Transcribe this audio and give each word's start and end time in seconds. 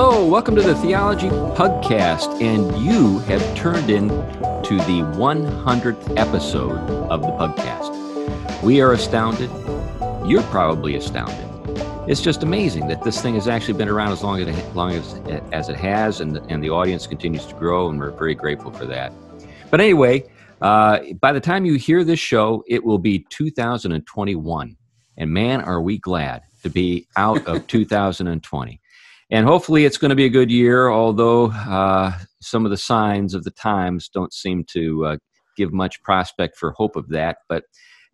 Hello, 0.00 0.24
welcome 0.24 0.54
to 0.54 0.62
the 0.62 0.76
Theology 0.76 1.26
Pugcast, 1.26 2.40
and 2.40 2.84
you 2.84 3.18
have 3.18 3.42
turned 3.56 3.90
in 3.90 4.06
to 4.06 4.76
the 4.86 5.02
100th 5.18 6.16
episode 6.16 6.78
of 7.10 7.22
the 7.22 7.32
Pugcast. 7.32 8.62
We 8.62 8.80
are 8.80 8.92
astounded. 8.92 9.50
You're 10.24 10.44
probably 10.44 10.94
astounded. 10.94 11.44
It's 12.08 12.20
just 12.20 12.44
amazing 12.44 12.86
that 12.86 13.02
this 13.02 13.20
thing 13.20 13.34
has 13.34 13.48
actually 13.48 13.74
been 13.76 13.88
around 13.88 14.12
as 14.12 14.22
long 14.22 14.40
as 14.40 14.46
it, 14.46 14.76
long 14.76 14.92
as, 14.92 15.14
as 15.50 15.68
it 15.68 15.74
has, 15.74 16.20
and, 16.20 16.36
and 16.48 16.62
the 16.62 16.70
audience 16.70 17.08
continues 17.08 17.44
to 17.46 17.56
grow, 17.56 17.88
and 17.88 17.98
we're 17.98 18.12
very 18.12 18.36
grateful 18.36 18.70
for 18.70 18.86
that. 18.86 19.12
But 19.68 19.80
anyway, 19.80 20.30
uh, 20.62 21.00
by 21.20 21.32
the 21.32 21.40
time 21.40 21.64
you 21.64 21.74
hear 21.74 22.04
this 22.04 22.20
show, 22.20 22.62
it 22.68 22.84
will 22.84 22.98
be 22.98 23.26
2021. 23.30 24.76
And 25.16 25.30
man, 25.32 25.60
are 25.62 25.82
we 25.82 25.98
glad 25.98 26.42
to 26.62 26.70
be 26.70 27.08
out 27.16 27.44
of 27.48 27.66
2020 27.66 28.80
and 29.30 29.46
hopefully 29.46 29.84
it's 29.84 29.98
going 29.98 30.10
to 30.10 30.16
be 30.16 30.24
a 30.24 30.30
good 30.30 30.50
year 30.50 30.88
although 30.88 31.50
uh, 31.52 32.12
some 32.40 32.64
of 32.64 32.70
the 32.70 32.76
signs 32.76 33.34
of 33.34 33.44
the 33.44 33.50
times 33.50 34.08
don't 34.08 34.32
seem 34.32 34.64
to 34.64 35.04
uh, 35.04 35.16
give 35.56 35.72
much 35.72 36.02
prospect 36.02 36.56
for 36.56 36.70
hope 36.72 36.96
of 36.96 37.08
that. 37.08 37.38
But 37.48 37.64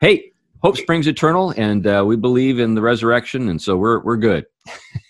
hey 0.00 0.32
hope 0.62 0.76
springs 0.76 1.06
eternal 1.06 1.52
and 1.56 1.86
uh, 1.86 2.02
we 2.06 2.16
believe 2.16 2.58
in 2.58 2.74
the 2.74 2.80
resurrection 2.80 3.48
and 3.48 3.60
so 3.60 3.76
we're, 3.76 4.00
we're 4.00 4.16
good. 4.16 4.46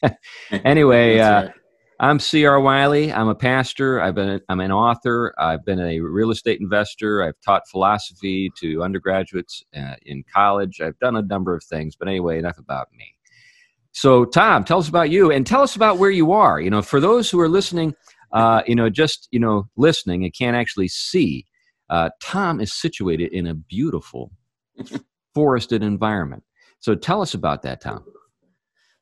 Anyway 0.51 1.19
uh, 1.19 1.45
right. 1.45 1.53
i'm 2.01 2.19
cr 2.19 2.59
wiley. 2.59 3.13
I'm 3.13 3.29
a 3.29 3.35
pastor. 3.35 4.01
I've 4.01 4.15
been 4.17 4.41
i'm 4.49 4.61
an 4.61 4.73
author. 4.73 5.35
I've 5.39 5.65
been 5.65 5.81
a 5.81 6.01
real 6.01 6.31
estate 6.31 6.61
investor. 6.61 7.23
I've 7.23 7.41
taught 7.45 7.69
philosophy 7.69 8.51
to 8.61 8.83
undergraduates 8.83 9.63
uh, 9.77 9.95
in 10.05 10.25
college. 10.33 10.81
I've 10.81 10.99
done 10.99 11.17
a 11.17 11.23
number 11.23 11.55
of 11.55 11.63
things 11.65 11.97
but 11.97 12.09
anyway 12.09 12.39
enough 12.39 12.59
about 12.59 12.89
me 12.93 13.14
so, 13.95 14.25
Tom, 14.25 14.65
tell 14.65 14.81
us 14.81 14.89
about 14.89 15.11
you 15.11 15.31
and 15.31 15.47
tell 15.47 15.63
us 15.63 15.77
about 15.77 15.99
where 15.99 16.11
you 16.11 16.33
are. 16.33 16.61
You 16.61 16.69
know, 16.69 16.83
for 16.83 16.99
those 16.99 17.31
who 17.31 17.39
are 17.39 17.49
listening, 17.49 17.95
uh, 18.33 18.63
you 18.67 18.75
know, 18.75 18.91
just 18.91 19.29
you 19.31 19.39
know, 19.39 19.69
listening 19.77 20.25
and 20.25 20.35
can't 20.35 20.57
actually 20.57 20.89
see, 20.89 21.47
uh, 21.91 22.11
Tom 22.21 22.61
is 22.61 22.75
situated 22.75 23.33
in 23.33 23.47
a 23.47 23.55
beautiful 23.55 24.33
forested 25.35 25.85
environment. 25.85 26.43
So, 26.81 26.97
tell 26.97 27.23
us 27.23 27.35
about 27.35 27.63
that, 27.63 27.81
Tom. 27.81 28.05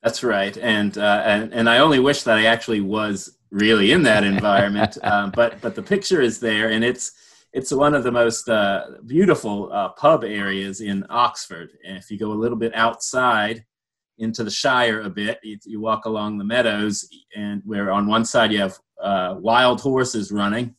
That's 0.03 0.22
right, 0.22 0.56
and 0.58 0.97
uh, 0.98 1.22
and 1.25 1.55
and 1.55 1.70
I 1.70 1.78
only 1.78 1.98
wish 1.98 2.25
that 2.25 2.36
I 2.36 2.44
actually 2.44 2.83
was 2.83 3.38
really 3.50 3.92
in 3.92 4.03
that 4.03 4.25
environment. 4.25 4.98
um, 5.03 5.31
but 5.34 5.59
but 5.62 5.75
the 5.75 5.83
picture 5.83 6.20
is 6.20 6.38
there, 6.38 6.69
and 6.69 6.84
it's 6.84 7.12
it's 7.55 7.72
one 7.72 7.94
of 7.94 8.05
the 8.05 8.12
most 8.12 8.47
uh, 8.47 8.88
beautiful 9.06 9.72
uh, 9.72 9.88
pub 9.91 10.22
areas 10.22 10.83
in 10.83 11.06
Oxford. 11.09 11.70
And 11.83 11.97
if 11.97 12.11
you 12.11 12.19
go 12.19 12.33
a 12.33 12.34
little 12.34 12.59
bit 12.59 12.75
outside 12.75 13.64
into 14.18 14.44
the 14.44 14.50
Shire 14.50 15.00
a 15.00 15.10
bit. 15.10 15.38
You, 15.42 15.58
you, 15.64 15.80
walk 15.80 16.05
along 16.05 16.38
the 16.38 16.44
meadows, 16.44 17.08
and 17.36 17.62
where 17.64 17.91
on 17.91 18.06
one 18.06 18.24
side 18.24 18.52
you 18.52 18.58
have 18.58 18.78
uh, 19.02 19.36
wild 19.38 19.80
horses 19.80 20.30
running, 20.30 20.74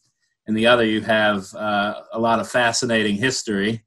and 0.47 0.55
the 0.55 0.67
other 0.67 0.85
you 0.85 1.01
have 1.01 1.53
uh, 1.55 2.01
a 2.13 2.19
lot 2.19 2.39
of 2.39 2.49
fascinating 2.49 3.15
history. 3.15 3.83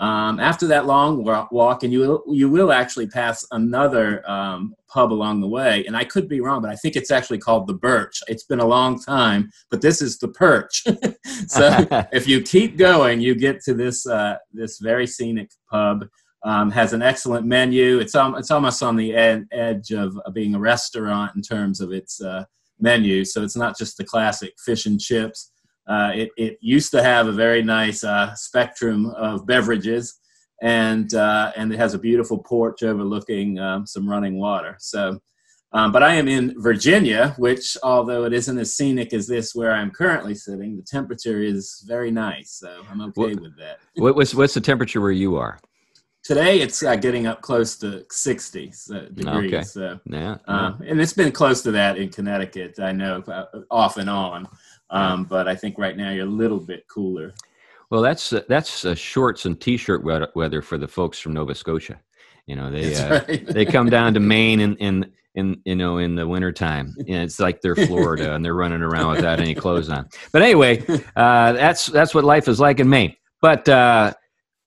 Um, 0.00 0.40
after 0.40 0.66
that 0.68 0.86
long 0.86 1.24
walk, 1.52 1.82
and 1.82 1.92
you 1.92 2.00
will, 2.00 2.24
you 2.28 2.48
will 2.48 2.72
actually 2.72 3.06
pass 3.06 3.46
another 3.52 4.28
um, 4.28 4.74
pub 4.88 5.12
along 5.12 5.40
the 5.40 5.48
way, 5.48 5.84
and 5.86 5.96
I 5.96 6.04
could 6.04 6.28
be 6.28 6.40
wrong, 6.40 6.62
but 6.62 6.70
I 6.70 6.74
think 6.74 6.96
it's 6.96 7.10
actually 7.10 7.38
called 7.38 7.68
the 7.68 7.74
Birch. 7.74 8.20
It's 8.26 8.44
been 8.44 8.60
a 8.60 8.66
long 8.66 8.98
time, 9.00 9.50
but 9.70 9.80
this 9.80 10.02
is 10.02 10.18
the 10.18 10.28
Perch. 10.28 10.84
so 11.46 11.86
if 12.12 12.26
you 12.26 12.40
keep 12.42 12.76
going, 12.76 13.20
you 13.20 13.34
get 13.34 13.60
to 13.64 13.74
this 13.74 14.06
uh, 14.06 14.38
this 14.52 14.78
very 14.78 15.06
scenic 15.06 15.50
pub 15.70 16.06
um, 16.44 16.70
has 16.70 16.92
an 16.92 17.02
excellent 17.02 17.46
menu. 17.46 17.98
It's 17.98 18.14
um, 18.14 18.36
it's 18.36 18.50
almost 18.50 18.82
on 18.82 18.96
the 18.96 19.14
ed- 19.14 19.48
edge 19.52 19.90
of, 19.92 20.18
being 20.32 20.54
a 20.54 20.60
restaurant 20.60 21.34
in 21.34 21.42
terms 21.42 21.80
of 21.80 21.92
its 21.92 22.20
uh, 22.20 22.44
menu. 22.78 23.24
So 23.24 23.42
it's 23.42 23.56
not 23.56 23.76
just 23.76 23.96
the 23.96 24.04
classic 24.04 24.54
fish 24.64 24.86
and 24.86 25.00
chips. 25.00 25.50
Uh, 25.88 26.12
it, 26.14 26.30
it 26.36 26.58
used 26.60 26.90
to 26.92 27.02
have 27.02 27.26
a 27.26 27.32
very 27.32 27.62
nice 27.62 28.04
uh, 28.04 28.34
spectrum 28.34 29.06
of 29.16 29.46
beverages, 29.46 30.18
and 30.62 31.12
uh, 31.14 31.52
and 31.56 31.72
it 31.72 31.78
has 31.78 31.94
a 31.94 31.98
beautiful 31.98 32.38
porch 32.38 32.82
overlooking 32.82 33.58
um, 33.58 33.86
some 33.86 34.08
running 34.08 34.38
water. 34.38 34.76
So. 34.78 35.20
Um, 35.70 35.92
but 35.92 36.02
I 36.02 36.14
am 36.14 36.28
in 36.28 36.54
Virginia, 36.62 37.34
which, 37.36 37.76
although 37.82 38.24
it 38.24 38.32
isn't 38.32 38.56
as 38.56 38.74
scenic 38.74 39.12
as 39.12 39.26
this 39.26 39.54
where 39.54 39.72
I'm 39.72 39.90
currently 39.90 40.34
sitting, 40.34 40.78
the 40.78 40.82
temperature 40.82 41.42
is 41.42 41.84
very 41.86 42.10
nice, 42.10 42.52
so 42.52 42.84
I'm 42.90 43.02
okay 43.02 43.34
what, 43.34 43.40
with 43.42 43.58
that. 43.58 43.78
what's 43.94 44.34
what's 44.34 44.54
the 44.54 44.62
temperature 44.62 45.02
where 45.02 45.10
you 45.10 45.36
are? 45.36 45.58
Today 46.28 46.60
it's 46.60 46.82
uh, 46.82 46.94
getting 46.94 47.26
up 47.26 47.40
close 47.40 47.76
to 47.78 48.04
60 48.10 48.72
degrees. 49.14 49.54
Okay. 49.54 49.62
So, 49.62 49.98
yeah, 50.04 50.36
um, 50.46 50.82
and 50.86 51.00
it's 51.00 51.14
been 51.14 51.32
close 51.32 51.62
to 51.62 51.70
that 51.70 51.96
in 51.96 52.10
Connecticut. 52.10 52.78
I 52.78 52.92
know 52.92 53.22
uh, 53.22 53.46
off 53.70 53.96
and 53.96 54.10
on, 54.10 54.46
um, 54.90 55.24
but 55.24 55.48
I 55.48 55.56
think 55.56 55.78
right 55.78 55.96
now 55.96 56.10
you're 56.10 56.26
a 56.26 56.30
little 56.30 56.60
bit 56.60 56.86
cooler. 56.86 57.32
Well, 57.90 58.02
that's 58.02 58.34
uh, 58.34 58.42
that's 58.46 58.84
uh, 58.84 58.94
shorts 58.94 59.46
and 59.46 59.58
t-shirt 59.58 60.04
weather 60.04 60.60
for 60.60 60.76
the 60.76 60.86
folks 60.86 61.18
from 61.18 61.32
Nova 61.32 61.54
Scotia. 61.54 61.98
You 62.46 62.56
know, 62.56 62.70
they 62.70 62.94
uh, 62.94 63.24
right. 63.26 63.46
they 63.46 63.64
come 63.64 63.88
down 63.98 64.12
to 64.12 64.20
Maine 64.20 64.60
in 64.60 64.76
in 64.76 65.10
in 65.34 65.62
you 65.64 65.76
know 65.76 65.96
in 65.96 66.14
the 66.14 66.28
wintertime. 66.28 66.94
and 66.98 67.22
it's 67.22 67.40
like 67.40 67.62
they're 67.62 67.74
Florida 67.74 68.34
and 68.34 68.44
they're 68.44 68.54
running 68.54 68.82
around 68.82 69.12
without 69.16 69.40
any 69.40 69.54
clothes 69.54 69.88
on. 69.88 70.06
But 70.32 70.42
anyway, 70.42 70.84
uh, 71.16 71.52
that's 71.52 71.86
that's 71.86 72.14
what 72.14 72.24
life 72.24 72.48
is 72.48 72.60
like 72.60 72.80
in 72.80 72.88
Maine. 72.90 73.16
But 73.40 73.66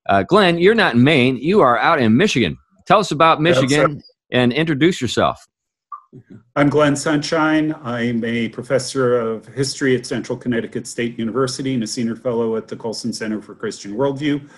uh, 0.07 0.23
Glenn, 0.23 0.57
you're 0.57 0.75
not 0.75 0.95
in 0.95 1.03
Maine. 1.03 1.38
You 1.38 1.62
are 1.62 1.78
out 1.78 2.00
in 2.00 2.16
Michigan. 2.16 2.57
Tell 2.88 3.00
us 3.00 3.12
about 3.12 3.41
Michigan 3.41 4.01
and 4.31 4.51
introduce 4.51 5.01
yourself. 5.01 5.45
I'm 6.57 6.69
Glenn 6.69 6.95
Sunshine. 6.95 7.73
I'm 7.84 8.23
a 8.25 8.50
professor 8.50 9.17
of 9.17 9.47
history 9.47 9.95
at 9.95 10.06
Central 10.06 10.38
Connecticut 10.38 10.85
State 10.85 11.17
University 11.17 11.73
and 11.73 11.84
a 11.84 11.88
senior 11.88 12.17
fellow 12.17 12.57
at 12.57 12.67
the 12.67 12.75
Colson 12.75 13.13
Center 13.13 13.41
for 13.41 13.56
Christian 13.56 13.95
Worldview. 13.95 14.50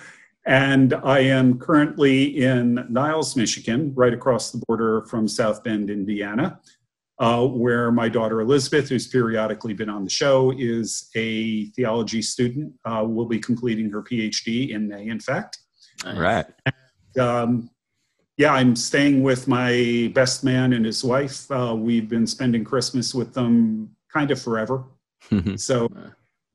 And 0.46 0.94
I 0.94 1.20
am 1.20 1.58
currently 1.58 2.42
in 2.42 2.84
Niles, 2.90 3.36
Michigan, 3.36 3.92
right 3.94 4.12
across 4.12 4.50
the 4.50 4.62
border 4.66 5.02
from 5.06 5.28
South 5.28 5.62
Bend, 5.62 5.90
Indiana 5.90 6.60
uh, 7.18 7.46
where 7.46 7.92
my 7.92 8.08
daughter 8.08 8.40
Elizabeth, 8.40 8.88
who's 8.88 9.06
periodically 9.06 9.72
been 9.72 9.88
on 9.88 10.04
the 10.04 10.10
show, 10.10 10.52
is 10.58 11.10
a 11.14 11.66
theology 11.70 12.20
student. 12.20 12.72
Uh, 12.84 13.04
will 13.06 13.26
be 13.26 13.38
completing 13.38 13.90
her 13.90 14.02
PhD 14.02 14.70
in 14.70 14.88
May, 14.88 15.06
in 15.06 15.20
fact. 15.20 15.58
All 16.04 16.18
right. 16.18 16.46
And, 16.66 17.24
um, 17.24 17.70
yeah, 18.36 18.52
I'm 18.52 18.74
staying 18.74 19.22
with 19.22 19.46
my 19.46 20.10
best 20.14 20.42
man 20.42 20.72
and 20.72 20.84
his 20.84 21.04
wife. 21.04 21.48
Uh, 21.50 21.74
we've 21.78 22.08
been 22.08 22.26
spending 22.26 22.64
Christmas 22.64 23.14
with 23.14 23.32
them 23.32 23.94
kind 24.12 24.32
of 24.32 24.42
forever. 24.42 24.84
so 25.56 25.88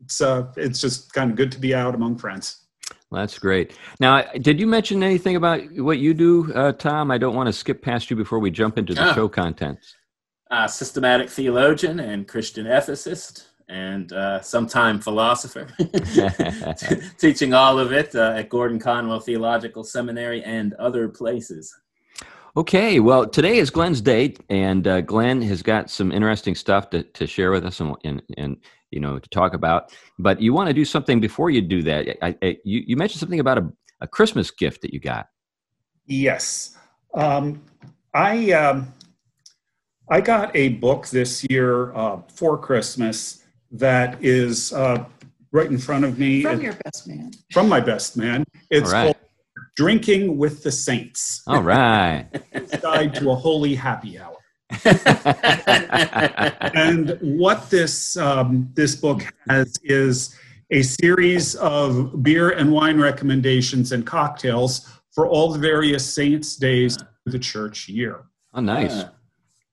it's 0.01 0.19
uh, 0.19 0.51
it's 0.57 0.81
just 0.81 1.13
kind 1.13 1.31
of 1.31 1.37
good 1.37 1.51
to 1.53 1.59
be 1.59 1.73
out 1.73 1.95
among 1.95 2.17
friends. 2.17 2.65
That's 3.11 3.39
great. 3.39 3.75
Now, 3.99 4.23
did 4.41 4.59
you 4.59 4.67
mention 4.67 5.01
anything 5.01 5.35
about 5.35 5.61
what 5.77 5.97
you 5.97 6.13
do, 6.13 6.53
uh, 6.53 6.73
Tom? 6.73 7.09
I 7.09 7.17
don't 7.17 7.33
want 7.33 7.47
to 7.47 7.53
skip 7.53 7.81
past 7.81 8.11
you 8.11 8.15
before 8.15 8.37
we 8.39 8.51
jump 8.51 8.77
into 8.77 8.93
the 8.93 9.09
oh. 9.09 9.13
show 9.13 9.27
content 9.27 9.79
uh, 10.49 10.67
systematic 10.67 11.29
theologian 11.29 11.99
and 11.99 12.27
Christian 12.27 12.65
ethicist, 12.65 13.45
and 13.67 14.11
uh, 14.13 14.41
sometime 14.41 14.99
philosopher, 14.99 15.67
teaching 17.17 17.53
all 17.53 17.77
of 17.77 17.91
it 17.91 18.15
uh, 18.15 18.33
at 18.37 18.49
Gordon 18.49 18.79
Conwell 18.79 19.19
Theological 19.19 19.83
Seminary 19.83 20.43
and 20.43 20.73
other 20.75 21.07
places. 21.07 21.73
Okay, 22.57 22.99
well, 22.99 23.27
today 23.27 23.57
is 23.59 23.69
Glenn's 23.69 24.01
date, 24.01 24.39
and 24.49 24.87
uh, 24.87 25.01
Glenn 25.01 25.41
has 25.43 25.61
got 25.61 25.89
some 25.89 26.11
interesting 26.11 26.55
stuff 26.55 26.89
to, 26.89 27.03
to 27.03 27.27
share 27.27 27.51
with 27.51 27.63
us 27.63 27.79
and, 27.79 27.95
and, 28.03 28.21
and 28.37 28.57
you 28.89 28.99
know 28.99 29.19
to 29.19 29.29
talk 29.29 29.53
about. 29.53 29.95
But 30.17 30.41
you 30.41 30.51
want 30.51 30.67
to 30.67 30.73
do 30.73 30.83
something 30.83 31.19
before 31.19 31.51
you 31.51 31.61
do 31.61 31.83
that. 31.83 32.17
I, 32.23 32.35
I, 32.41 32.57
you, 32.63 32.83
you 32.87 32.97
mentioned 32.97 33.19
something 33.19 33.39
about 33.39 33.59
a, 33.59 33.71
a 34.01 34.07
Christmas 34.07 34.49
gift 34.49 34.81
that 34.81 34.93
you 34.93 34.99
got. 34.99 35.27
Yes, 36.07 36.75
um, 37.13 37.61
I. 38.15 38.51
Um, 38.51 38.93
I 40.11 40.21
got 40.21 40.55
a 40.55 40.69
book 40.69 41.07
this 41.07 41.45
year 41.49 41.93
uh, 41.93 42.21
for 42.33 42.57
Christmas 42.57 43.43
that 43.71 44.17
is 44.23 44.73
uh, 44.73 45.05
right 45.51 45.69
in 45.69 45.77
front 45.77 46.03
of 46.03 46.17
me. 46.17 46.41
From 46.41 46.61
your 46.61 46.73
best 46.83 47.07
man. 47.07 47.29
From 47.51 47.69
my 47.69 47.79
best 47.79 48.17
man. 48.17 48.43
It's 48.71 48.91
called 48.91 49.15
Drinking 49.75 50.37
with 50.37 50.63
the 50.63 50.71
Saints. 50.71 51.43
All 51.45 51.61
right. 51.61 52.27
it's 52.51 52.75
Guide 52.77 53.13
to 53.15 53.29
a 53.29 53.35
Holy 53.35 53.75
Happy 53.75 54.17
Hour. 54.17 54.35
and 56.75 57.17
what 57.21 57.69
this 57.69 58.17
um, 58.17 58.69
this 58.73 58.95
book 58.95 59.23
has 59.47 59.75
is 59.83 60.35
a 60.71 60.81
series 60.83 61.55
of 61.55 62.21
beer 62.23 62.51
and 62.51 62.71
wine 62.71 62.99
recommendations 62.99 63.91
and 63.91 64.05
cocktails 64.05 64.87
for 65.11 65.27
all 65.27 65.51
the 65.51 65.59
various 65.59 66.05
saints' 66.05 66.55
days 66.55 66.97
of 66.97 67.07
the 67.25 67.39
church 67.39 67.89
year. 67.89 68.25
Oh, 68.53 68.61
nice. 68.61 68.95
Yeah. 68.95 69.09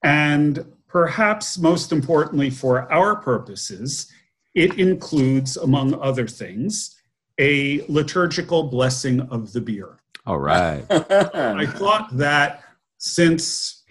And 0.07 0.65
perhaps 0.87 1.57
most 1.57 1.91
importantly 1.91 2.49
for 2.49 2.89
our 2.91 3.17
purposes, 3.17 4.09
it 4.55 4.79
includes, 4.79 5.57
among 5.57 5.95
other 5.95 6.27
things, 6.27 6.95
a 7.39 7.81
liturgical 7.89 8.63
blessing 8.63 9.19
of 9.19 9.51
the 9.51 9.59
beer. 9.59 9.99
All 10.25 10.39
right. 10.39 10.85
I 10.89 11.65
thought 11.65 12.15
that 12.17 12.63
since 12.97 13.83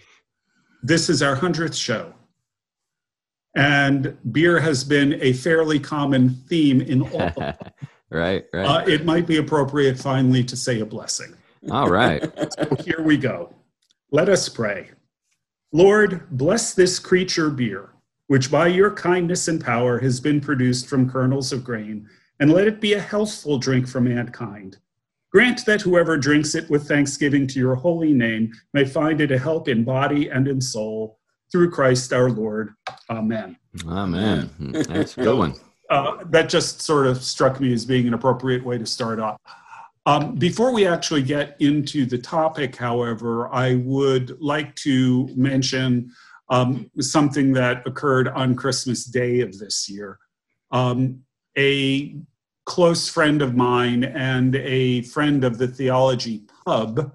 this 0.81 1.07
is 1.07 1.21
our 1.21 1.35
100th 1.35 1.79
show, 1.79 2.13
And 3.55 4.17
beer 4.31 4.59
has 4.59 4.83
been 4.83 5.19
a 5.21 5.33
fairly 5.33 5.79
common 5.79 6.29
theme 6.49 6.81
in 6.81 7.01
all 7.03 7.21
of 7.21 7.37
right, 8.09 8.45
right. 8.53 8.65
Uh, 8.65 8.83
it 8.87 9.05
might 9.05 9.27
be 9.27 9.37
appropriate 9.37 9.99
finally 9.99 10.43
to 10.43 10.55
say 10.55 10.79
a 10.79 10.85
blessing. 10.85 11.33
All 11.71 11.89
right. 11.89 12.21
So 12.57 12.75
here 12.83 13.01
we 13.01 13.17
go. 13.17 13.53
Let 14.11 14.29
us 14.29 14.49
pray. 14.49 14.89
Lord, 15.77 16.27
bless 16.31 16.73
this 16.73 16.97
creature 16.97 17.51
beer, 17.51 17.91
which 18.25 18.49
by 18.49 18.65
your 18.65 18.89
kindness 18.89 19.47
and 19.47 19.63
power 19.63 19.99
has 19.99 20.19
been 20.19 20.41
produced 20.41 20.87
from 20.87 21.07
kernels 21.07 21.53
of 21.53 21.63
grain, 21.63 22.09
and 22.39 22.51
let 22.51 22.65
it 22.65 22.81
be 22.81 22.93
a 22.93 22.99
healthful 22.99 23.59
drink 23.59 23.87
for 23.87 24.01
mankind. 24.01 24.79
Grant 25.31 25.63
that 25.67 25.83
whoever 25.83 26.17
drinks 26.17 26.55
it 26.55 26.67
with 26.67 26.87
thanksgiving 26.87 27.45
to 27.45 27.59
your 27.59 27.75
holy 27.75 28.11
name 28.11 28.51
may 28.73 28.85
find 28.85 29.21
it 29.21 29.31
a 29.31 29.37
help 29.37 29.67
in 29.67 29.83
body 29.83 30.29
and 30.29 30.47
in 30.47 30.59
soul. 30.59 31.19
Through 31.51 31.69
Christ 31.69 32.11
our 32.11 32.31
Lord. 32.31 32.73
Amen. 33.11 33.55
Amen. 33.87 34.49
That's 34.89 35.15
a 35.15 35.21
good 35.21 35.37
one. 35.37 35.53
Uh, 35.91 36.23
that 36.31 36.49
just 36.49 36.81
sort 36.81 37.05
of 37.05 37.23
struck 37.23 37.59
me 37.59 37.71
as 37.71 37.85
being 37.85 38.07
an 38.07 38.15
appropriate 38.15 38.65
way 38.65 38.79
to 38.79 38.85
start 38.87 39.19
off. 39.19 39.39
Um, 40.07 40.35
before 40.35 40.71
we 40.71 40.87
actually 40.87 41.21
get 41.21 41.57
into 41.59 42.05
the 42.05 42.17
topic, 42.17 42.77
however, 42.77 43.53
I 43.53 43.75
would 43.75 44.41
like 44.41 44.73
to 44.77 45.27
mention 45.35 46.13
um, 46.49 46.89
something 47.01 47.51
that 47.53 47.85
occurred 47.85 48.29
on 48.29 48.55
Christmas 48.55 49.03
Day 49.03 49.41
of 49.41 49.59
this 49.59 49.89
year. 49.89 50.17
Um, 50.71 51.23
a 51.57 52.15
close 52.65 53.09
friend 53.09 53.41
of 53.41 53.57
mine 53.57 54.05
and 54.05 54.55
a 54.55 55.01
friend 55.01 55.43
of 55.43 55.57
the 55.57 55.67
Theology 55.67 56.43
Pub, 56.65 57.11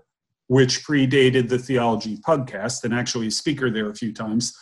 which 0.48 0.84
predated 0.84 1.48
the 1.48 1.58
Theology 1.58 2.18
Pugcast, 2.18 2.84
and 2.84 2.92
actually 2.92 3.28
a 3.28 3.30
speaker 3.30 3.70
there 3.70 3.88
a 3.88 3.94
few 3.94 4.12
times, 4.12 4.54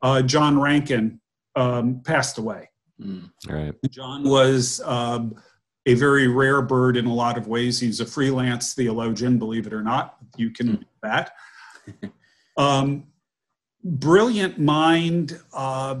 uh, 0.00 0.22
John 0.22 0.58
Rankin 0.58 1.20
um, 1.54 2.00
passed 2.02 2.38
away. 2.38 2.70
Mm. 2.98 3.30
All 3.50 3.56
right. 3.56 3.74
John 3.90 4.24
was 4.24 4.80
um, 4.86 5.34
a 5.86 5.94
very 5.94 6.28
rare 6.28 6.62
bird 6.62 6.96
in 6.96 7.06
a 7.06 7.14
lot 7.14 7.36
of 7.36 7.46
ways. 7.46 7.80
He's 7.80 8.00
a 8.00 8.06
freelance 8.06 8.74
theologian, 8.74 9.38
believe 9.38 9.66
it 9.66 9.72
or 9.72 9.82
not. 9.82 10.16
You 10.36 10.50
can 10.50 10.76
do 10.76 10.84
that. 11.02 11.32
Um, 12.56 13.08
brilliant 13.82 14.60
mind, 14.60 15.40
uh, 15.52 15.96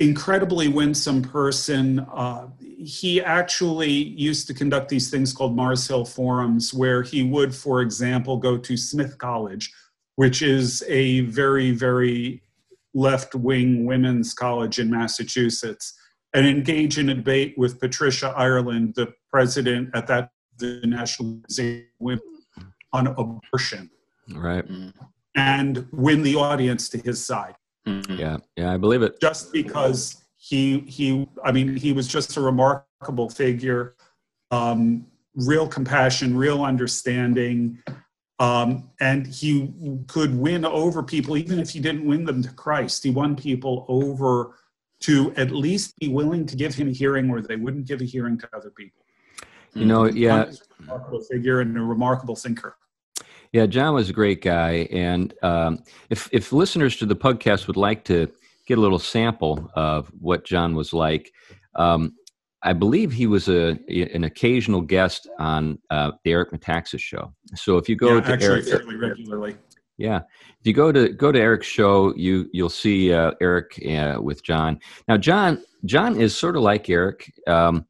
incredibly 0.00 0.66
winsome 0.66 1.22
person. 1.22 2.00
Uh, 2.00 2.48
he 2.58 3.22
actually 3.22 3.92
used 3.92 4.46
to 4.48 4.54
conduct 4.54 4.88
these 4.88 5.10
things 5.10 5.32
called 5.32 5.54
Mars 5.54 5.86
Hill 5.86 6.04
Forums, 6.04 6.74
where 6.74 7.02
he 7.02 7.22
would, 7.22 7.54
for 7.54 7.80
example, 7.80 8.38
go 8.38 8.56
to 8.58 8.76
Smith 8.76 9.18
College, 9.18 9.72
which 10.16 10.42
is 10.42 10.82
a 10.88 11.20
very, 11.20 11.70
very 11.70 12.42
left 12.94 13.34
wing 13.34 13.84
women's 13.84 14.34
college 14.34 14.78
in 14.78 14.90
Massachusetts, 14.90 15.94
and 16.34 16.46
engage 16.46 16.98
in 16.98 17.08
a 17.08 17.14
debate 17.14 17.54
with 17.56 17.80
Patricia 17.80 18.32
Ireland, 18.36 18.94
the 18.94 19.12
president 19.30 19.90
at 19.94 20.06
that 20.06 20.30
the 20.58 20.80
National 20.84 21.40
Museum 21.48 22.20
on 22.92 23.06
abortion, 23.06 23.90
All 24.34 24.40
right. 24.40 24.64
And 25.34 25.86
win 25.92 26.22
the 26.22 26.36
audience 26.36 26.88
to 26.90 26.98
his 26.98 27.24
side 27.24 27.54
Mm. 27.86 28.18
Yeah. 28.18 28.38
Yeah, 28.56 28.72
I 28.72 28.76
believe 28.76 29.02
it. 29.02 29.20
just 29.20 29.52
because 29.52 30.22
he 30.36 30.80
he 30.80 31.26
I 31.44 31.52
mean 31.52 31.76
he 31.76 31.92
was 31.92 32.06
just 32.06 32.36
a 32.36 32.40
remarkable 32.40 33.30
figure, 33.30 33.94
um, 34.50 35.06
real 35.34 35.66
compassion, 35.66 36.36
real 36.36 36.62
understanding, 36.62 37.78
um, 38.38 38.90
and 39.00 39.26
he 39.26 39.72
could 40.08 40.34
win 40.34 40.64
over 40.64 41.02
people 41.02 41.36
even 41.36 41.58
if 41.58 41.70
he 41.70 41.80
didn't 41.80 42.06
win 42.06 42.24
them 42.24 42.42
to 42.42 42.50
Christ. 42.50 43.02
He 43.04 43.10
won 43.10 43.36
people 43.36 43.84
over 43.88 44.56
to 45.00 45.32
at 45.36 45.50
least 45.50 45.98
be 45.98 46.08
willing 46.08 46.46
to 46.46 46.56
give 46.56 46.74
him 46.74 46.88
a 46.88 46.92
hearing 46.92 47.28
where 47.28 47.40
they 47.40 47.56
wouldn't 47.56 47.86
give 47.86 48.00
a 48.00 48.04
hearing 48.04 48.38
to 48.38 48.48
other 48.54 48.70
people. 48.70 49.04
You 49.74 49.86
know, 49.86 50.06
yeah. 50.06 50.50
Remarkable 50.80 51.20
figure 51.22 51.60
and 51.60 51.76
a 51.76 51.80
remarkable 51.80 52.36
thinker. 52.36 52.76
Yeah, 53.52 53.66
John 53.66 53.94
was 53.94 54.10
a 54.10 54.12
great 54.12 54.42
guy, 54.42 54.88
and 54.92 55.34
um, 55.42 55.82
if 56.08 56.28
if 56.32 56.52
listeners 56.52 56.96
to 56.98 57.06
the 57.06 57.16
podcast 57.16 57.66
would 57.66 57.76
like 57.76 58.04
to 58.04 58.28
get 58.66 58.78
a 58.78 58.80
little 58.80 58.98
sample 58.98 59.70
of 59.74 60.08
what 60.20 60.44
John 60.44 60.76
was 60.76 60.92
like, 60.92 61.32
um, 61.74 62.14
I 62.62 62.72
believe 62.72 63.12
he 63.12 63.26
was 63.26 63.48
a 63.48 63.78
an 63.88 64.24
occasional 64.24 64.80
guest 64.80 65.28
on 65.38 65.78
uh, 65.90 66.12
the 66.24 66.32
Eric 66.32 66.52
Metaxas 66.52 67.00
show. 67.00 67.34
So 67.54 67.76
if 67.76 67.88
you 67.88 67.96
go 67.96 68.14
Yeah, 68.14 68.20
to 68.20 68.32
actually 68.32 68.48
Eric, 68.48 68.68
fairly 68.68 68.96
regularly. 68.96 69.56
Yeah, 70.00 70.20
if 70.58 70.66
you 70.66 70.72
go 70.72 70.90
to 70.90 71.10
go 71.10 71.30
to 71.30 71.38
Eric's 71.38 71.66
show, 71.66 72.14
you 72.16 72.48
you'll 72.52 72.70
see 72.70 73.12
uh, 73.12 73.32
Eric 73.40 73.78
uh, 73.86 74.18
with 74.20 74.42
John. 74.42 74.80
Now, 75.06 75.18
John 75.18 75.62
John 75.84 76.18
is 76.18 76.34
sort 76.34 76.56
of 76.56 76.62
like 76.62 76.88
Eric. 76.88 77.30
Um, 77.46 77.86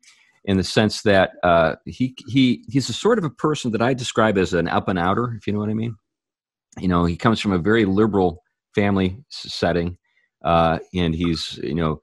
in 0.46 0.56
the 0.56 0.64
sense 0.64 1.02
that 1.02 1.32
uh, 1.42 1.76
he 1.84 2.16
he 2.26 2.64
he's 2.68 2.88
a 2.88 2.94
sort 2.94 3.18
of 3.18 3.24
a 3.24 3.30
person 3.30 3.70
that 3.72 3.82
I 3.82 3.94
describe 3.94 4.38
as 4.38 4.54
an 4.54 4.68
up 4.68 4.88
and 4.88 4.98
outer, 4.98 5.34
if 5.36 5.46
you 5.46 5.52
know 5.52 5.58
what 5.60 5.68
I 5.68 5.74
mean. 5.74 5.94
You 6.78 6.88
know, 6.88 7.04
he 7.04 7.16
comes 7.16 7.40
from 7.40 7.52
a 7.52 7.58
very 7.58 7.84
liberal 7.84 8.42
family 8.74 9.18
setting, 9.28 9.98
uh, 10.42 10.78
and 10.94 11.14
he's 11.14 11.60
you 11.62 11.74
know 11.74 12.00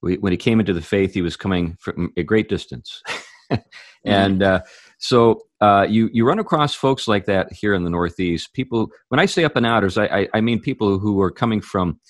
when 0.00 0.32
he 0.32 0.36
came 0.36 0.60
into 0.60 0.74
the 0.74 0.82
faith, 0.82 1.14
he 1.14 1.22
was 1.22 1.36
coming 1.36 1.76
from 1.80 2.12
a 2.16 2.22
great 2.22 2.48
distance, 2.48 3.02
and 4.04 4.42
uh, 4.42 4.60
so 4.98 5.42
uh, 5.60 5.86
you 5.88 6.10
you 6.12 6.26
run 6.26 6.38
across 6.38 6.74
folks 6.74 7.08
like 7.08 7.24
that 7.26 7.52
here 7.52 7.72
in 7.72 7.84
the 7.84 7.90
Northeast. 7.90 8.52
People, 8.52 8.90
when 9.08 9.20
I 9.20 9.26
say 9.26 9.44
up 9.44 9.56
and 9.56 9.64
outers, 9.64 9.96
I 9.96 10.06
I, 10.06 10.28
I 10.34 10.40
mean 10.40 10.60
people 10.60 10.98
who 10.98 11.20
are 11.22 11.30
coming 11.30 11.60
from 11.60 12.00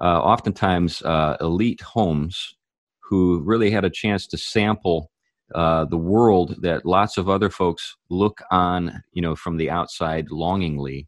uh, 0.00 0.20
oftentimes 0.20 1.02
uh, 1.02 1.36
elite 1.40 1.82
homes 1.82 2.54
who 3.00 3.40
really 3.40 3.70
had 3.70 3.84
a 3.84 3.90
chance 3.90 4.26
to 4.26 4.38
sample 4.38 5.10
uh, 5.54 5.84
the 5.86 5.96
world 5.96 6.56
that 6.60 6.84
lots 6.84 7.16
of 7.16 7.28
other 7.28 7.48
folks 7.48 7.96
look 8.10 8.42
on, 8.50 9.02
you 9.12 9.22
know, 9.22 9.34
from 9.34 9.56
the 9.56 9.70
outside 9.70 10.30
longingly, 10.30 11.06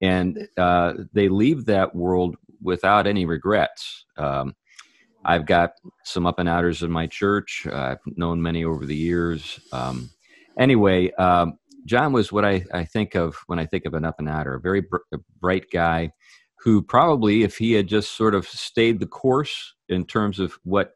and 0.00 0.48
uh, 0.56 0.94
they 1.12 1.28
leave 1.28 1.66
that 1.66 1.94
world 1.94 2.36
without 2.62 3.06
any 3.06 3.26
regrets. 3.26 4.04
Um, 4.16 4.54
I've 5.24 5.46
got 5.46 5.72
some 6.04 6.26
up 6.26 6.38
and 6.38 6.48
outers 6.48 6.82
in 6.82 6.90
my 6.90 7.06
church. 7.06 7.66
I've 7.70 8.00
known 8.06 8.40
many 8.40 8.64
over 8.64 8.86
the 8.86 8.96
years. 8.96 9.60
Um, 9.72 10.10
anyway, 10.58 11.10
um, 11.12 11.58
John 11.86 12.12
was 12.12 12.30
what 12.32 12.44
I, 12.44 12.64
I 12.72 12.84
think 12.84 13.14
of 13.14 13.36
when 13.46 13.58
I 13.58 13.66
think 13.66 13.86
of 13.86 13.94
an 13.94 14.04
up 14.04 14.16
and 14.18 14.28
outer, 14.28 14.54
a 14.54 14.60
very 14.60 14.82
br- 14.82 14.98
a 15.12 15.18
bright 15.40 15.70
guy 15.72 16.12
who 16.60 16.82
probably, 16.82 17.44
if 17.44 17.56
he 17.56 17.72
had 17.72 17.86
just 17.86 18.16
sort 18.16 18.34
of 18.34 18.46
stayed 18.46 19.00
the 19.00 19.06
course 19.06 19.74
in 19.88 20.04
terms 20.04 20.38
of 20.38 20.58
what 20.64 20.94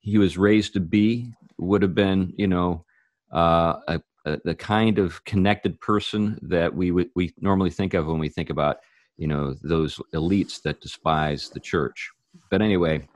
he 0.00 0.18
was 0.18 0.36
raised 0.36 0.74
to 0.74 0.80
be, 0.80 1.32
would 1.58 1.82
have 1.82 1.94
been, 1.94 2.32
you 2.36 2.46
know, 2.46 2.84
uh, 3.32 3.76
a, 3.88 4.00
a, 4.26 4.38
the 4.44 4.54
kind 4.54 4.98
of 4.98 5.24
connected 5.24 5.80
person 5.80 6.38
that 6.42 6.74
we 6.74 6.90
we 6.90 7.32
normally 7.40 7.70
think 7.70 7.94
of 7.94 8.06
when 8.06 8.18
we 8.18 8.28
think 8.28 8.50
about, 8.50 8.78
you 9.16 9.26
know, 9.26 9.54
those 9.62 9.98
elites 10.14 10.60
that 10.62 10.80
despise 10.80 11.48
the 11.48 11.60
church. 11.60 12.10
But 12.50 12.60
anyway, 12.60 13.08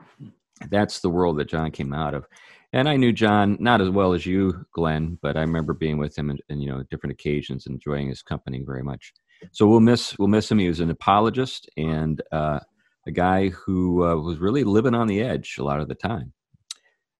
that's 0.69 1.01
the 1.01 1.09
world 1.09 1.37
that 1.37 1.49
John 1.49 1.71
came 1.71 1.93
out 1.93 2.13
of. 2.13 2.25
And 2.73 2.87
I 2.87 2.95
knew 2.95 3.11
John 3.11 3.57
not 3.59 3.81
as 3.81 3.89
well 3.89 4.13
as 4.13 4.25
you, 4.25 4.65
Glenn, 4.73 5.17
but 5.21 5.35
I 5.35 5.41
remember 5.41 5.73
being 5.73 5.97
with 5.97 6.17
him 6.17 6.29
and 6.29 6.61
you 6.61 6.69
know 6.69 6.83
different 6.89 7.11
occasions, 7.13 7.67
enjoying 7.67 8.07
his 8.07 8.21
company 8.21 8.63
very 8.65 8.83
much. 8.83 9.13
So 9.51 9.67
we'll 9.67 9.79
miss 9.81 10.17
we'll 10.17 10.27
miss 10.29 10.49
him. 10.49 10.59
He 10.59 10.67
was 10.69 10.79
an 10.79 10.89
apologist 10.89 11.69
and 11.75 12.21
uh, 12.31 12.59
a 13.07 13.11
guy 13.11 13.49
who 13.49 14.05
uh, 14.05 14.15
was 14.15 14.37
really 14.37 14.63
living 14.63 14.93
on 14.95 15.07
the 15.07 15.21
edge 15.21 15.57
a 15.59 15.63
lot 15.63 15.79
of 15.79 15.87
the 15.87 15.95
time. 15.95 16.31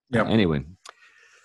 Yeah. 0.09 0.27
Anyway, 0.27 0.63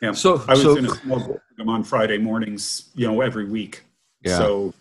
Yeah. 0.03 0.13
so 0.13 0.43
I 0.49 0.53
was 0.53 0.63
so 0.63 0.77
in 0.77 0.87
a 0.87 0.91
small 0.91 1.41
him 1.59 1.69
on 1.69 1.83
Friday 1.83 2.19
mornings, 2.19 2.91
you 2.95 3.07
know, 3.07 3.21
every 3.23 3.47
week. 3.47 3.85
Yeah. 4.23 4.39
So 4.39 4.75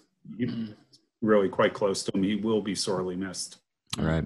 really 1.21 1.49
quite 1.49 1.73
close 1.73 2.03
to 2.03 2.11
him. 2.15 2.23
He 2.23 2.35
will 2.35 2.61
be 2.61 2.75
sorely 2.75 3.15
missed. 3.15 3.57
all 3.97 4.05
right. 4.05 4.25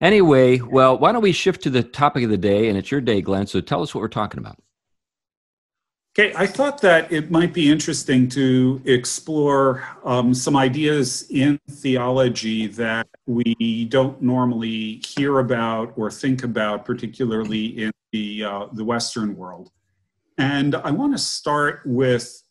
Anyway, 0.00 0.58
well, 0.58 0.96
why 0.96 1.10
don't 1.12 1.22
we 1.22 1.32
shift 1.32 1.62
to 1.62 1.70
the 1.70 1.82
topic 1.82 2.22
of 2.22 2.30
the 2.30 2.38
day? 2.38 2.68
And 2.68 2.78
it's 2.78 2.90
your 2.90 3.00
day, 3.00 3.20
Glenn. 3.20 3.46
So 3.46 3.60
tell 3.60 3.82
us 3.82 3.94
what 3.94 4.00
we're 4.00 4.08
talking 4.08 4.38
about. 4.38 4.58
Okay, 6.18 6.32
I 6.36 6.46
thought 6.46 6.80
that 6.80 7.12
it 7.12 7.30
might 7.30 7.52
be 7.54 7.70
interesting 7.70 8.28
to 8.30 8.82
explore 8.86 9.86
um, 10.04 10.34
some 10.34 10.56
ideas 10.56 11.26
in 11.30 11.60
theology 11.70 12.66
that 12.68 13.06
we 13.26 13.84
don't 13.88 14.20
normally 14.20 15.00
hear 15.06 15.38
about 15.38 15.92
or 15.96 16.10
think 16.10 16.42
about, 16.42 16.84
particularly 16.84 17.66
in 17.66 17.92
the 18.12 18.42
uh, 18.44 18.66
the 18.72 18.84
Western 18.84 19.36
world. 19.36 19.70
And 20.38 20.74
I 20.74 20.90
want 20.90 21.12
to 21.12 21.18
start 21.18 21.82
with 21.84 22.42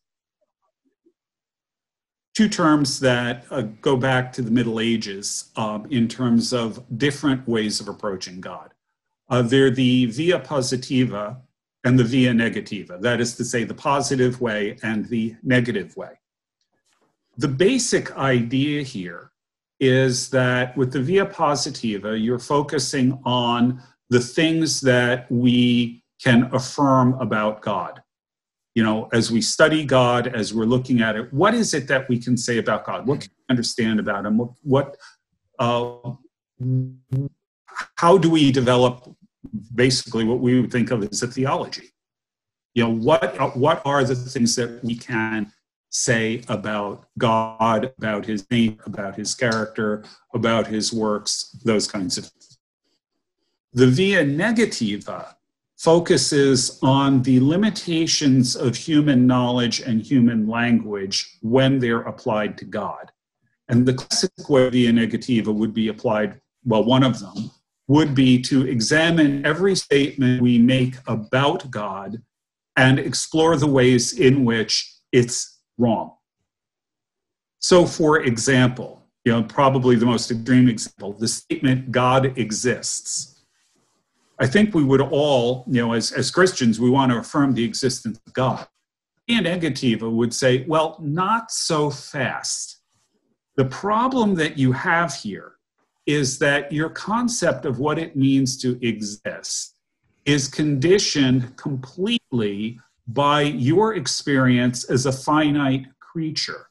two 2.37 2.47
terms 2.47 2.99
that 2.99 3.45
uh, 3.49 3.63
go 3.81 3.97
back 3.97 4.31
to 4.31 4.43
the 4.43 4.51
Middle 4.51 4.79
Ages 4.79 5.45
um, 5.55 5.87
in 5.89 6.07
terms 6.07 6.53
of 6.53 6.85
different 6.99 7.47
ways 7.47 7.79
of 7.79 7.87
approaching 7.87 8.39
God. 8.39 8.75
Uh, 9.27 9.41
they're 9.41 9.71
the 9.71 10.05
via 10.05 10.39
positiva 10.39 11.37
and 11.83 11.97
the 11.97 12.03
via 12.03 12.31
negativa, 12.33 13.01
that 13.01 13.19
is 13.19 13.35
to 13.37 13.43
say, 13.43 13.63
the 13.63 13.73
positive 13.73 14.39
way 14.39 14.77
and 14.83 15.09
the 15.09 15.35
negative 15.41 15.97
way. 15.97 16.11
The 17.39 17.47
basic 17.47 18.15
idea 18.15 18.83
here 18.83 19.31
is 19.79 20.29
that 20.29 20.77
with 20.77 20.91
the 20.93 21.01
via 21.01 21.25
positiva, 21.25 22.23
you're 22.23 22.37
focusing 22.37 23.19
on 23.25 23.81
the 24.11 24.19
things 24.19 24.79
that 24.81 25.25
we 25.31 26.03
can 26.23 26.53
affirm 26.53 27.15
about 27.15 27.63
God. 27.63 28.03
You 28.77 28.83
know, 28.83 29.09
as 29.11 29.31
we 29.31 29.41
study 29.41 29.83
God, 29.83 30.27
as 30.27 30.53
we're 30.53 30.71
looking 30.75 31.01
at 31.01 31.15
it, 31.15 31.33
what 31.33 31.55
is 31.55 31.73
it 31.73 31.87
that 31.87 32.07
we 32.07 32.19
can 32.19 32.37
say 32.37 32.59
about 32.59 32.85
God? 32.85 33.07
What 33.07 33.21
can 33.21 33.31
we 33.35 33.43
understand 33.49 33.99
about 33.99 34.23
Him? 34.23 34.37
What, 34.37 34.51
what 34.61 34.97
uh, 35.57 36.11
how 37.95 38.19
do 38.19 38.29
we 38.29 38.51
develop 38.51 39.09
basically 39.73 40.25
what 40.25 40.41
we 40.41 40.61
would 40.61 40.71
think 40.71 40.91
of 40.91 41.01
as 41.03 41.23
a 41.23 41.27
theology? 41.27 41.89
You 42.75 42.83
know, 42.83 42.91
what 42.91 43.57
what 43.57 43.81
are 43.83 44.03
the 44.03 44.13
things 44.13 44.55
that 44.57 44.83
we 44.83 44.95
can 44.95 45.51
say 45.89 46.43
about 46.47 47.07
God, 47.17 47.91
about 47.97 48.27
his 48.27 48.45
name, 48.51 48.77
about 48.85 49.15
his 49.15 49.33
character, 49.33 50.03
about 50.35 50.67
his 50.67 50.93
works, 50.93 51.49
those 51.63 51.87
kinds 51.87 52.19
of 52.19 52.25
things. 52.25 52.59
The 53.73 53.87
via 53.87 54.23
negativa 54.23 55.33
focuses 55.77 56.79
on 56.81 57.21
the 57.21 57.39
limitations 57.39 58.55
of 58.55 58.75
human 58.75 59.27
knowledge 59.27 59.79
and 59.81 60.01
human 60.01 60.47
language 60.47 61.37
when 61.41 61.79
they're 61.79 62.01
applied 62.01 62.57
to 62.57 62.65
God. 62.65 63.11
And 63.69 63.85
the 63.85 63.93
classic 63.93 64.49
way 64.49 64.69
via 64.69 64.91
negativa 64.91 65.53
would 65.53 65.73
be 65.73 65.89
applied, 65.89 66.41
well, 66.65 66.83
one 66.83 67.03
of 67.03 67.19
them 67.19 67.51
would 67.87 68.15
be 68.15 68.41
to 68.41 68.65
examine 68.67 69.45
every 69.45 69.75
statement 69.75 70.41
we 70.41 70.57
make 70.57 70.95
about 71.05 71.69
God 71.69 72.21
and 72.75 72.99
explore 72.99 73.55
the 73.55 73.67
ways 73.67 74.19
in 74.19 74.45
which 74.45 74.93
it's 75.11 75.59
wrong. 75.77 76.15
So, 77.59 77.85
for 77.85 78.21
example, 78.21 79.03
you 79.25 79.31
know, 79.31 79.43
probably 79.43 79.95
the 79.95 80.05
most 80.05 80.31
extreme 80.31 80.69
example, 80.69 81.13
the 81.13 81.27
statement 81.27 81.91
God 81.91 82.37
exists. 82.37 83.36
I 84.39 84.47
think 84.47 84.75
we 84.75 84.83
would 84.83 85.01
all, 85.01 85.65
you 85.67 85.81
know, 85.81 85.93
as, 85.93 86.11
as 86.11 86.29
Christians, 86.29 86.79
we 86.79 86.89
want 86.89 87.11
to 87.11 87.17
affirm 87.17 87.53
the 87.53 87.63
existence 87.63 88.19
of 88.25 88.33
God. 88.33 88.67
And 89.27 89.45
Negativa 89.45 90.09
would 90.09 90.33
say, 90.33 90.63
well, 90.67 90.97
not 91.01 91.51
so 91.51 91.89
fast. 91.89 92.79
The 93.55 93.65
problem 93.65 94.35
that 94.35 94.57
you 94.57 94.71
have 94.71 95.13
here 95.13 95.53
is 96.05 96.39
that 96.39 96.71
your 96.71 96.89
concept 96.89 97.65
of 97.65 97.79
what 97.79 97.97
it 97.99 98.15
means 98.15 98.57
to 98.59 98.79
exist 98.87 99.75
is 100.25 100.47
conditioned 100.47 101.57
completely 101.57 102.79
by 103.07 103.41
your 103.41 103.95
experience 103.95 104.83
as 104.85 105.05
a 105.05 105.11
finite 105.11 105.87
creature. 105.99 106.67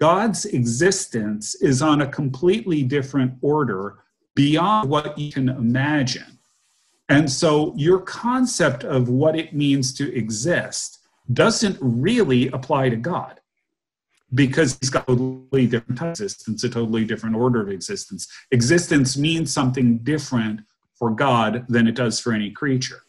God's 0.00 0.46
existence 0.46 1.54
is 1.56 1.82
on 1.82 2.00
a 2.00 2.06
completely 2.06 2.82
different 2.82 3.34
order 3.42 3.98
beyond 4.34 4.88
what 4.88 5.18
you 5.18 5.30
can 5.30 5.48
imagine. 5.48 6.38
And 7.10 7.30
so 7.30 7.74
your 7.76 8.00
concept 8.00 8.84
of 8.84 9.08
what 9.08 9.36
it 9.36 9.52
means 9.52 9.92
to 9.94 10.16
exist 10.16 11.00
doesn't 11.32 11.76
really 11.80 12.48
apply 12.48 12.88
to 12.88 12.96
God 12.96 13.40
because 14.32 14.78
he's 14.80 14.90
got 14.90 15.02
a 15.02 15.16
totally 15.16 15.66
different 15.66 16.00
existence, 16.00 16.62
a 16.64 16.68
totally 16.68 17.04
different 17.04 17.36
order 17.36 17.60
of 17.60 17.68
existence. 17.68 18.28
Existence 18.52 19.16
means 19.16 19.52
something 19.52 19.98
different 19.98 20.60
for 20.94 21.10
God 21.10 21.64
than 21.68 21.86
it 21.88 21.96
does 21.96 22.20
for 22.20 22.32
any 22.32 22.50
creature. 22.50 23.02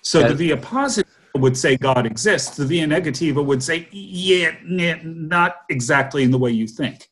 So 0.00 0.26
the 0.26 0.34
via 0.34 0.56
positiva 0.56 1.04
would 1.34 1.56
say 1.56 1.76
God 1.76 2.06
exists, 2.06 2.56
the 2.56 2.64
via 2.64 2.86
negativa 2.86 3.44
would 3.44 3.62
say, 3.62 3.88
yeah, 3.90 4.54
not 4.62 5.56
exactly 5.68 6.22
in 6.22 6.30
the 6.30 6.38
way 6.38 6.50
you 6.50 6.66
think. 6.66 7.10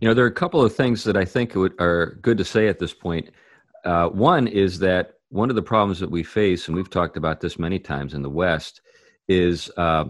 You 0.00 0.08
know, 0.08 0.14
there 0.14 0.24
are 0.24 0.28
a 0.28 0.32
couple 0.32 0.62
of 0.62 0.74
things 0.74 1.04
that 1.04 1.16
I 1.16 1.24
think 1.24 1.54
would, 1.54 1.74
are 1.80 2.18
good 2.20 2.36
to 2.38 2.44
say 2.44 2.68
at 2.68 2.78
this 2.78 2.92
point. 2.92 3.30
Uh, 3.84 4.08
one 4.08 4.46
is 4.46 4.78
that 4.80 5.15
one 5.30 5.50
of 5.50 5.56
the 5.56 5.62
problems 5.62 6.00
that 6.00 6.10
we 6.10 6.22
face, 6.22 6.68
and 6.68 6.76
we've 6.76 6.90
talked 6.90 7.16
about 7.16 7.40
this 7.40 7.58
many 7.58 7.78
times 7.78 8.14
in 8.14 8.22
the 8.22 8.30
West, 8.30 8.80
is 9.28 9.70
uh, 9.76 10.04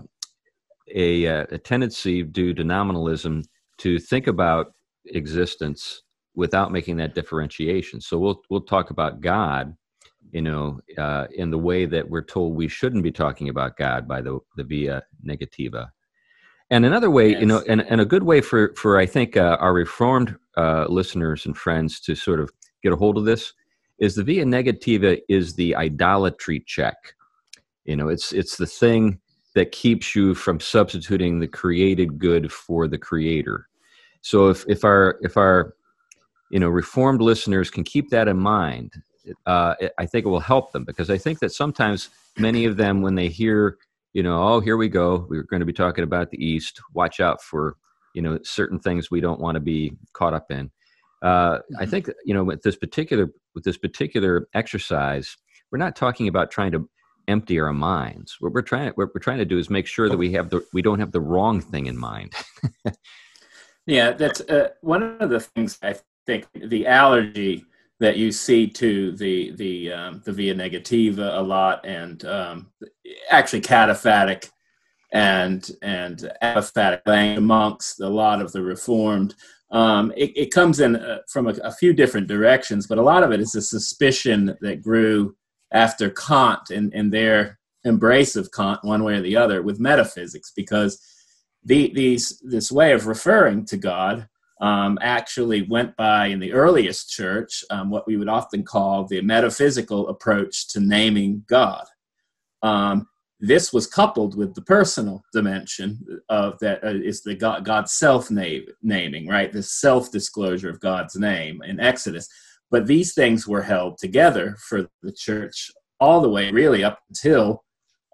a, 0.94 1.24
a 1.24 1.58
tendency 1.58 2.22
due 2.22 2.54
to 2.54 2.64
nominalism 2.64 3.42
to 3.78 3.98
think 3.98 4.26
about 4.26 4.72
existence 5.06 6.02
without 6.34 6.72
making 6.72 6.96
that 6.98 7.14
differentiation. 7.14 8.00
So 8.00 8.18
we'll 8.18 8.42
we'll 8.50 8.60
talk 8.62 8.90
about 8.90 9.20
God 9.20 9.74
you 10.32 10.42
know, 10.42 10.80
uh, 10.98 11.26
in 11.34 11.50
the 11.50 11.58
way 11.58 11.86
that 11.86 12.08
we're 12.08 12.22
told 12.24 12.54
we 12.54 12.68
shouldn't 12.68 13.02
be 13.02 13.12
talking 13.12 13.48
about 13.48 13.76
God 13.76 14.08
by 14.08 14.20
the, 14.20 14.38
the 14.56 14.64
via 14.64 15.02
negativa. 15.26 15.88
And 16.70 16.84
another 16.84 17.10
way, 17.10 17.30
yes. 17.30 17.40
you 17.40 17.46
know, 17.46 17.62
and, 17.68 17.82
and 17.82 18.00
a 18.00 18.04
good 18.04 18.24
way 18.24 18.40
for, 18.40 18.74
for 18.74 18.98
I 18.98 19.06
think, 19.06 19.36
uh, 19.36 19.56
our 19.60 19.72
Reformed 19.72 20.36
uh, 20.56 20.86
listeners 20.88 21.46
and 21.46 21.56
friends 21.56 22.00
to 22.00 22.14
sort 22.14 22.40
of 22.40 22.50
get 22.82 22.92
a 22.92 22.96
hold 22.96 23.18
of 23.18 23.24
this 23.24 23.52
is 23.98 24.14
the 24.14 24.24
via 24.24 24.44
negativa 24.44 25.20
is 25.28 25.54
the 25.54 25.74
idolatry 25.74 26.62
check. 26.66 27.14
You 27.84 27.96
know, 27.96 28.08
it's, 28.08 28.32
it's 28.32 28.56
the 28.56 28.66
thing 28.66 29.20
that 29.54 29.72
keeps 29.72 30.14
you 30.14 30.34
from 30.34 30.60
substituting 30.60 31.38
the 31.40 31.48
created 31.48 32.18
good 32.18 32.52
for 32.52 32.88
the 32.88 32.98
creator. 32.98 33.68
So 34.20 34.48
if, 34.48 34.64
if 34.68 34.84
our, 34.84 35.18
if 35.22 35.36
our, 35.36 35.74
you 36.50 36.60
know, 36.60 36.68
Reformed 36.68 37.22
listeners 37.22 37.70
can 37.70 37.84
keep 37.84 38.10
that 38.10 38.28
in 38.28 38.38
mind, 38.38 38.92
uh, 39.46 39.74
I 39.98 40.06
think 40.06 40.26
it 40.26 40.28
will 40.28 40.40
help 40.40 40.72
them 40.72 40.84
because 40.84 41.10
I 41.10 41.18
think 41.18 41.38
that 41.40 41.52
sometimes 41.52 42.10
many 42.38 42.64
of 42.64 42.76
them, 42.76 43.02
when 43.02 43.14
they 43.14 43.28
hear, 43.28 43.78
you 44.12 44.22
know, 44.22 44.42
oh, 44.42 44.60
here 44.60 44.76
we 44.76 44.88
go, 44.88 45.26
we're 45.28 45.42
going 45.42 45.60
to 45.60 45.66
be 45.66 45.72
talking 45.72 46.04
about 46.04 46.30
the 46.30 46.44
East. 46.44 46.80
Watch 46.94 47.20
out 47.20 47.42
for, 47.42 47.76
you 48.14 48.22
know, 48.22 48.38
certain 48.42 48.78
things 48.78 49.10
we 49.10 49.20
don't 49.20 49.40
want 49.40 49.56
to 49.56 49.60
be 49.60 49.92
caught 50.12 50.34
up 50.34 50.50
in. 50.50 50.70
Uh, 51.22 51.26
I 51.78 51.82
mm-hmm. 51.82 51.90
think 51.90 52.10
you 52.24 52.34
know 52.34 52.44
with 52.44 52.62
this 52.62 52.76
particular 52.76 53.30
with 53.54 53.64
this 53.64 53.78
particular 53.78 54.48
exercise, 54.54 55.36
we're 55.70 55.78
not 55.78 55.96
talking 55.96 56.28
about 56.28 56.50
trying 56.50 56.72
to 56.72 56.88
empty 57.28 57.58
our 57.58 57.72
minds. 57.72 58.36
What 58.40 58.52
we're 58.52 58.62
trying 58.62 58.90
what 58.90 59.08
we're 59.14 59.20
trying 59.20 59.38
to 59.38 59.44
do 59.44 59.58
is 59.58 59.70
make 59.70 59.86
sure 59.86 60.08
that 60.08 60.18
we 60.18 60.32
have 60.32 60.50
the 60.50 60.64
we 60.72 60.82
don't 60.82 61.00
have 61.00 61.12
the 61.12 61.20
wrong 61.20 61.60
thing 61.60 61.86
in 61.86 61.96
mind. 61.96 62.34
yeah, 63.86 64.12
that's 64.12 64.40
uh, 64.42 64.70
one 64.80 65.02
of 65.20 65.30
the 65.30 65.40
things 65.40 65.78
I 65.82 65.96
think 66.26 66.46
the 66.54 66.86
allergy 66.86 67.64
that 67.98 68.16
you 68.16 68.30
see 68.30 68.66
to 68.66 69.12
the 69.12 69.52
the 69.52 69.92
um, 69.92 70.22
the 70.24 70.32
via 70.32 70.54
negativa 70.54 71.38
a 71.38 71.42
lot, 71.42 71.84
and 71.86 72.24
um, 72.24 72.72
actually 73.30 73.62
cataphatic 73.62 74.50
and 75.12 75.70
and 75.82 76.30
apophatic 76.42 77.36
amongst 77.36 78.00
a 78.00 78.08
lot 78.08 78.42
of 78.42 78.52
the 78.52 78.62
reformed. 78.62 79.34
Um, 79.70 80.12
it, 80.16 80.32
it, 80.36 80.52
comes 80.52 80.78
in 80.78 80.94
uh, 80.94 81.18
from 81.28 81.48
a, 81.48 81.54
a, 81.64 81.72
few 81.72 81.92
different 81.92 82.28
directions, 82.28 82.86
but 82.86 82.98
a 82.98 83.02
lot 83.02 83.24
of 83.24 83.32
it 83.32 83.40
is 83.40 83.54
a 83.56 83.60
suspicion 83.60 84.56
that 84.60 84.80
grew 84.80 85.34
after 85.72 86.08
Kant 86.10 86.70
and, 86.70 86.94
and 86.94 87.12
their 87.12 87.58
embrace 87.84 88.36
of 88.36 88.52
Kant, 88.52 88.78
one 88.84 89.02
way 89.02 89.14
or 89.14 89.22
the 89.22 89.36
other, 89.36 89.62
with 89.62 89.80
metaphysics, 89.80 90.52
because 90.54 91.00
the, 91.64 91.92
these 91.94 92.40
this 92.44 92.70
way 92.70 92.92
of 92.92 93.08
referring 93.08 93.66
to 93.66 93.76
God 93.76 94.28
um, 94.60 94.98
actually 95.02 95.62
went 95.62 95.96
by 95.96 96.26
in 96.26 96.38
the 96.38 96.52
earliest 96.52 97.10
church 97.10 97.64
um, 97.70 97.90
what 97.90 98.06
we 98.06 98.16
would 98.16 98.28
often 98.28 98.62
call 98.62 99.04
the 99.04 99.20
metaphysical 99.20 100.08
approach 100.08 100.68
to 100.68 100.80
naming 100.80 101.44
God. 101.48 101.84
Um, 102.62 103.08
this 103.40 103.72
was 103.72 103.86
coupled 103.86 104.36
with 104.36 104.54
the 104.54 104.62
personal 104.62 105.22
dimension 105.32 105.98
of 106.28 106.58
that 106.60 106.82
uh, 106.82 106.88
is 106.88 107.22
the 107.22 107.34
God, 107.34 107.64
God's 107.64 107.92
self 107.92 108.30
naming, 108.30 109.28
right? 109.28 109.52
The 109.52 109.62
self 109.62 110.10
disclosure 110.10 110.70
of 110.70 110.80
God's 110.80 111.16
name 111.16 111.62
in 111.62 111.80
Exodus. 111.80 112.28
But 112.70 112.86
these 112.86 113.14
things 113.14 113.46
were 113.46 113.62
held 113.62 113.98
together 113.98 114.56
for 114.68 114.88
the 115.02 115.12
church 115.12 115.70
all 116.00 116.20
the 116.20 116.30
way, 116.30 116.50
really, 116.50 116.82
up 116.82 116.98
until 117.08 117.62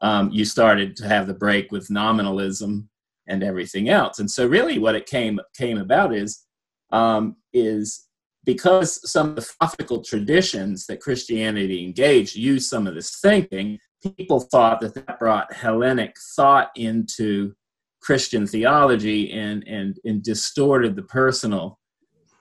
um, 0.02 0.30
you 0.30 0.44
started 0.44 0.96
to 0.96 1.08
have 1.08 1.26
the 1.26 1.34
break 1.34 1.72
with 1.72 1.90
nominalism 1.90 2.88
and 3.28 3.42
everything 3.42 3.88
else. 3.88 4.18
And 4.18 4.30
so, 4.30 4.46
really, 4.46 4.78
what 4.78 4.94
it 4.94 5.06
came 5.06 5.40
came 5.56 5.78
about 5.78 6.14
is 6.14 6.44
um, 6.90 7.36
is 7.52 8.08
because 8.44 9.10
some 9.10 9.30
of 9.30 9.36
the 9.36 9.42
philosophical 9.42 10.02
traditions 10.02 10.86
that 10.86 11.00
Christianity 11.00 11.84
engaged 11.84 12.34
used 12.34 12.68
some 12.68 12.86
of 12.86 12.94
this 12.94 13.18
thinking. 13.20 13.78
People 14.16 14.40
thought 14.40 14.80
that 14.80 14.94
that 14.94 15.18
brought 15.18 15.52
Hellenic 15.52 16.16
thought 16.36 16.70
into 16.76 17.54
Christian 18.00 18.46
theology 18.46 19.32
and 19.32 19.66
and, 19.66 19.98
and 20.04 20.22
distorted 20.22 20.96
the 20.96 21.02
personal, 21.02 21.78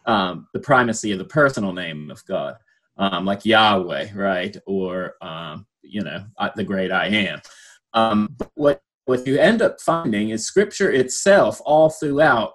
um, 0.05 0.47
the 0.53 0.59
primacy 0.59 1.11
of 1.11 1.19
the 1.19 1.25
personal 1.25 1.73
name 1.73 2.09
of 2.09 2.25
God, 2.25 2.55
um, 2.97 3.25
like 3.25 3.45
Yahweh, 3.45 4.09
right, 4.15 4.57
or 4.65 5.15
um, 5.21 5.67
you 5.83 6.03
know 6.03 6.25
the 6.55 6.63
great 6.63 6.91
I 6.91 7.07
am. 7.07 7.41
Um, 7.93 8.35
what 8.55 8.81
what 9.05 9.27
you 9.27 9.37
end 9.37 9.61
up 9.61 9.81
finding 9.81 10.29
is 10.29 10.45
scripture 10.45 10.91
itself 10.91 11.59
all 11.65 11.89
throughout 11.89 12.53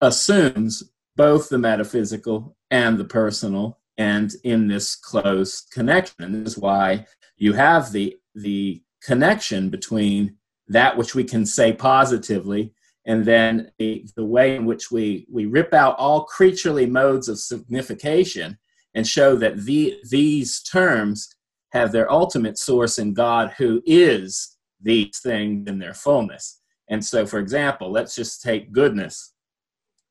assumes 0.00 0.82
both 1.16 1.48
the 1.48 1.58
metaphysical 1.58 2.56
and 2.70 2.98
the 2.98 3.04
personal 3.04 3.78
and 3.98 4.32
in 4.44 4.66
this 4.66 4.96
close 4.96 5.62
connection 5.72 6.42
this 6.42 6.54
is 6.54 6.58
why 6.58 7.04
you 7.36 7.52
have 7.52 7.92
the 7.92 8.16
the 8.34 8.82
connection 9.02 9.70
between 9.70 10.36
that 10.68 10.96
which 10.96 11.14
we 11.14 11.24
can 11.24 11.44
say 11.44 11.72
positively 11.72 12.72
and 13.06 13.24
then 13.24 13.70
the, 13.78 14.06
the 14.16 14.24
way 14.24 14.56
in 14.56 14.64
which 14.64 14.90
we, 14.90 15.26
we 15.30 15.46
rip 15.46 15.74
out 15.74 15.96
all 15.98 16.24
creaturely 16.24 16.86
modes 16.86 17.28
of 17.28 17.38
signification 17.38 18.58
and 18.94 19.06
show 19.06 19.36
that 19.36 19.64
the, 19.64 19.98
these 20.08 20.62
terms 20.62 21.34
have 21.72 21.92
their 21.92 22.10
ultimate 22.10 22.56
source 22.56 22.98
in 22.98 23.12
God, 23.12 23.52
who 23.58 23.82
is 23.84 24.56
these 24.80 25.18
things 25.18 25.68
in 25.68 25.78
their 25.78 25.92
fullness. 25.92 26.60
And 26.88 27.04
so, 27.04 27.26
for 27.26 27.38
example, 27.38 27.90
let's 27.90 28.14
just 28.14 28.42
take 28.42 28.72
goodness. 28.72 29.32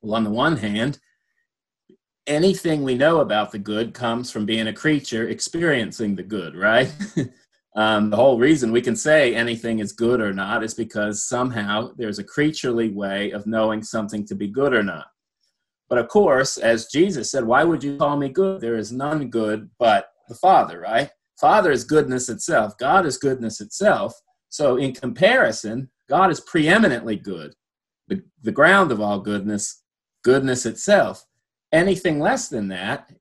Well, 0.01 0.15
on 0.15 0.23
the 0.23 0.29
one 0.29 0.57
hand, 0.57 0.99
anything 2.27 2.83
we 2.83 2.95
know 2.95 3.21
about 3.21 3.51
the 3.51 3.59
good 3.59 3.93
comes 3.93 4.29
from 4.29 4.45
being 4.45 4.67
a 4.67 4.73
creature 4.73 5.27
experiencing 5.29 6.15
the 6.15 6.23
good, 6.23 6.55
right? 6.55 6.93
um, 7.75 8.09
the 8.09 8.15
whole 8.15 8.37
reason 8.37 8.71
we 8.71 8.81
can 8.81 8.95
say 8.95 9.33
anything 9.33 9.79
is 9.79 9.91
good 9.91 10.21
or 10.21 10.33
not 10.33 10.63
is 10.63 10.73
because 10.73 11.27
somehow 11.27 11.91
there's 11.97 12.19
a 12.19 12.23
creaturely 12.23 12.89
way 12.89 13.31
of 13.31 13.47
knowing 13.47 13.81
something 13.81 14.25
to 14.27 14.35
be 14.35 14.47
good 14.47 14.73
or 14.73 14.83
not. 14.83 15.07
But 15.89 15.97
of 15.97 16.07
course, 16.07 16.57
as 16.57 16.87
Jesus 16.87 17.31
said, 17.31 17.45
why 17.45 17.63
would 17.63 17.83
you 17.83 17.97
call 17.97 18.17
me 18.17 18.29
good? 18.29 18.61
There 18.61 18.77
is 18.77 18.91
none 18.91 19.29
good 19.29 19.69
but 19.79 20.09
the 20.29 20.35
Father, 20.35 20.79
right? 20.79 21.09
Father 21.39 21.71
is 21.71 21.83
goodness 21.83 22.29
itself. 22.29 22.77
God 22.77 23.05
is 23.05 23.17
goodness 23.17 23.59
itself. 23.59 24.13
So, 24.49 24.77
in 24.77 24.93
comparison, 24.93 25.89
God 26.09 26.29
is 26.29 26.39
preeminently 26.39 27.15
good, 27.15 27.53
the, 28.07 28.23
the 28.43 28.51
ground 28.51 28.91
of 28.91 29.01
all 29.01 29.19
goodness, 29.19 29.81
goodness 30.23 30.65
itself 30.65 31.25
anything 31.73 32.19
less 32.19 32.47
than 32.47 32.69
that 32.69 33.11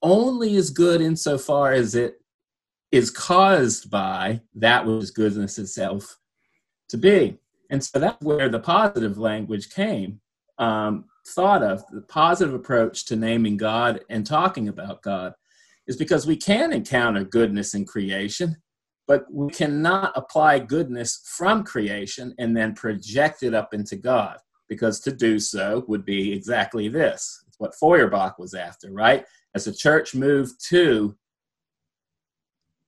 only 0.00 0.54
is 0.54 0.70
good 0.70 1.02
insofar 1.02 1.72
as 1.72 1.94
it 1.94 2.14
is 2.92 3.10
caused 3.10 3.90
by 3.90 4.40
that 4.54 4.86
which 4.86 5.12
goodness 5.14 5.58
itself 5.58 6.18
to 6.88 6.96
be. 6.96 7.38
And 7.70 7.82
so 7.82 7.98
that's 7.98 8.22
where 8.22 8.48
the 8.48 8.60
positive 8.60 9.18
language 9.18 9.70
came, 9.70 10.20
um, 10.58 11.06
thought 11.28 11.62
of. 11.62 11.84
The 11.90 12.02
positive 12.02 12.54
approach 12.54 13.04
to 13.06 13.16
naming 13.16 13.56
God 13.56 14.00
and 14.08 14.24
talking 14.24 14.68
about 14.68 15.02
God 15.02 15.34
is 15.86 15.96
because 15.96 16.26
we 16.26 16.36
can 16.36 16.72
encounter 16.72 17.24
goodness 17.24 17.74
in 17.74 17.84
creation, 17.84 18.56
but 19.08 19.24
we 19.32 19.50
cannot 19.52 20.12
apply 20.14 20.60
goodness 20.60 21.22
from 21.36 21.64
creation 21.64 22.34
and 22.38 22.56
then 22.56 22.74
project 22.74 23.42
it 23.42 23.54
up 23.54 23.74
into 23.74 23.96
God, 23.96 24.38
because 24.68 25.00
to 25.00 25.12
do 25.12 25.38
so 25.38 25.84
would 25.88 26.04
be 26.04 26.32
exactly 26.32 26.88
this 26.88 27.42
what 27.58 27.74
Feuerbach 27.74 28.38
was 28.38 28.54
after, 28.54 28.92
right? 28.92 29.24
As 29.54 29.64
the 29.64 29.72
church 29.72 30.14
moved 30.14 30.62
to 30.68 31.16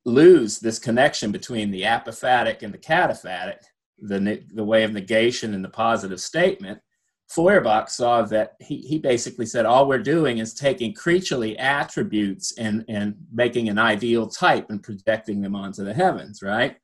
lose 0.08 0.58
this 0.58 0.78
connection 0.78 1.30
between 1.30 1.70
the 1.70 1.82
apophatic 1.82 2.62
and 2.62 2.72
the 2.72 2.78
cataphatic, 2.78 3.58
the, 4.00 4.42
the 4.52 4.64
way 4.64 4.84
of 4.84 4.92
negation 4.92 5.54
and 5.54 5.64
the 5.64 5.68
positive 5.68 6.20
statement, 6.20 6.80
Feuerbach 7.28 7.90
saw 7.90 8.22
that 8.22 8.56
he, 8.58 8.78
he 8.78 8.98
basically 8.98 9.44
said 9.44 9.66
all 9.66 9.86
we're 9.86 9.98
doing 9.98 10.38
is 10.38 10.54
taking 10.54 10.94
creaturely 10.94 11.58
attributes 11.58 12.56
and, 12.56 12.84
and 12.88 13.14
making 13.30 13.68
an 13.68 13.78
ideal 13.78 14.26
type 14.26 14.70
and 14.70 14.82
projecting 14.82 15.42
them 15.42 15.54
onto 15.54 15.84
the 15.84 15.92
heavens, 15.92 16.42
right? 16.42 16.76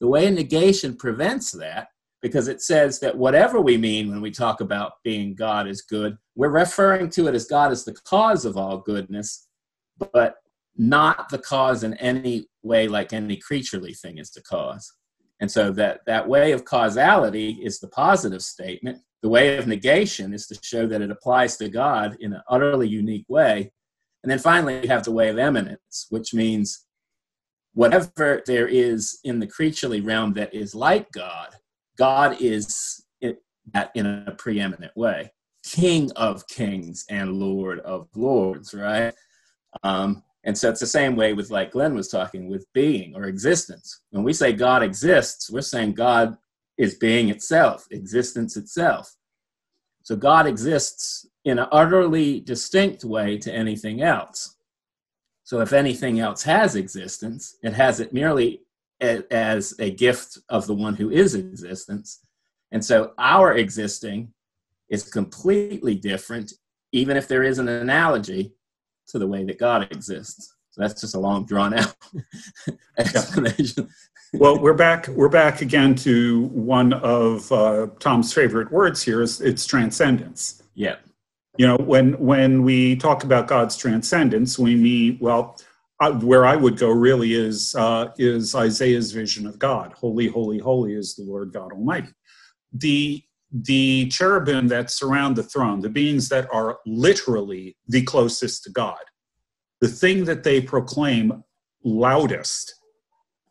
The 0.00 0.08
way 0.08 0.26
of 0.26 0.34
negation 0.34 0.96
prevents 0.96 1.52
that 1.52 1.88
because 2.20 2.48
it 2.48 2.62
says 2.62 2.98
that 3.00 3.16
whatever 3.16 3.60
we 3.60 3.76
mean 3.76 4.10
when 4.10 4.20
we 4.20 4.32
talk 4.32 4.60
about 4.60 4.94
being 5.04 5.34
God 5.34 5.68
is 5.68 5.82
good, 5.82 6.16
we're 6.34 6.48
referring 6.48 7.08
to 7.10 7.28
it 7.28 7.34
as 7.34 7.46
God 7.46 7.70
as 7.70 7.84
the 7.84 7.94
cause 8.04 8.44
of 8.44 8.56
all 8.56 8.78
goodness, 8.78 9.46
but 10.12 10.36
not 10.76 11.28
the 11.28 11.38
cause 11.38 11.84
in 11.84 11.94
any 11.94 12.48
way 12.62 12.88
like 12.88 13.12
any 13.12 13.36
creaturely 13.36 13.94
thing 13.94 14.18
is 14.18 14.30
the 14.30 14.42
cause. 14.42 14.92
And 15.40 15.50
so 15.50 15.72
that, 15.72 16.00
that 16.06 16.28
way 16.28 16.52
of 16.52 16.64
causality 16.64 17.58
is 17.62 17.80
the 17.80 17.88
positive 17.88 18.42
statement. 18.42 18.98
The 19.22 19.28
way 19.28 19.56
of 19.56 19.66
negation 19.66 20.32
is 20.32 20.46
to 20.48 20.58
show 20.62 20.86
that 20.86 21.02
it 21.02 21.10
applies 21.10 21.56
to 21.56 21.68
God 21.68 22.16
in 22.20 22.32
an 22.32 22.42
utterly 22.48 22.88
unique 22.88 23.26
way. 23.28 23.72
And 24.22 24.30
then 24.30 24.38
finally, 24.38 24.82
you 24.82 24.88
have 24.88 25.04
the 25.04 25.12
way 25.12 25.28
of 25.28 25.38
eminence, 25.38 26.06
which 26.10 26.32
means 26.32 26.86
whatever 27.74 28.42
there 28.46 28.68
is 28.68 29.18
in 29.24 29.40
the 29.40 29.46
creaturely 29.46 30.00
realm 30.00 30.34
that 30.34 30.54
is 30.54 30.74
like 30.74 31.10
God, 31.10 31.48
God 31.98 32.40
is 32.40 33.04
that 33.72 33.90
in 33.94 34.06
a 34.06 34.32
preeminent 34.32 34.96
way, 34.96 35.32
King 35.64 36.10
of 36.16 36.46
kings 36.48 37.04
and 37.08 37.34
Lord 37.34 37.78
of 37.80 38.08
lords, 38.16 38.74
right? 38.74 39.14
Um, 39.82 40.22
and 40.44 40.56
so 40.56 40.68
it's 40.68 40.80
the 40.80 40.86
same 40.86 41.14
way 41.14 41.34
with, 41.34 41.50
like 41.50 41.72
Glenn 41.72 41.94
was 41.94 42.08
talking, 42.08 42.48
with 42.48 42.66
being 42.72 43.14
or 43.14 43.24
existence. 43.24 44.00
When 44.10 44.24
we 44.24 44.32
say 44.32 44.52
God 44.52 44.82
exists, 44.82 45.50
we're 45.50 45.60
saying 45.60 45.92
God 45.92 46.36
is 46.78 46.96
being 46.96 47.28
itself, 47.28 47.86
existence 47.90 48.56
itself. 48.56 49.14
So 50.02 50.16
God 50.16 50.46
exists 50.46 51.26
in 51.44 51.60
an 51.60 51.68
utterly 51.70 52.40
distinct 52.40 53.04
way 53.04 53.38
to 53.38 53.52
anything 53.52 54.02
else. 54.02 54.56
So 55.44 55.60
if 55.60 55.72
anything 55.72 56.18
else 56.18 56.42
has 56.42 56.76
existence, 56.76 57.56
it 57.62 57.72
has 57.72 58.00
it 58.00 58.12
merely 58.12 58.62
as 59.00 59.74
a 59.78 59.90
gift 59.90 60.38
of 60.48 60.66
the 60.66 60.74
one 60.74 60.94
who 60.94 61.10
is 61.10 61.34
existence. 61.34 62.20
And 62.70 62.84
so 62.84 63.12
our 63.18 63.54
existing 63.54 64.32
is 64.88 65.08
completely 65.08 65.94
different, 65.94 66.52
even 66.92 67.16
if 67.16 67.28
there 67.28 67.42
is 67.42 67.58
an 67.58 67.68
analogy 67.68 68.54
to 69.08 69.18
the 69.18 69.26
way 69.26 69.44
that 69.44 69.58
God 69.58 69.90
exists. 69.90 70.54
So 70.70 70.80
that's 70.80 71.00
just 71.00 71.14
a 71.14 71.20
long 71.20 71.44
drawn 71.44 71.74
out 71.74 71.94
explanation. 72.98 73.88
well, 74.32 74.58
we're 74.58 74.72
back. 74.74 75.06
We're 75.08 75.28
back 75.28 75.60
again 75.60 75.94
to 75.96 76.44
one 76.46 76.94
of 76.94 77.50
uh, 77.52 77.88
Tom's 78.00 78.32
favorite 78.32 78.72
words 78.72 79.02
here. 79.02 79.20
Is 79.20 79.40
it's 79.40 79.66
transcendence. 79.66 80.62
Yeah. 80.74 80.96
You 81.58 81.66
know, 81.66 81.76
when 81.76 82.14
when 82.14 82.62
we 82.62 82.96
talk 82.96 83.24
about 83.24 83.48
God's 83.48 83.76
transcendence, 83.76 84.58
we 84.58 84.74
mean 84.74 85.18
well 85.20 85.58
where 86.10 86.44
I 86.44 86.56
would 86.56 86.78
go 86.78 86.90
really 86.90 87.34
is 87.34 87.74
uh, 87.76 88.12
is 88.18 88.54
Isaiah's 88.54 89.12
vision 89.12 89.46
of 89.46 89.58
God. 89.58 89.92
Holy, 89.92 90.26
holy, 90.26 90.58
holy 90.58 90.94
is 90.94 91.14
the 91.14 91.24
Lord 91.24 91.52
God 91.52 91.72
Almighty. 91.72 92.08
The 92.72 93.22
the 93.52 94.08
cherubim 94.08 94.68
that 94.68 94.90
surround 94.90 95.36
the 95.36 95.42
throne, 95.42 95.80
the 95.80 95.88
beings 95.88 96.28
that 96.30 96.48
are 96.52 96.78
literally 96.86 97.76
the 97.88 98.02
closest 98.02 98.64
to 98.64 98.70
God, 98.70 98.98
the 99.80 99.88
thing 99.88 100.24
that 100.24 100.42
they 100.42 100.60
proclaim 100.60 101.44
loudest, 101.84 102.74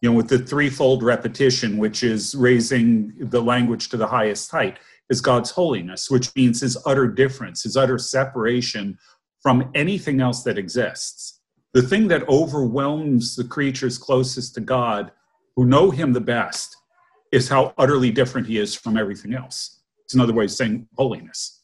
you 0.01 0.09
know, 0.09 0.15
with 0.15 0.29
the 0.29 0.39
threefold 0.39 1.03
repetition, 1.03 1.77
which 1.77 2.03
is 2.03 2.33
raising 2.33 3.13
the 3.19 3.41
language 3.41 3.89
to 3.89 3.97
the 3.97 4.07
highest 4.07 4.49
height, 4.49 4.79
is 5.09 5.21
God's 5.21 5.51
holiness, 5.51 6.09
which 6.09 6.33
means 6.35 6.61
his 6.61 6.77
utter 6.85 7.07
difference, 7.07 7.63
his 7.63 7.77
utter 7.77 7.97
separation 7.97 8.97
from 9.43 9.69
anything 9.75 10.21
else 10.21 10.43
that 10.43 10.57
exists 10.57 11.41
the 11.73 11.81
thing 11.81 12.07
that 12.09 12.27
overwhelms 12.27 13.35
the 13.35 13.45
creatures 13.45 13.97
closest 13.97 14.55
to 14.55 14.61
God, 14.61 15.11
who 15.55 15.65
know 15.65 15.89
Him 15.89 16.13
the 16.13 16.21
best, 16.21 16.75
is 17.31 17.47
how 17.47 17.73
utterly 17.77 18.11
different 18.11 18.47
He 18.47 18.57
is 18.57 18.75
from 18.75 18.97
everything 18.97 19.33
else. 19.33 19.80
It's 20.11 20.15
another 20.15 20.33
way 20.33 20.43
of 20.43 20.51
saying 20.51 20.89
holiness. 20.97 21.61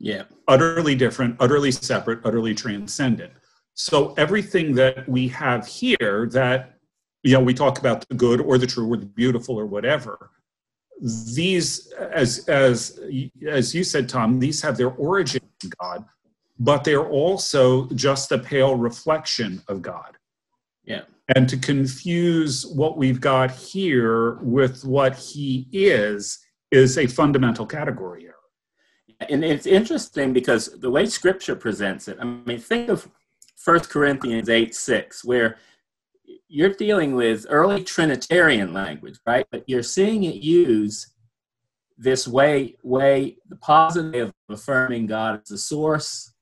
Yeah. 0.00 0.24
Utterly 0.48 0.96
different, 0.96 1.36
utterly 1.38 1.70
separate, 1.70 2.18
utterly 2.24 2.52
transcendent. 2.52 3.32
So 3.74 4.12
everything 4.14 4.74
that 4.74 5.08
we 5.08 5.28
have 5.28 5.64
here 5.68 6.28
that, 6.32 6.78
you 7.22 7.34
know, 7.34 7.40
we 7.40 7.54
talk 7.54 7.78
about 7.78 8.04
the 8.08 8.16
good 8.16 8.40
or 8.40 8.58
the 8.58 8.66
true 8.66 8.92
or 8.92 8.96
the 8.96 9.06
beautiful 9.06 9.56
or 9.56 9.66
whatever, 9.66 10.32
these, 11.32 11.92
as, 12.12 12.48
as, 12.48 12.98
as 13.46 13.72
you 13.72 13.84
said, 13.84 14.08
Tom, 14.08 14.40
these 14.40 14.60
have 14.62 14.76
their 14.76 14.90
origin 14.90 15.42
in 15.62 15.70
God, 15.78 16.04
but 16.58 16.82
they're 16.82 17.08
also 17.08 17.86
just 17.90 18.32
a 18.32 18.38
pale 18.38 18.74
reflection 18.74 19.62
of 19.68 19.80
God. 19.80 20.16
Yeah. 20.82 21.02
And 21.36 21.48
to 21.48 21.56
confuse 21.56 22.66
what 22.66 22.98
we've 22.98 23.20
got 23.20 23.52
here 23.52 24.38
with 24.42 24.84
what 24.84 25.14
he 25.14 25.68
is 25.70 26.40
is 26.70 26.98
a 26.98 27.06
fundamental 27.06 27.66
category 27.66 28.24
error. 28.24 28.34
And 29.28 29.44
it's 29.44 29.66
interesting 29.66 30.32
because 30.32 30.78
the 30.78 30.90
way 30.90 31.06
scripture 31.06 31.56
presents 31.56 32.08
it, 32.08 32.18
I 32.20 32.24
mean, 32.24 32.58
think 32.58 32.90
of 32.90 33.08
1 33.64 33.80
Corinthians 33.80 34.48
8 34.48 34.74
6, 34.74 35.24
where 35.24 35.56
you're 36.48 36.74
dealing 36.74 37.14
with 37.14 37.46
early 37.48 37.82
Trinitarian 37.82 38.72
language, 38.72 39.18
right? 39.26 39.46
But 39.50 39.64
you're 39.66 39.82
seeing 39.82 40.24
it 40.24 40.36
use 40.36 41.12
this 41.96 42.28
way, 42.28 42.76
way 42.82 43.38
the 43.48 43.56
positive 43.56 44.28
of 44.28 44.54
affirming 44.54 45.06
God 45.06 45.40
as 45.42 45.48
the 45.48 45.58
source 45.58 46.34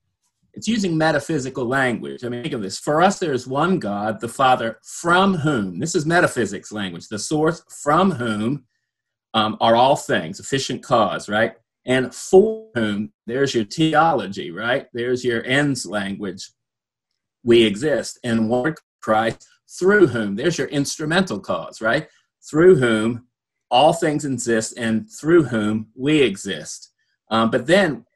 it's 0.56 0.68
using 0.68 0.96
metaphysical 0.96 1.66
language. 1.66 2.24
I 2.24 2.28
mean, 2.28 2.42
think 2.42 2.54
of 2.54 2.62
this. 2.62 2.78
For 2.78 3.02
us, 3.02 3.18
there 3.18 3.32
is 3.32 3.46
one 3.46 3.78
God, 3.78 4.20
the 4.20 4.28
Father, 4.28 4.78
from 4.82 5.34
whom, 5.34 5.78
this 5.78 5.94
is 5.94 6.06
metaphysics 6.06 6.72
language, 6.72 7.08
the 7.08 7.18
source 7.18 7.62
from 7.82 8.12
whom 8.12 8.64
um, 9.34 9.56
are 9.60 9.76
all 9.76 9.96
things, 9.96 10.40
efficient 10.40 10.82
cause, 10.82 11.28
right? 11.28 11.54
And 11.84 12.14
for 12.14 12.68
whom, 12.74 13.12
there's 13.26 13.54
your 13.54 13.64
theology, 13.64 14.50
right? 14.50 14.86
There's 14.94 15.24
your 15.24 15.44
ends 15.44 15.84
language. 15.84 16.50
We 17.42 17.64
exist. 17.64 18.18
And 18.24 18.48
one 18.48 18.74
Christ, 19.02 19.46
through 19.78 20.06
whom, 20.06 20.36
there's 20.36 20.56
your 20.56 20.68
instrumental 20.68 21.40
cause, 21.40 21.82
right? 21.82 22.08
Through 22.48 22.76
whom 22.76 23.26
all 23.70 23.92
things 23.92 24.24
exist 24.24 24.78
and 24.78 25.10
through 25.10 25.44
whom 25.44 25.88
we 25.96 26.22
exist. 26.22 26.92
Um, 27.30 27.50
but 27.50 27.66
then 27.66 28.06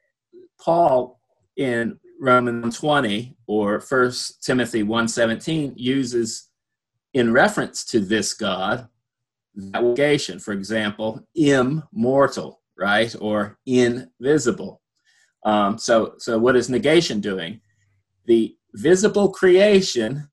Paul 0.59 1.19
in 1.57 1.99
Romans 2.19 2.77
20 2.77 3.35
or 3.47 3.79
First 3.79 4.43
Timothy 4.43 4.83
1:17 4.83 5.73
uses 5.75 6.49
in 7.13 7.33
reference 7.33 7.83
to 7.85 7.99
this 7.99 8.33
God 8.33 8.87
that 9.71 9.83
negation, 9.83 10.39
for 10.39 10.53
example, 10.53 11.25
immortal, 11.35 12.61
right, 12.77 13.13
or 13.19 13.57
invisible. 13.65 14.81
Um, 15.43 15.77
so, 15.77 16.15
so 16.17 16.37
what 16.37 16.55
is 16.55 16.69
negation 16.69 17.19
doing? 17.21 17.61
The 18.25 18.55
visible 18.73 19.31
creation 19.31 20.29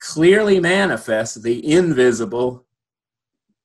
clearly 0.00 0.60
manifests 0.60 1.36
the 1.36 1.72
invisible 1.72 2.66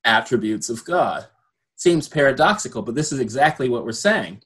attributes 0.06 0.70
of 0.70 0.86
God. 0.86 1.28
Seems 1.76 2.08
paradoxical, 2.08 2.82
but 2.82 2.96
this 2.96 3.12
is 3.12 3.20
exactly 3.20 3.70
what 3.70 3.86
we're 3.86 3.92
saying. 3.92 4.42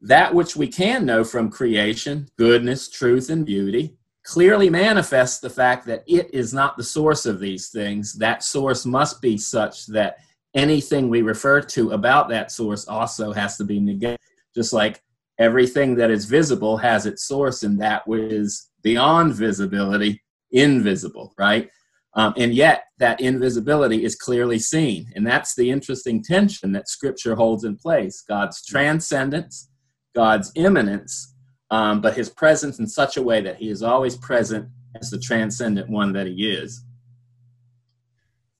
That 0.00 0.34
which 0.34 0.56
we 0.56 0.68
can 0.68 1.06
know 1.06 1.24
from 1.24 1.50
creation, 1.50 2.28
goodness, 2.36 2.88
truth, 2.88 3.30
and 3.30 3.46
beauty, 3.46 3.96
clearly 4.26 4.68
manifests 4.68 5.38
the 5.38 5.48
fact 5.48 5.86
that 5.86 6.02
it 6.08 6.28
is 6.34 6.52
not 6.52 6.76
the 6.76 6.82
source 6.82 7.26
of 7.26 7.38
these 7.38 7.68
things. 7.68 8.12
That 8.14 8.42
source 8.42 8.84
must 8.84 9.22
be 9.22 9.38
such 9.38 9.86
that 9.86 10.16
anything 10.52 11.08
we 11.08 11.22
refer 11.22 11.60
to 11.60 11.92
about 11.92 12.28
that 12.30 12.50
source 12.50 12.88
also 12.88 13.32
has 13.32 13.56
to 13.58 13.64
be 13.64 13.78
negated. 13.78 14.18
Just 14.52 14.72
like 14.72 15.00
everything 15.38 15.94
that 15.96 16.10
is 16.10 16.24
visible 16.24 16.76
has 16.76 17.06
its 17.06 17.24
source 17.24 17.62
in 17.62 17.76
that 17.78 18.06
which 18.08 18.32
is 18.32 18.68
beyond 18.82 19.34
visibility, 19.34 20.20
invisible, 20.50 21.32
right? 21.38 21.70
Um, 22.14 22.34
and 22.36 22.52
yet, 22.52 22.84
that 22.98 23.20
invisibility 23.20 24.04
is 24.04 24.16
clearly 24.16 24.58
seen. 24.58 25.12
And 25.14 25.24
that's 25.24 25.54
the 25.54 25.70
interesting 25.70 26.22
tension 26.24 26.72
that 26.72 26.88
Scripture 26.88 27.36
holds 27.36 27.62
in 27.62 27.76
place 27.76 28.24
God's 28.26 28.64
transcendence, 28.64 29.68
God's 30.16 30.50
immanence, 30.56 31.35
um, 31.70 32.00
but 32.00 32.16
his 32.16 32.30
presence 32.30 32.78
in 32.78 32.86
such 32.86 33.16
a 33.16 33.22
way 33.22 33.40
that 33.40 33.56
he 33.56 33.68
is 33.68 33.82
always 33.82 34.16
present 34.16 34.68
as 35.00 35.10
the 35.10 35.18
transcendent 35.18 35.88
one 35.88 36.12
that 36.12 36.26
he 36.26 36.50
is. 36.50 36.84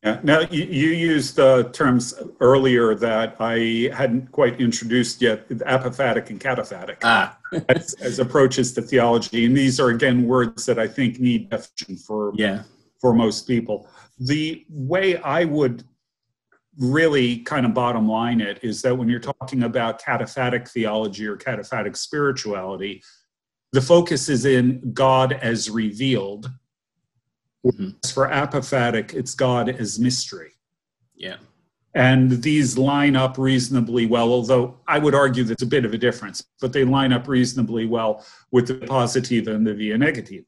Yeah. 0.02 0.20
Now, 0.22 0.40
you, 0.50 0.64
you 0.64 0.90
used 0.90 1.40
uh, 1.40 1.64
terms 1.70 2.14
earlier 2.38 2.94
that 2.94 3.36
I 3.40 3.90
hadn't 3.92 4.30
quite 4.30 4.60
introduced 4.60 5.20
yet 5.20 5.48
apophatic 5.48 6.30
and 6.30 6.38
cataphatic 6.38 6.98
ah. 7.02 7.36
as, 7.68 7.94
as, 7.94 8.20
approaches 8.20 8.72
to 8.74 8.82
theology. 8.82 9.46
And 9.46 9.56
these 9.56 9.80
are, 9.80 9.88
again, 9.88 10.28
words 10.28 10.64
that 10.66 10.78
I 10.78 10.86
think 10.86 11.18
need 11.18 11.50
definition 11.50 11.96
for, 11.96 12.32
yeah. 12.36 12.62
for 13.00 13.14
most 13.14 13.48
people. 13.48 13.88
The 14.20 14.64
way 14.70 15.16
I 15.16 15.44
would 15.44 15.82
really 16.78 17.38
kind 17.38 17.64
of 17.64 17.74
bottom 17.74 18.08
line 18.08 18.40
it 18.40 18.60
is 18.62 18.82
that 18.82 18.94
when 18.94 19.08
you're 19.08 19.20
talking 19.20 19.62
about 19.62 20.00
cataphatic 20.00 20.68
theology 20.68 21.26
or 21.26 21.36
cataphatic 21.36 21.96
spirituality, 21.96 23.02
the 23.72 23.80
focus 23.80 24.28
is 24.28 24.44
in 24.44 24.92
God 24.92 25.32
as 25.32 25.70
revealed 25.70 26.50
Mm-hmm. 27.66 27.90
As 28.04 28.12
for 28.12 28.28
apophatic, 28.28 29.14
it's 29.14 29.34
God 29.34 29.68
as 29.68 29.98
mystery. 29.98 30.52
Yeah. 31.14 31.36
And 31.94 32.42
these 32.42 32.76
line 32.76 33.16
up 33.16 33.38
reasonably 33.38 34.06
well, 34.06 34.30
although 34.30 34.78
I 34.86 34.98
would 34.98 35.14
argue 35.14 35.44
there's 35.44 35.62
a 35.62 35.66
bit 35.66 35.84
of 35.84 35.94
a 35.94 35.98
difference, 35.98 36.44
but 36.60 36.72
they 36.72 36.84
line 36.84 37.12
up 37.12 37.26
reasonably 37.26 37.86
well 37.86 38.24
with 38.52 38.66
the 38.68 38.74
positiva 38.74 39.48
and 39.48 39.66
the 39.66 39.74
via 39.74 39.96
negativa. 39.96 40.44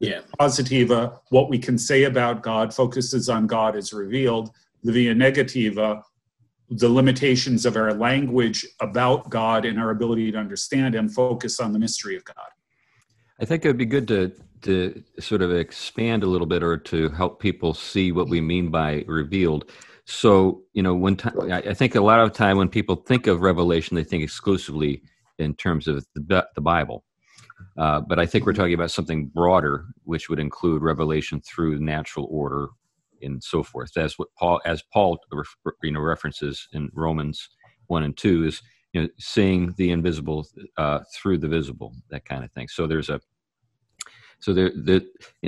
Yeah. 0.00 0.20
Positiva, 0.40 1.20
what 1.28 1.50
we 1.50 1.58
can 1.58 1.78
say 1.78 2.04
about 2.04 2.42
God, 2.42 2.74
focuses 2.74 3.28
on 3.28 3.46
God 3.46 3.76
as 3.76 3.92
revealed. 3.92 4.50
The 4.86 4.92
via 4.92 5.14
negativa, 5.14 6.00
the 6.70 6.88
limitations 6.88 7.66
of 7.66 7.76
our 7.76 7.92
language 7.92 8.64
about 8.80 9.30
God 9.30 9.64
and 9.64 9.80
our 9.80 9.90
ability 9.90 10.30
to 10.32 10.38
understand 10.38 10.94
and 10.94 11.12
focus 11.12 11.58
on 11.58 11.72
the 11.72 11.78
mystery 11.78 12.16
of 12.16 12.24
God. 12.24 12.50
I 13.40 13.44
think 13.44 13.64
it 13.64 13.68
would 13.68 13.78
be 13.78 13.84
good 13.86 14.06
to 14.08 14.32
to 14.62 15.02
sort 15.18 15.42
of 15.42 15.52
expand 15.52 16.22
a 16.22 16.26
little 16.26 16.46
bit 16.46 16.62
or 16.62 16.76
to 16.76 17.08
help 17.10 17.40
people 17.40 17.74
see 17.74 18.10
what 18.10 18.28
we 18.28 18.40
mean 18.40 18.70
by 18.70 19.04
revealed. 19.06 19.70
So, 20.06 20.62
you 20.72 20.82
know, 20.82 20.94
when 20.94 21.16
t- 21.16 21.28
I 21.50 21.74
think 21.74 21.94
a 21.94 22.00
lot 22.00 22.20
of 22.20 22.32
time 22.32 22.56
when 22.56 22.68
people 22.68 22.96
think 22.96 23.26
of 23.26 23.42
revelation, 23.42 23.96
they 23.96 24.04
think 24.04 24.22
exclusively 24.22 25.02
in 25.38 25.54
terms 25.54 25.88
of 25.88 26.06
the, 26.14 26.46
the 26.54 26.60
Bible. 26.60 27.04
Uh, 27.76 28.00
but 28.00 28.18
I 28.18 28.26
think 28.26 28.46
we're 28.46 28.54
talking 28.54 28.74
about 28.74 28.90
something 28.90 29.26
broader, 29.26 29.86
which 30.04 30.28
would 30.28 30.38
include 30.38 30.82
revelation 30.82 31.40
through 31.40 31.80
natural 31.80 32.26
order 32.30 32.68
and 33.22 33.42
so 33.42 33.62
forth. 33.62 33.92
That's 33.94 34.18
what 34.18 34.28
Paul, 34.38 34.60
as 34.64 34.82
Paul, 34.92 35.18
you 35.82 35.92
know, 35.92 36.00
references 36.00 36.68
in 36.72 36.90
Romans 36.92 37.48
one 37.88 38.02
and 38.02 38.16
two 38.16 38.44
is, 38.44 38.62
you 38.92 39.02
know, 39.02 39.08
seeing 39.18 39.74
the 39.76 39.90
invisible 39.90 40.46
uh, 40.76 41.00
through 41.14 41.38
the 41.38 41.48
visible, 41.48 41.92
that 42.10 42.24
kind 42.24 42.44
of 42.44 42.52
thing. 42.52 42.68
So 42.68 42.86
there's 42.86 43.10
a 43.10 43.20
so 44.40 44.52
there, 44.52 44.70
the 44.70 45.06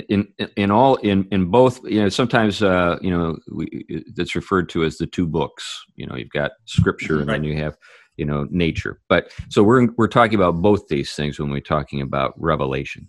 in 0.09 0.28
in 0.57 0.70
all 0.70 0.96
in 0.96 1.28
in 1.31 1.46
both 1.46 1.81
you 1.85 2.02
know 2.02 2.09
sometimes 2.09 2.62
uh, 2.62 2.98
you 3.00 3.11
know 3.11 3.38
we, 3.52 3.66
it's 3.88 4.35
referred 4.35 4.68
to 4.70 4.85
as 4.85 4.96
the 4.96 5.07
two 5.07 5.26
books 5.26 5.85
you 5.96 6.07
know 6.07 6.16
you've 6.16 6.31
got 6.31 6.52
scripture 6.64 7.20
and 7.20 7.28
then 7.28 7.44
you 7.44 7.57
have 7.57 7.76
you 8.16 8.24
know 8.24 8.46
nature 8.50 9.00
but 9.09 9.31
so 9.50 9.62
we're 9.62 9.88
we're 9.96 10.09
talking 10.09 10.35
about 10.35 10.62
both 10.62 10.88
these 10.88 11.14
things 11.14 11.38
when 11.38 11.50
we're 11.50 11.61
talking 11.61 12.00
about 12.00 12.33
revelation 12.38 13.09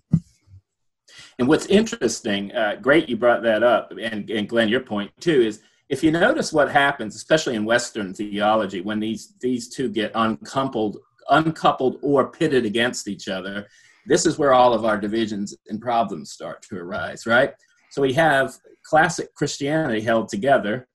and 1.39 1.47
what's 1.47 1.65
interesting 1.67 2.53
uh, 2.53 2.75
great 2.81 3.09
you 3.09 3.17
brought 3.17 3.41
that 3.43 3.63
up 3.63 3.91
and, 3.91 4.29
and 4.29 4.47
glenn 4.47 4.69
your 4.69 4.81
point 4.81 5.11
too 5.19 5.41
is 5.41 5.61
if 5.89 6.03
you 6.03 6.11
notice 6.11 6.53
what 6.53 6.71
happens 6.71 7.15
especially 7.15 7.55
in 7.55 7.65
western 7.65 8.13
theology 8.13 8.81
when 8.81 8.99
these 8.99 9.33
these 9.41 9.67
two 9.67 9.89
get 9.89 10.11
uncoupled 10.15 10.97
uncoupled 11.29 11.97
or 12.01 12.31
pitted 12.31 12.65
against 12.65 13.07
each 13.07 13.27
other 13.27 13.67
this 14.09 14.25
is 14.25 14.39
where 14.39 14.53
all 14.53 14.73
of 14.73 14.85
our 14.85 14.99
divisions 14.99 15.55
and 15.67 15.79
problems 15.79 16.31
start 16.31 16.63
to 16.63 16.77
arise, 16.77 17.27
right? 17.27 17.53
So 17.91 18.01
we 18.01 18.13
have 18.13 18.55
classic 18.83 19.33
Christianity 19.35 20.01
held 20.01 20.29
together 20.29 20.87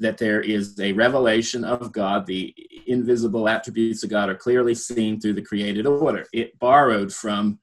that 0.00 0.18
there 0.18 0.40
is 0.40 0.78
a 0.80 0.92
revelation 0.92 1.64
of 1.64 1.92
God. 1.92 2.26
The 2.26 2.52
invisible 2.88 3.48
attributes 3.48 4.02
of 4.02 4.10
God 4.10 4.28
are 4.28 4.34
clearly 4.34 4.74
seen 4.74 5.20
through 5.20 5.34
the 5.34 5.42
created 5.42 5.86
order. 5.86 6.26
It 6.32 6.58
borrowed 6.58 7.12
from 7.12 7.60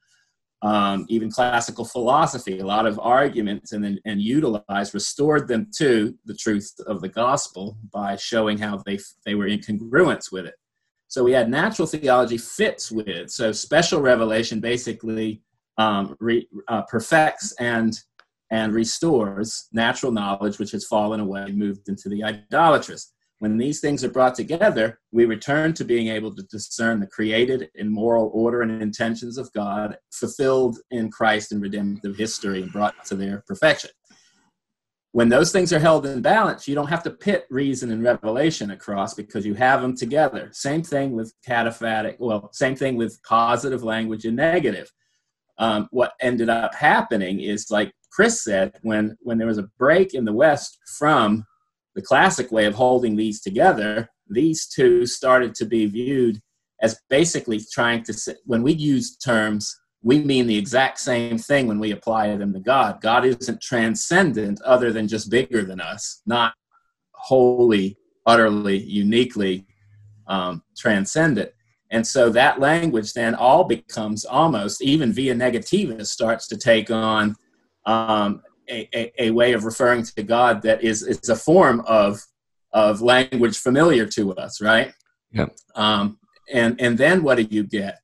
um, 0.64 1.04
even 1.10 1.30
classical 1.30 1.84
philosophy, 1.84 2.58
a 2.58 2.66
lot 2.66 2.86
of 2.86 2.98
arguments, 2.98 3.72
and 3.72 3.84
then 3.84 4.00
and 4.06 4.20
utilized, 4.20 4.94
restored 4.94 5.46
them 5.46 5.70
to 5.76 6.18
the 6.24 6.34
truth 6.34 6.74
of 6.86 7.02
the 7.02 7.08
gospel 7.08 7.76
by 7.92 8.16
showing 8.16 8.56
how 8.56 8.82
they 8.86 8.98
they 9.26 9.34
were 9.34 9.46
in 9.46 9.58
congruence 9.58 10.32
with 10.32 10.46
it. 10.46 10.54
So 11.08 11.22
we 11.22 11.32
had 11.32 11.50
natural 11.50 11.86
theology 11.86 12.38
fits 12.38 12.90
with. 12.90 13.30
So 13.30 13.52
special 13.52 14.00
revelation 14.00 14.58
basically 14.60 15.42
um, 15.76 16.16
re, 16.18 16.48
uh, 16.66 16.82
perfects 16.82 17.52
and 17.60 17.98
and 18.50 18.72
restores 18.72 19.68
natural 19.72 20.12
knowledge 20.12 20.58
which 20.58 20.70
has 20.70 20.86
fallen 20.86 21.20
away 21.20 21.52
moved 21.52 21.88
into 21.88 22.08
the 22.08 22.24
idolatrous. 22.24 23.12
When 23.44 23.58
these 23.58 23.78
things 23.78 24.02
are 24.02 24.08
brought 24.08 24.34
together, 24.34 24.98
we 25.12 25.26
return 25.26 25.74
to 25.74 25.84
being 25.84 26.08
able 26.08 26.34
to 26.34 26.42
discern 26.44 26.98
the 26.98 27.06
created 27.06 27.68
and 27.74 27.90
moral 27.90 28.30
order 28.32 28.62
and 28.62 28.80
intentions 28.80 29.36
of 29.36 29.52
God 29.52 29.98
fulfilled 30.10 30.78
in 30.90 31.10
Christ 31.10 31.52
in 31.52 31.60
redemptive 31.60 32.16
history 32.16 32.62
and 32.62 32.72
brought 32.72 33.04
to 33.04 33.16
their 33.16 33.44
perfection 33.46 33.90
when 35.12 35.28
those 35.28 35.52
things 35.52 35.74
are 35.74 35.78
held 35.78 36.06
in 36.06 36.22
balance, 36.22 36.66
you 36.66 36.74
don't 36.74 36.88
have 36.88 37.02
to 37.02 37.10
pit 37.10 37.44
reason 37.50 37.92
and 37.92 38.02
revelation 38.02 38.70
across 38.70 39.14
because 39.14 39.44
you 39.46 39.54
have 39.54 39.82
them 39.82 39.94
together. 39.94 40.48
Same 40.52 40.82
thing 40.82 41.12
with 41.12 41.32
cataphatic, 41.46 42.16
well, 42.18 42.48
same 42.52 42.74
thing 42.74 42.96
with 42.96 43.22
positive 43.22 43.84
language 43.84 44.24
and 44.24 44.36
negative. 44.36 44.90
Um, 45.58 45.86
what 45.92 46.14
ended 46.20 46.48
up 46.48 46.74
happening 46.74 47.40
is, 47.40 47.70
like 47.70 47.92
Chris 48.10 48.42
said, 48.42 48.76
when, 48.82 49.16
when 49.20 49.38
there 49.38 49.46
was 49.46 49.58
a 49.58 49.70
break 49.78 50.14
in 50.14 50.24
the 50.24 50.32
West 50.32 50.78
from 50.98 51.44
the 51.94 52.02
classic 52.02 52.50
way 52.50 52.66
of 52.66 52.74
holding 52.74 53.16
these 53.16 53.40
together, 53.40 54.08
these 54.28 54.66
two 54.66 55.06
started 55.06 55.54
to 55.56 55.64
be 55.64 55.86
viewed 55.86 56.40
as 56.82 57.00
basically 57.08 57.60
trying 57.72 58.02
to, 58.02 58.12
say, 58.12 58.34
when 58.44 58.62
we 58.62 58.72
use 58.72 59.16
terms 59.16 59.76
we 60.04 60.18
mean 60.18 60.46
the 60.46 60.56
exact 60.56 61.00
same 61.00 61.38
thing 61.38 61.66
when 61.66 61.78
we 61.78 61.92
apply 61.92 62.36
them 62.36 62.52
to 62.52 62.60
God. 62.60 63.00
God 63.00 63.24
isn't 63.24 63.62
transcendent 63.62 64.60
other 64.60 64.92
than 64.92 65.08
just 65.08 65.30
bigger 65.30 65.64
than 65.64 65.80
us, 65.80 66.20
not 66.26 66.52
wholly, 67.12 67.96
utterly, 68.26 68.76
uniquely 68.76 69.66
um, 70.28 70.62
transcendent. 70.76 71.50
And 71.90 72.06
so 72.06 72.28
that 72.30 72.60
language 72.60 73.14
then 73.14 73.34
all 73.34 73.64
becomes 73.64 74.26
almost, 74.26 74.82
even 74.82 75.10
via 75.10 75.34
negativa, 75.34 76.06
starts 76.06 76.48
to 76.48 76.58
take 76.58 76.90
on 76.90 77.34
um, 77.86 78.42
a, 78.68 78.88
a, 78.94 79.26
a, 79.26 79.30
way 79.30 79.52
of 79.52 79.64
referring 79.64 80.04
to 80.04 80.22
God 80.22 80.62
that 80.62 80.82
is, 80.82 81.02
is 81.02 81.28
a 81.28 81.36
form 81.36 81.82
of, 81.86 82.20
of 82.72 83.00
language 83.00 83.58
familiar 83.58 84.06
to 84.06 84.34
us, 84.34 84.60
right? 84.60 84.92
Yeah. 85.32 85.46
Um, 85.74 86.18
and, 86.52 86.80
and 86.80 86.96
then 86.96 87.22
what 87.22 87.36
do 87.36 87.42
you 87.42 87.64
get? 87.64 88.00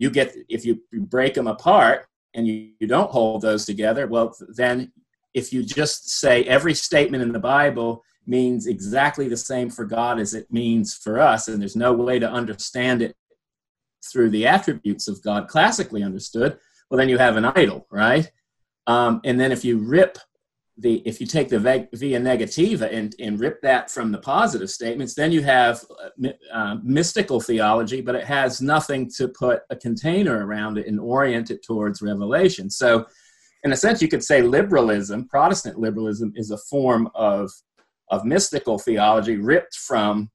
you 0.00 0.10
get 0.10 0.34
if 0.48 0.64
you 0.64 0.82
break 0.92 1.34
them 1.34 1.46
apart 1.46 2.06
and 2.34 2.48
you, 2.48 2.72
you 2.80 2.88
don't 2.88 3.12
hold 3.12 3.42
those 3.42 3.64
together 3.64 4.08
well 4.08 4.34
then 4.56 4.90
if 5.34 5.52
you 5.52 5.62
just 5.62 6.10
say 6.10 6.42
every 6.42 6.74
statement 6.74 7.22
in 7.22 7.30
the 7.30 7.38
bible 7.38 8.02
means 8.28 8.66
exactly 8.66 9.26
the 9.26 9.36
same 9.36 9.70
for 9.70 9.84
God 9.86 10.20
as 10.20 10.34
it 10.34 10.52
means 10.52 10.94
for 10.94 11.18
us, 11.18 11.48
and 11.48 11.60
there's 11.60 11.74
no 11.74 11.94
way 11.94 12.18
to 12.18 12.30
understand 12.30 13.02
it 13.02 13.16
through 14.04 14.30
the 14.30 14.46
attributes 14.46 15.08
of 15.08 15.22
God 15.22 15.48
classically 15.48 16.02
understood, 16.02 16.58
well, 16.88 16.98
then 16.98 17.08
you 17.08 17.18
have 17.18 17.36
an 17.36 17.46
idol, 17.46 17.86
right? 17.90 18.30
Um, 18.88 19.20
and 19.24 19.38
then 19.38 19.52
if 19.52 19.64
you 19.64 19.78
rip 19.78 20.18
the, 20.78 21.02
if 21.04 21.20
you 21.20 21.26
take 21.26 21.48
the 21.48 21.58
via 21.58 22.20
negativa 22.20 22.92
and, 22.92 23.14
and 23.20 23.38
rip 23.38 23.60
that 23.62 23.90
from 23.90 24.10
the 24.10 24.18
positive 24.18 24.70
statements, 24.70 25.14
then 25.14 25.30
you 25.30 25.42
have 25.42 25.84
uh, 26.24 26.28
uh, 26.52 26.76
mystical 26.82 27.40
theology, 27.40 28.00
but 28.00 28.14
it 28.14 28.24
has 28.24 28.62
nothing 28.62 29.10
to 29.16 29.28
put 29.28 29.60
a 29.70 29.76
container 29.76 30.46
around 30.46 30.78
it 30.78 30.86
and 30.86 30.98
orient 30.98 31.50
it 31.50 31.62
towards 31.62 32.00
revelation. 32.00 32.70
So, 32.70 33.06
in 33.64 33.72
a 33.72 33.76
sense, 33.76 34.00
you 34.00 34.08
could 34.08 34.22
say 34.22 34.40
liberalism, 34.40 35.28
Protestant 35.28 35.78
liberalism, 35.78 36.32
is 36.36 36.50
a 36.50 36.58
form 36.70 37.08
of 37.14 37.50
of 38.10 38.24
mystical 38.24 38.78
theology 38.78 39.36
ripped 39.36 39.74
from 39.74 40.30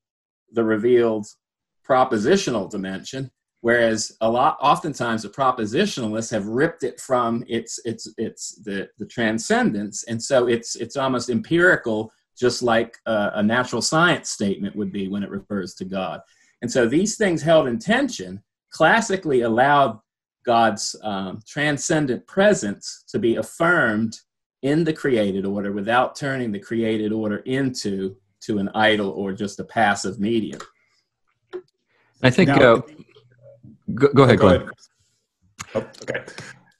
the 0.51 0.63
revealed 0.63 1.25
propositional 1.87 2.69
dimension 2.69 3.31
whereas 3.63 4.15
a 4.21 4.29
lot 4.29 4.57
oftentimes 4.61 5.23
the 5.23 5.29
propositionalists 5.29 6.29
have 6.29 6.45
ripped 6.45 6.83
it 6.83 6.99
from 6.99 7.43
its 7.47 7.79
its 7.85 8.07
its 8.17 8.55
the 8.63 8.89
the 8.99 9.05
transcendence 9.05 10.03
and 10.03 10.21
so 10.21 10.47
it's 10.47 10.75
it's 10.75 10.97
almost 10.97 11.29
empirical 11.29 12.11
just 12.37 12.61
like 12.61 12.97
a, 13.05 13.31
a 13.35 13.43
natural 13.43 13.81
science 13.81 14.29
statement 14.29 14.75
would 14.75 14.91
be 14.91 15.07
when 15.07 15.23
it 15.23 15.29
refers 15.29 15.73
to 15.73 15.85
god 15.85 16.19
and 16.61 16.71
so 16.71 16.87
these 16.87 17.15
things 17.15 17.41
held 17.41 17.67
in 17.67 17.79
tension 17.79 18.41
classically 18.69 19.41
allowed 19.41 19.99
god's 20.45 20.95
um, 21.03 21.39
transcendent 21.47 22.25
presence 22.27 23.05
to 23.07 23.17
be 23.17 23.37
affirmed 23.37 24.19
in 24.63 24.83
the 24.83 24.93
created 24.93 25.45
order 25.45 25.71
without 25.71 26.15
turning 26.15 26.51
the 26.51 26.59
created 26.59 27.11
order 27.11 27.37
into 27.45 28.15
to 28.41 28.57
an 28.57 28.69
idol 28.75 29.09
or 29.11 29.31
just 29.31 29.59
a 29.59 29.63
passive 29.63 30.19
medium. 30.19 30.59
I 32.21 32.29
think. 32.29 32.47
Now, 32.47 32.75
uh, 32.75 32.81
go, 33.93 34.07
go, 34.13 34.23
ahead. 34.23 34.39
Go, 34.39 34.47
ahead. 34.47 34.69
Oh, 35.75 35.87
okay. 36.01 36.23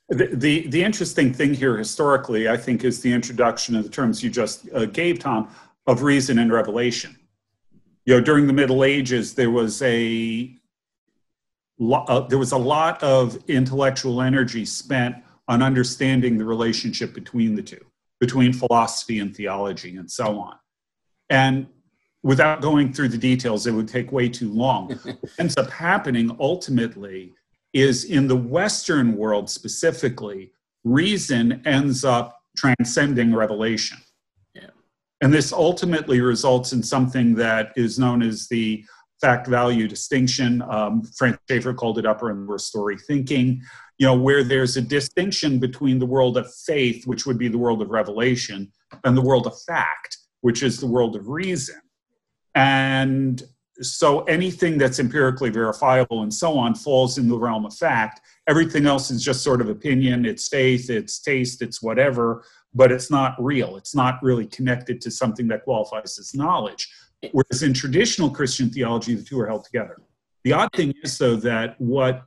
The, 0.09 0.27
the, 0.33 0.67
the 0.67 0.83
interesting 0.83 1.33
thing 1.33 1.53
here 1.53 1.77
historically, 1.77 2.49
I 2.49 2.57
think, 2.57 2.83
is 2.83 3.01
the 3.01 3.11
introduction 3.11 3.75
of 3.75 3.83
the 3.83 3.89
terms 3.89 4.23
you 4.23 4.29
just 4.29 4.67
uh, 4.73 4.85
gave, 4.85 5.19
Tom, 5.19 5.49
of 5.87 6.03
reason 6.03 6.39
and 6.39 6.51
revelation. 6.51 7.17
You 8.05 8.15
know, 8.15 8.21
during 8.21 8.47
the 8.47 8.53
Middle 8.53 8.83
Ages, 8.83 9.33
there 9.33 9.51
was 9.51 9.81
a 9.81 10.53
uh, 11.81 12.19
there 12.21 12.37
was 12.37 12.51
a 12.51 12.57
lot 12.57 13.01
of 13.01 13.37
intellectual 13.47 14.21
energy 14.21 14.65
spent 14.65 15.15
on 15.47 15.61
understanding 15.61 16.37
the 16.37 16.45
relationship 16.45 17.13
between 17.13 17.55
the 17.55 17.63
two, 17.63 17.83
between 18.19 18.53
philosophy 18.53 19.19
and 19.19 19.35
theology 19.35 19.97
and 19.97 20.09
so 20.09 20.39
on. 20.39 20.55
And 21.29 21.67
without 22.23 22.61
going 22.61 22.93
through 22.93 23.09
the 23.09 23.17
details, 23.17 23.67
it 23.67 23.71
would 23.71 23.87
take 23.87 24.11
way 24.11 24.29
too 24.29 24.51
long. 24.51 24.89
what 25.03 25.31
ends 25.39 25.57
up 25.57 25.69
happening 25.69 26.35
ultimately 26.39 27.33
is 27.73 28.05
in 28.05 28.27
the 28.27 28.35
Western 28.35 29.15
world 29.15 29.49
specifically, 29.49 30.51
reason 30.83 31.61
ends 31.65 32.03
up 32.03 32.39
transcending 32.55 33.33
revelation. 33.33 33.97
Yeah. 34.53 34.69
And 35.21 35.33
this 35.33 35.51
ultimately 35.51 36.21
results 36.21 36.73
in 36.73 36.83
something 36.83 37.35
that 37.35 37.73
is 37.75 37.99
known 37.99 38.21
as 38.21 38.47
the 38.47 38.85
fact 39.21 39.47
value 39.47 39.87
distinction. 39.87 40.61
Um, 40.63 41.03
Frank 41.17 41.37
Schaeffer 41.49 41.73
called 41.73 41.97
it 41.97 42.05
upper 42.05 42.29
and 42.29 42.45
lower 42.45 42.57
story 42.57 42.97
thinking 42.97 43.61
you 43.97 44.07
know, 44.07 44.15
where 44.15 44.43
there's 44.43 44.75
a 44.77 44.81
distinction 44.81 45.59
between 45.59 45.99
the 45.99 46.05
world 46.05 46.37
of 46.37 46.53
faith, 46.53 47.05
which 47.05 47.25
would 47.25 47.37
be 47.37 47.47
the 47.47 47.57
world 47.57 47.81
of 47.81 47.89
revelation, 47.89 48.71
and 49.03 49.15
the 49.15 49.21
world 49.21 49.47
of 49.47 49.53
fact, 49.63 50.17
which 50.41 50.63
is 50.63 50.79
the 50.79 50.87
world 50.87 51.15
of 51.15 51.27
reason. 51.27 51.79
And 52.55 53.41
so 53.81 54.21
anything 54.25 54.77
that's 54.77 54.99
empirically 54.99 55.49
verifiable 55.49 56.21
and 56.21 56.33
so 56.33 56.57
on 56.57 56.75
falls 56.75 57.17
in 57.17 57.27
the 57.27 57.37
realm 57.37 57.65
of 57.65 57.75
fact. 57.75 58.21
Everything 58.47 58.85
else 58.85 59.09
is 59.09 59.23
just 59.23 59.43
sort 59.43 59.61
of 59.61 59.69
opinion, 59.69 60.25
it's 60.25 60.47
faith, 60.47 60.89
it's 60.89 61.19
taste, 61.19 61.61
it's 61.61 61.81
whatever, 61.81 62.43
but 62.73 62.91
it's 62.91 63.09
not 63.09 63.35
real. 63.39 63.75
It's 63.75 63.95
not 63.95 64.21
really 64.21 64.45
connected 64.45 65.01
to 65.01 65.11
something 65.11 65.47
that 65.47 65.63
qualifies 65.63 66.19
as 66.19 66.35
knowledge. 66.35 66.91
Whereas 67.31 67.63
in 67.63 67.73
traditional 67.73 68.29
Christian 68.29 68.69
theology, 68.69 69.15
the 69.15 69.23
two 69.23 69.39
are 69.39 69.47
held 69.47 69.65
together. 69.65 70.01
The 70.43 70.53
odd 70.53 70.69
thing 70.73 70.93
is, 71.03 71.17
though, 71.17 71.37
that 71.37 71.79
what 71.79 72.25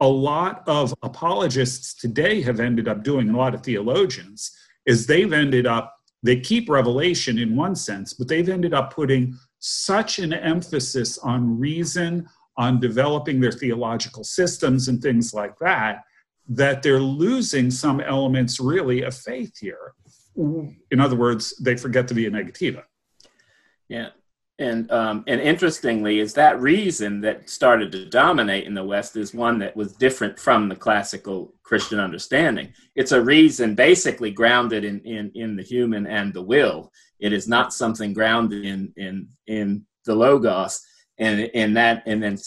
a 0.00 0.08
lot 0.08 0.62
of 0.66 0.94
apologists 1.02 1.94
today 1.94 2.40
have 2.42 2.60
ended 2.60 2.88
up 2.88 3.04
doing, 3.04 3.28
a 3.28 3.36
lot 3.36 3.54
of 3.54 3.62
theologians, 3.62 4.56
is 4.86 5.06
they've 5.06 5.32
ended 5.32 5.66
up, 5.66 5.95
they 6.26 6.40
keep 6.40 6.68
revelation 6.68 7.38
in 7.38 7.56
one 7.56 7.76
sense, 7.76 8.12
but 8.14 8.28
they've 8.28 8.48
ended 8.48 8.74
up 8.74 8.94
putting 8.94 9.36
such 9.58 10.18
an 10.18 10.32
emphasis 10.32 11.18
on 11.18 11.58
reason, 11.58 12.26
on 12.56 12.80
developing 12.80 13.40
their 13.40 13.52
theological 13.52 14.24
systems 14.24 14.88
and 14.88 15.02
things 15.02 15.34
like 15.34 15.58
that, 15.60 16.02
that 16.48 16.82
they're 16.82 17.00
losing 17.00 17.70
some 17.70 18.00
elements 18.00 18.60
really 18.60 19.02
of 19.02 19.14
faith 19.14 19.52
here. 19.58 19.92
In 20.36 21.00
other 21.00 21.16
words, 21.16 21.56
they 21.58 21.76
forget 21.76 22.08
the 22.08 22.14
via 22.14 22.30
negativa. 22.30 22.84
Yeah, 23.88 24.10
and 24.58 24.90
um, 24.90 25.22
and 25.26 25.40
interestingly, 25.40 26.18
is 26.18 26.32
that 26.34 26.60
reason 26.60 27.20
that 27.20 27.50
started 27.50 27.92
to 27.92 28.08
dominate 28.08 28.66
in 28.66 28.72
the 28.72 28.84
West 28.84 29.16
is 29.16 29.34
one 29.34 29.58
that 29.58 29.76
was 29.76 29.92
different 29.92 30.38
from 30.38 30.68
the 30.68 30.76
classical 30.76 31.52
Christian 31.62 32.00
understanding. 32.00 32.72
It's 32.94 33.12
a 33.12 33.20
reason 33.20 33.74
basically 33.74 34.30
grounded 34.30 34.84
in 34.84 35.00
in, 35.00 35.30
in 35.34 35.56
the 35.56 35.62
human 35.62 36.06
and 36.06 36.32
the 36.32 36.42
will. 36.42 36.90
It 37.20 37.34
is 37.34 37.46
not 37.46 37.74
something 37.74 38.14
grounded 38.14 38.64
in 38.64 38.92
in 38.96 39.28
in 39.46 39.84
the 40.06 40.14
logos, 40.14 40.80
and 41.18 41.40
in 41.40 41.74
that 41.74 42.02
and 42.06 42.22
then 42.22 42.38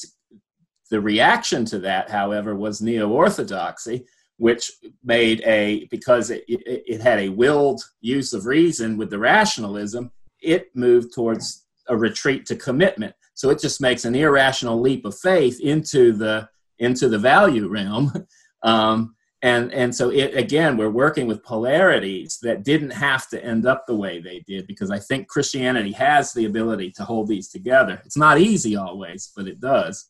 the 0.90 1.00
reaction 1.00 1.64
to 1.66 1.80
that, 1.80 2.10
however, 2.10 2.56
was 2.56 2.82
neo 2.82 3.08
orthodoxy, 3.10 4.06
which 4.38 4.72
made 5.04 5.42
a 5.46 5.86
because 5.92 6.32
it, 6.32 6.44
it, 6.48 6.84
it 6.88 7.02
had 7.02 7.20
a 7.20 7.30
willed 7.30 7.84
use 8.02 8.34
of 8.34 8.48
reason 8.48 8.98
with 8.98 9.12
the 9.12 9.20
rationalism. 9.20 10.10
It 10.42 10.76
moved 10.76 11.14
towards 11.14 11.68
a 11.90 11.98
retreat 11.98 12.46
to 12.48 12.56
commitment. 12.56 13.14
So 13.34 13.50
it 13.50 13.60
just 13.60 13.82
makes 13.82 14.06
an 14.06 14.16
irrational 14.16 14.80
leap 14.80 15.06
of 15.06 15.18
faith 15.18 15.60
into 15.60 16.14
the 16.14 16.48
into 16.80 17.10
the 17.10 17.20
value 17.20 17.68
realm. 17.68 18.14
Um, 18.62 19.16
and 19.42 19.74
and 19.74 19.96
so 19.96 20.10
it 20.10 20.36
again 20.36 20.76
we're 20.76 20.90
working 20.90 21.26
with 21.26 21.44
polarities 21.44 22.40
that 22.42 22.64
didn't 22.64 22.90
have 22.90 23.30
to 23.30 23.44
end 23.44 23.66
up 23.66 23.86
the 23.88 23.96
way 23.96 24.20
they 24.20 24.40
did 24.46 24.68
because 24.68 24.92
i 24.92 25.00
think 25.00 25.28
christianity 25.28 25.92
has 25.92 26.34
the 26.34 26.46
ability 26.46 26.92
to 26.92 27.04
hold 27.04 27.28
these 27.28 27.48
together 27.48 28.02
it's 28.06 28.18
not 28.18 28.38
easy 28.38 28.76
always 28.76 29.32
but 29.36 29.48
it 29.48 29.60
does 29.62 30.10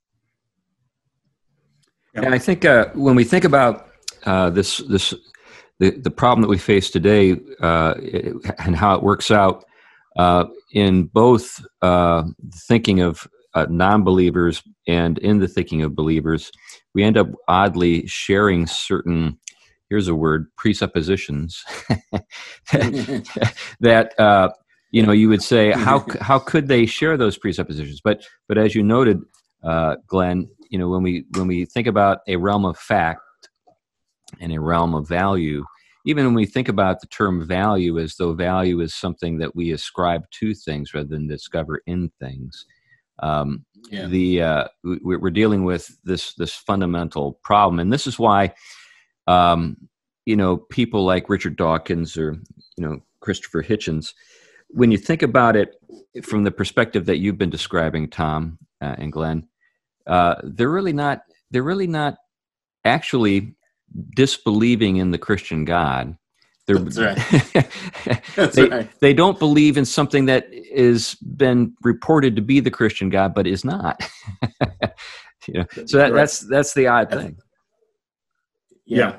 and 2.16 2.34
i 2.34 2.40
think 2.40 2.66
uh, 2.66 2.88
when 2.96 3.16
we 3.16 3.24
think 3.24 3.44
about 3.44 3.90
uh, 4.26 4.50
this 4.50 4.78
this 4.90 5.14
the, 5.78 5.92
the 5.92 6.12
problem 6.12 6.42
that 6.42 6.50
we 6.50 6.58
face 6.58 6.90
today 6.90 7.40
uh, 7.62 7.94
and 8.58 8.76
how 8.76 8.96
it 8.96 9.04
works 9.04 9.32
out 9.32 9.64
uh, 10.18 10.46
in 10.74 11.06
both 11.06 11.64
uh, 11.82 12.24
thinking 12.54 13.02
of 13.02 13.28
uh, 13.54 13.66
non-believers 13.70 14.64
and 14.88 15.18
in 15.20 15.40
the 15.40 15.48
thinking 15.48 15.82
of 15.82 15.96
believers, 15.96 16.52
we 16.94 17.04
end 17.04 17.18
up 17.18 17.28
oddly 17.48 18.06
sharing 18.08 18.68
certain 18.68 19.38
here's 19.90 20.08
a 20.08 20.16
word 20.16 20.46
presuppositions 20.56 21.64
that 23.80 24.14
uh, 24.20 24.50
you 24.92 25.04
know 25.04 25.12
you 25.12 25.30
would 25.30 25.42
say 25.42 25.72
how 25.72 26.06
how 26.22 26.38
could 26.38 26.68
they 26.68 26.86
share 26.86 27.18
those 27.18 27.38
presuppositions? 27.38 28.02
But 28.04 28.24
but 28.48 28.58
as 28.58 28.76
you 28.76 28.84
noted 28.84 29.20
uh, 29.64 29.96
glenn 30.08 30.48
you 30.70 30.78
know 30.78 30.90
when 30.90 31.04
we 31.04 31.26
when 31.36 31.48
we 31.48 31.66
think 31.66 31.88
about 31.88 32.20
a 32.28 32.36
realm 32.36 32.66
of 32.66 32.78
fact 32.78 33.22
and 34.40 34.54
a 34.54 34.60
realm 34.60 34.94
of 34.94 35.08
value 35.08 35.66
even 36.10 36.26
when 36.26 36.34
we 36.34 36.48
think 36.48 36.68
about 36.68 37.02
the 37.02 37.08
term 37.08 37.46
value 37.46 38.00
as 38.00 38.16
though 38.16 38.34
value 38.34 38.80
is 38.82 38.96
something 38.96 39.38
that 39.38 39.56
we 39.56 39.72
ascribe 39.72 40.24
to 40.32 40.56
things 40.56 40.92
rather 40.92 41.08
than 41.08 41.28
discover 41.28 41.84
in 41.86 42.10
things 42.20 42.66
um, 43.20 43.64
yeah. 43.92 44.08
the 44.08 44.42
uh, 44.42 44.68
we're 44.84 45.30
dealing 45.30 45.64
with 45.64 45.96
this 46.04 46.34
this 46.34 46.56
fundamental 46.56 47.40
problem 47.44 47.80
and 47.80 47.94
this 47.94 48.08
is 48.08 48.18
why 48.18 48.52
um, 49.28 49.78
you 50.26 50.36
know 50.36 50.58
people 50.58 51.06
like 51.06 51.30
richard 51.30 51.56
dawkins 51.56 52.18
or 52.18 52.34
you 52.76 52.84
know 52.84 53.00
christopher 53.22 53.62
hitchens 53.62 54.14
when 54.70 54.92
you 54.92 54.98
think 54.98 55.22
about 55.22 55.56
it 55.56 55.76
from 56.24 56.44
the 56.44 56.52
perspective 56.52 57.06
that 57.06 57.18
you've 57.18 57.38
been 57.38 57.52
describing 57.52 58.10
tom 58.10 58.58
uh, 58.82 58.96
and 58.98 59.12
glenn 59.12 59.48
uh, 60.08 60.36
they're 60.44 60.70
really 60.70 60.94
not 60.94 61.22
they're 61.52 61.62
really 61.62 61.88
not 61.88 62.18
actually 62.84 63.56
disbelieving 64.16 64.98
in 64.98 65.12
the 65.12 65.18
Christian 65.18 65.66
God. 65.66 66.18
They're, 66.68 66.78
That's 66.78 67.00
right. 67.00 67.72
That's 68.36 68.56
they, 68.56 68.70
right. 68.70 69.00
they 69.00 69.14
don't 69.14 69.40
believe 69.40 69.76
in 69.76 69.86
something 69.86 70.26
that 70.26 70.48
is 70.52 71.16
been 71.16 71.74
reported 71.82 72.36
to 72.36 72.44
be 72.44 72.60
the 72.60 72.70
Christian 72.70 73.10
God, 73.10 73.34
but 73.34 73.48
is 73.48 73.66
not. 73.66 74.08
you 75.48 75.56
know, 75.56 75.66
so 75.86 75.98
that, 75.98 76.14
that's 76.14 76.42
that's 76.42 76.76
the 76.76 76.86
odd 76.86 77.10
thing. 77.10 77.38
Yeah. 78.86 79.18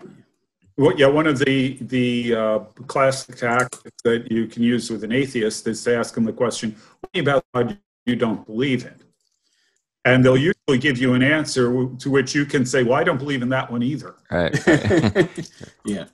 Well, 0.76 0.96
yeah, 0.96 1.09
one 1.09 1.26
of 1.26 1.40
the 1.40 1.76
the 1.80 2.35
uh, 2.35 2.59
classic 2.87 3.37
tactics 3.37 4.00
that 4.04 4.30
you 4.30 4.46
can 4.46 4.62
use 4.62 4.88
with 4.88 5.02
an 5.02 5.12
atheist 5.12 5.66
is 5.66 5.83
to 5.85 5.96
ask 5.96 6.14
them 6.14 6.24
the 6.24 6.33
question, 6.33 6.76
"What 7.00 7.20
about 7.20 7.44
God 7.52 7.78
you 8.06 8.16
don't 8.16 8.46
believe 8.46 8.87
in?" 8.87 8.94
And 10.04 10.24
they'll 10.24 10.36
usually 10.36 10.78
give 10.78 10.98
you 10.98 11.12
an 11.14 11.22
answer 11.22 11.88
to 11.98 12.10
which 12.10 12.34
you 12.34 12.46
can 12.46 12.64
say, 12.64 12.82
"Well, 12.82 12.94
I 12.94 13.04
don't 13.04 13.18
believe 13.18 13.42
in 13.42 13.50
that 13.50 13.70
one 13.70 13.82
either." 13.82 14.14
Right. 14.30 14.54
yeah, 15.84 16.06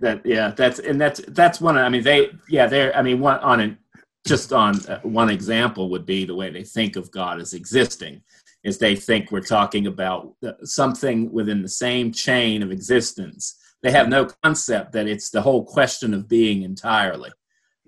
that 0.00 0.20
yeah, 0.24 0.50
that's 0.50 0.78
and 0.80 1.00
that's 1.00 1.20
that's 1.28 1.60
one. 1.60 1.78
I 1.78 1.88
mean, 1.88 2.02
they 2.02 2.30
yeah, 2.48 2.66
they're 2.66 2.94
I 2.94 3.00
mean, 3.00 3.20
one 3.20 3.38
on 3.40 3.60
an 3.60 3.78
just 4.26 4.52
on 4.52 4.84
uh, 4.86 5.00
one 5.00 5.30
example 5.30 5.88
would 5.90 6.04
be 6.04 6.26
the 6.26 6.34
way 6.34 6.50
they 6.50 6.64
think 6.64 6.96
of 6.96 7.10
God 7.10 7.40
as 7.40 7.54
existing 7.54 8.22
is 8.64 8.78
they 8.78 8.96
think 8.96 9.30
we're 9.30 9.40
talking 9.40 9.86
about 9.86 10.34
uh, 10.44 10.52
something 10.64 11.32
within 11.32 11.62
the 11.62 11.68
same 11.68 12.12
chain 12.12 12.62
of 12.62 12.70
existence 12.70 13.56
they 13.82 13.92
have 13.92 14.08
no 14.08 14.26
concept 14.42 14.92
that 14.92 15.06
it's 15.06 15.30
the 15.30 15.42
whole 15.42 15.64
question 15.64 16.14
of 16.14 16.28
being 16.28 16.62
entirely. 16.62 17.30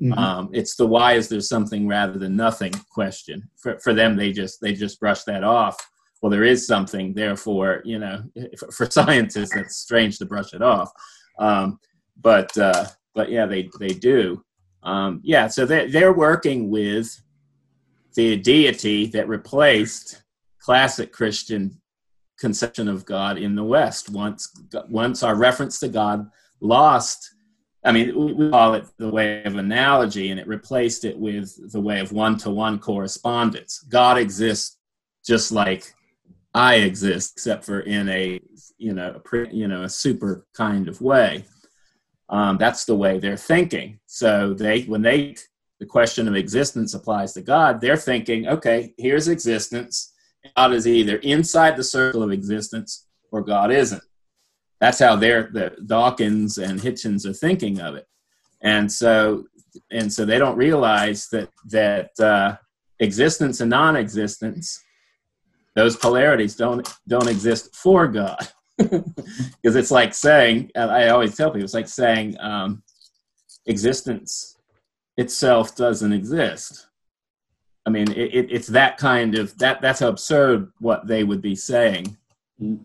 Mm-hmm. 0.01 0.13
Um, 0.13 0.51
it's 0.53 0.77
the 0.77 0.87
why 0.87 1.15
is 1.15 1.29
there 1.29 1.41
something 1.41 1.89
rather 1.89 2.19
than 2.19 2.37
nothing 2.37 2.73
question. 2.91 3.49
For, 3.57 3.79
for 3.81 3.95
them, 3.95 4.17
they 4.17 4.33
just 4.33 4.61
they 4.61 4.73
just 4.73 5.01
brush 5.01 5.25
that 5.25 5.45
off. 5.45 5.77
Well, 6.23 6.31
there 6.31 6.45
is 6.45 6.67
something, 6.67 7.15
therefore, 7.15 7.83
you 7.85 7.99
know, 7.99 8.23
for, 8.59 8.71
for 8.71 8.91
scientists, 8.91 9.55
it's 9.57 9.77
strange 9.77 10.19
to 10.19 10.27
brush 10.27 10.53
it 10.53 10.63
off. 10.63 10.91
Um, 11.39 11.79
but 12.21 12.57
uh, 12.57 12.87
but 13.15 13.31
yeah, 13.31 13.47
they 13.47 13.69
they 13.81 13.89
do. 13.89 14.45
Um, 14.83 15.21
yeah, 15.25 15.49
so 15.49 15.67
they 15.67 15.89
they're 15.89 16.13
working 16.13 16.71
with 16.71 17.21
the 18.15 18.37
deity 18.37 19.07
that 19.07 19.29
replaced 19.29 20.23
classic 20.61 21.13
Christian 21.13 21.81
conception 22.39 22.89
of 22.89 23.05
God 23.05 23.39
in 23.39 23.55
the 23.55 23.65
West. 23.65 24.11
Once, 24.11 24.53
once 24.89 25.23
our 25.23 25.35
reference 25.35 25.79
to 25.81 25.89
God 25.89 26.29
lost, 26.61 27.35
I 27.89 27.93
mean, 27.93 28.37
we 28.37 28.51
call 28.51 28.75
it 28.75 28.85
the 28.99 29.09
way 29.09 29.43
of 29.45 29.57
analogy, 29.57 30.31
and 30.31 30.39
it 30.39 30.47
replaced 30.47 31.07
it 31.07 31.19
with 31.19 31.73
the 31.73 31.81
way 31.81 32.01
of 32.01 32.13
one-to-one 32.13 32.81
correspondence. 32.81 33.79
God 33.89 34.19
exists 34.19 34.77
just 35.25 35.53
like 35.53 35.95
I 36.53 36.75
exist, 36.75 37.33
except 37.33 37.65
for 37.65 37.81
in 37.81 38.11
a 38.11 38.41
you 38.77 38.93
know 38.93 39.19
a, 39.33 39.49
you 39.51 39.69
know 39.69 39.85
a 39.85 39.89
super 39.89 40.47
kind 40.53 40.87
of 40.87 41.01
way. 41.01 41.47
Um, 42.29 42.59
that's 42.59 42.85
the 42.85 42.95
way 42.95 43.19
they're 43.19 43.39
thinking. 43.39 44.01
So 44.05 44.53
they 44.53 44.83
when 44.83 45.01
they 45.01 45.37
the 45.81 45.87
question 45.87 46.29
of 46.29 46.37
existence 46.37 46.93
applies 46.93 47.33
to 47.33 47.41
God, 47.41 47.81
they're 47.81 47.97
thinking, 47.97 48.49
okay, 48.49 48.93
here's 48.99 49.29
existence 49.29 50.13
God 50.55 50.75
is 50.75 50.87
either 50.87 51.17
inside 51.17 51.79
the 51.79 51.85
circle 51.85 52.23
of 52.23 52.33
existence 52.33 53.07
or 53.31 53.41
God 53.41 53.73
isn't. 53.73 54.03
That's 54.81 54.99
how 54.99 55.17
they're 55.17 55.51
the 55.53 55.77
Dawkins 55.87 56.59
and 56.59 56.81
Hitchens 56.81 57.27
are 57.27 57.33
thinking 57.33 57.81
of 57.81 57.95
it, 57.95 58.07
and 58.63 58.91
so 58.91 59.45
and 59.91 60.13
so 60.13 60.25
they 60.25 60.39
don't 60.39 60.57
realize 60.57 61.29
that 61.33 61.51
that 61.67 62.11
uh, 62.21 62.57
existence 63.01 63.61
and 63.61 63.71
non-existence, 63.71 64.83
those 65.75 65.97
polarities 65.97 66.55
don't 66.55 66.89
don't 67.09 67.29
exist 67.29 67.75
for 67.75 68.07
God, 68.07 68.49
because 68.77 69.77
it's 69.77 69.91
like 69.91 70.15
saying 70.15 70.71
I 70.77 71.09
always 71.09 71.37
tell 71.37 71.51
people 71.51 71.65
it's 71.65 71.75
like 71.75 71.89
saying 71.89 72.37
um, 72.41 72.83
existence 73.67 74.57
itself 75.17 75.75
doesn't 75.75 76.13
exist 76.13 76.89
I 77.89 77.91
mean, 77.91 78.13
it, 78.13 78.35
it, 78.35 78.47
it's 78.51 78.67
that 78.67 78.99
kind 78.99 79.35
of 79.35 79.57
that. 79.61 79.81
That's 79.81 80.03
absurd 80.03 80.71
what 80.79 81.07
they 81.07 81.25
would 81.25 81.41
be 81.41 81.57
saying 81.57 82.19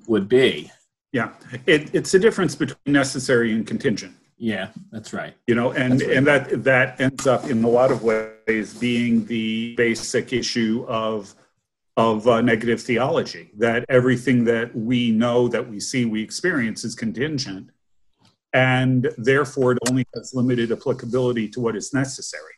would 0.07 0.29
be. 0.29 0.71
Yeah, 1.13 1.29
it, 1.67 1.93
it's 1.93 2.13
a 2.15 2.19
difference 2.19 2.55
between 2.55 2.91
necessary 2.91 3.53
and 3.53 3.65
contingent. 3.65 4.15
Yeah, 4.37 4.69
that's 4.91 5.13
right. 5.13 5.35
You 5.47 5.53
know, 5.53 5.71
and 5.71 6.01
right. 6.01 6.11
and 6.11 6.27
that 6.27 6.63
that 6.63 6.99
ends 6.99 7.27
up 7.27 7.49
in 7.49 7.63
a 7.63 7.69
lot 7.69 7.91
of 7.91 8.03
ways 8.03 8.73
being 8.73 9.25
the 9.27 9.75
basic 9.77 10.33
issue 10.33 10.85
of 10.89 11.33
of 11.95 12.27
uh, 12.27 12.41
negative 12.41 12.81
theology. 12.81 13.51
That 13.57 13.85
everything 13.89 14.43
that 14.45 14.75
we 14.75 15.11
know, 15.11 15.47
that 15.47 15.69
we 15.69 15.79
see, 15.79 16.05
we 16.05 16.23
experience 16.23 16.83
is 16.83 16.95
contingent, 16.95 17.69
and 18.53 19.07
therefore 19.17 19.73
it 19.73 19.79
only 19.87 20.07
has 20.15 20.33
limited 20.33 20.71
applicability 20.71 21.47
to 21.49 21.61
what 21.61 21.75
is 21.75 21.93
necessary. 21.93 22.55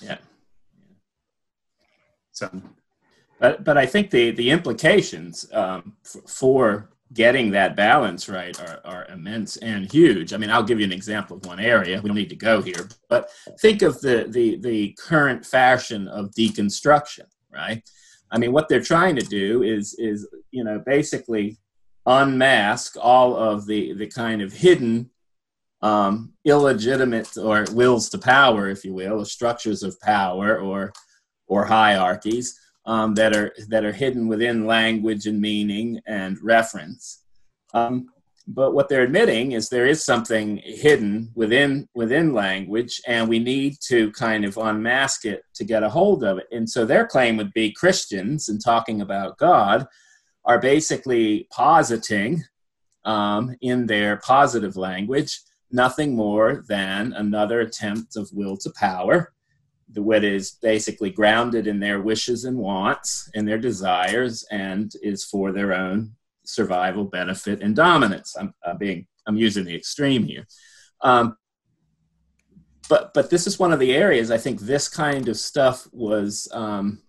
Yeah. 0.00 0.18
So, 2.30 2.48
but 3.40 3.64
but 3.64 3.76
I 3.76 3.86
think 3.86 4.10
the 4.12 4.30
the 4.30 4.50
implications 4.50 5.50
um, 5.52 5.96
f- 6.06 6.30
for 6.30 6.90
getting 7.12 7.50
that 7.50 7.76
balance 7.76 8.28
right 8.28 8.58
are, 8.60 8.80
are 8.84 9.06
immense 9.06 9.56
and 9.58 9.90
huge. 9.90 10.32
I 10.32 10.36
mean, 10.36 10.50
I'll 10.50 10.62
give 10.62 10.78
you 10.78 10.84
an 10.84 10.92
example 10.92 11.36
of 11.36 11.46
one 11.46 11.60
area. 11.60 12.00
We 12.00 12.08
don't 12.08 12.16
need 12.16 12.28
to 12.30 12.36
go 12.36 12.60
here, 12.60 12.88
but 13.08 13.30
think 13.60 13.82
of 13.82 14.00
the 14.00 14.26
the 14.28 14.58
the 14.58 14.92
current 14.98 15.44
fashion 15.44 16.08
of 16.08 16.30
deconstruction, 16.32 17.26
right? 17.52 17.82
I 18.30 18.38
mean, 18.38 18.52
what 18.52 18.68
they're 18.68 18.82
trying 18.82 19.16
to 19.16 19.24
do 19.24 19.62
is 19.62 19.94
is 19.98 20.28
you 20.50 20.64
know 20.64 20.82
basically 20.84 21.58
unmask 22.06 22.96
all 23.00 23.36
of 23.36 23.66
the 23.66 23.94
the 23.94 24.06
kind 24.06 24.42
of 24.42 24.52
hidden 24.52 25.10
um, 25.80 26.32
illegitimate 26.44 27.36
or 27.38 27.64
wills 27.72 28.08
to 28.10 28.18
power, 28.18 28.68
if 28.68 28.84
you 28.84 28.92
will, 28.92 29.20
or 29.20 29.24
structures 29.24 29.82
of 29.82 29.98
power 30.00 30.58
or 30.58 30.92
or 31.46 31.64
hierarchies 31.64 32.58
um, 32.88 33.14
that 33.14 33.36
are 33.36 33.52
that 33.68 33.84
are 33.84 33.92
hidden 33.92 34.26
within 34.26 34.66
language 34.66 35.26
and 35.26 35.40
meaning 35.40 36.00
and 36.06 36.38
reference. 36.42 37.22
Um, 37.74 38.08
but 38.48 38.72
what 38.72 38.88
they're 38.88 39.02
admitting 39.02 39.52
is 39.52 39.68
there 39.68 39.86
is 39.86 40.02
something 40.02 40.56
hidden 40.64 41.30
within 41.34 41.86
within 41.94 42.32
language, 42.32 43.00
and 43.06 43.28
we 43.28 43.38
need 43.38 43.76
to 43.88 44.10
kind 44.12 44.46
of 44.46 44.56
unmask 44.56 45.26
it 45.26 45.42
to 45.56 45.64
get 45.64 45.82
a 45.82 45.90
hold 45.90 46.24
of 46.24 46.38
it. 46.38 46.46
And 46.50 46.68
so 46.68 46.86
their 46.86 47.06
claim 47.06 47.36
would 47.36 47.52
be 47.52 47.72
Christians, 47.72 48.48
in 48.48 48.58
talking 48.58 49.02
about 49.02 49.36
God, 49.36 49.86
are 50.46 50.58
basically 50.58 51.46
positing 51.52 52.42
um, 53.04 53.54
in 53.60 53.86
their 53.86 54.16
positive 54.16 54.76
language 54.76 55.40
nothing 55.70 56.16
more 56.16 56.64
than 56.68 57.12
another 57.12 57.60
attempt 57.60 58.16
of 58.16 58.30
will 58.32 58.56
to 58.56 58.70
power 58.70 59.34
what 59.94 60.24
is 60.24 60.52
basically 60.62 61.10
grounded 61.10 61.66
in 61.66 61.80
their 61.80 62.00
wishes 62.00 62.44
and 62.44 62.58
wants 62.58 63.30
and 63.34 63.48
their 63.48 63.58
desires 63.58 64.44
and 64.50 64.92
is 65.02 65.24
for 65.24 65.52
their 65.52 65.72
own 65.72 66.12
survival 66.44 67.04
benefit 67.04 67.62
and 67.62 67.74
dominance. 67.74 68.36
I'm, 68.38 68.54
I'm 68.64 68.78
being 68.78 69.06
i'm 69.26 69.36
using 69.36 69.64
the 69.64 69.74
extreme 69.74 70.24
here. 70.24 70.46
Um, 71.02 71.36
but 72.88 73.12
but 73.14 73.30
this 73.30 73.46
is 73.46 73.58
one 73.58 73.72
of 73.72 73.78
the 73.78 73.94
areas 73.94 74.30
i 74.30 74.38
think 74.38 74.60
this 74.60 74.88
kind 74.88 75.28
of 75.28 75.36
stuff 75.36 75.86
was 75.92 76.48
um, 76.52 77.02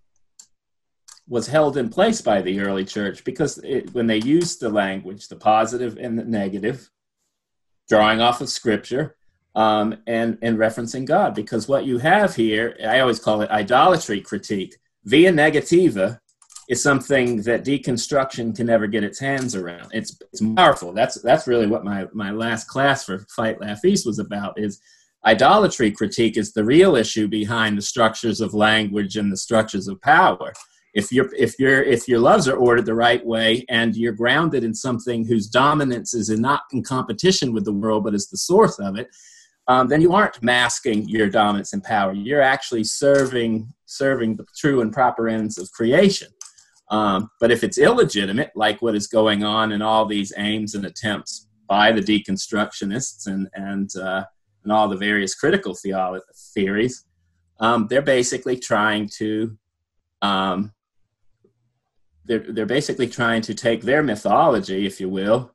was 1.27 1.47
held 1.47 1.77
in 1.77 1.89
place 1.89 2.21
by 2.21 2.41
the 2.41 2.59
early 2.59 2.85
church 2.85 3.23
because 3.23 3.57
it, 3.59 3.93
when 3.93 4.07
they 4.07 4.17
used 4.17 4.59
the 4.59 4.69
language 4.69 5.27
the 5.27 5.35
positive 5.35 5.97
and 5.97 6.17
the 6.19 6.25
negative 6.25 6.89
drawing 7.87 8.21
off 8.21 8.41
of 8.41 8.49
scripture 8.49 9.15
um, 9.59 9.97
and 10.07 10.37
and 10.41 10.57
referencing 10.57 11.05
God 11.05 11.35
because 11.35 11.67
what 11.67 11.85
you 11.85 11.97
have 11.97 12.33
here, 12.33 12.77
I 12.87 13.01
always 13.01 13.19
call 13.19 13.41
it 13.41 13.51
idolatry 13.51 14.21
critique. 14.21 14.77
Via 15.03 15.33
negativa 15.33 16.17
is 16.69 16.81
something 16.81 17.41
that 17.41 17.65
deconstruction 17.65 18.55
can 18.55 18.67
never 18.67 18.87
get 18.87 19.03
its 19.03 19.19
hands 19.19 19.55
around. 19.55 19.89
It's 19.91 20.17
it's 20.31 20.41
powerful. 20.55 20.93
That's 20.93 21.21
that's 21.21 21.45
really 21.45 21.67
what 21.67 21.83
my 21.83 22.07
my 22.13 22.31
last 22.31 22.69
class 22.69 23.03
for 23.03 23.19
Fight 23.35 23.59
Laugh 23.59 23.81
Feast 23.81 24.05
was 24.05 24.17
about. 24.17 24.57
Is 24.57 24.79
idolatry 25.25 25.91
critique 25.91 26.37
is 26.37 26.53
the 26.53 26.63
real 26.63 26.95
issue 26.95 27.27
behind 27.27 27.77
the 27.77 27.81
structures 27.81 28.39
of 28.39 28.53
language 28.53 29.17
and 29.17 29.29
the 29.29 29.37
structures 29.37 29.89
of 29.89 30.01
power. 30.01 30.53
If 30.93 31.11
your 31.11 31.35
if 31.35 31.59
your 31.59 31.83
if 31.83 32.07
your 32.07 32.19
loves 32.19 32.47
are 32.47 32.55
ordered 32.55 32.85
the 32.85 32.95
right 32.95 33.25
way 33.25 33.65
and 33.67 33.93
you're 33.93 34.13
grounded 34.13 34.63
in 34.63 34.73
something 34.73 35.25
whose 35.25 35.47
dominance 35.47 36.13
is 36.13 36.29
in 36.29 36.39
not 36.39 36.61
in 36.71 36.81
competition 36.81 37.51
with 37.51 37.65
the 37.65 37.73
world 37.73 38.05
but 38.05 38.15
is 38.15 38.29
the 38.29 38.37
source 38.37 38.79
of 38.79 38.97
it, 38.97 39.09
um, 39.69 39.87
then 39.87 40.01
you 40.01 40.13
aren't 40.13 40.41
masking 40.41 41.07
your 41.07 41.29
dominance 41.29 41.73
and 41.73 41.83
power. 41.83 42.11
You're 42.11 42.41
actually 42.41 42.83
serving 42.83 43.71
serving 43.85 44.35
the 44.35 44.45
true 44.57 44.81
and 44.81 44.91
proper 44.91 45.29
ends 45.29 45.57
of 45.59 45.71
creation. 45.71 46.27
Um, 46.89 47.29
but 47.39 47.51
if 47.51 47.63
it's 47.63 47.77
illegitimate, 47.77 48.51
like 48.55 48.81
what 48.81 48.95
is 48.95 49.05
going 49.05 49.43
on 49.43 49.71
in 49.71 49.83
all 49.83 50.05
these 50.05 50.33
aims 50.37 50.73
and 50.73 50.85
attempts 50.85 51.47
by 51.67 51.91
the 51.91 52.01
deconstructionists 52.01 53.27
and 53.27 53.47
and 53.53 53.95
uh, 53.95 54.25
and 54.63 54.73
all 54.73 54.89
the 54.89 54.97
various 54.97 55.35
critical 55.35 55.75
theolo- 55.75 56.19
theories, 56.55 57.05
um, 57.59 57.85
they're 57.89 58.01
basically 58.01 58.57
trying 58.57 59.07
to 59.17 59.55
um, 60.23 60.73
they're 62.25 62.45
they're 62.53 62.65
basically 62.65 63.07
trying 63.07 63.43
to 63.43 63.53
take 63.53 63.83
their 63.83 64.01
mythology, 64.01 64.87
if 64.87 64.99
you 64.99 65.09
will, 65.09 65.53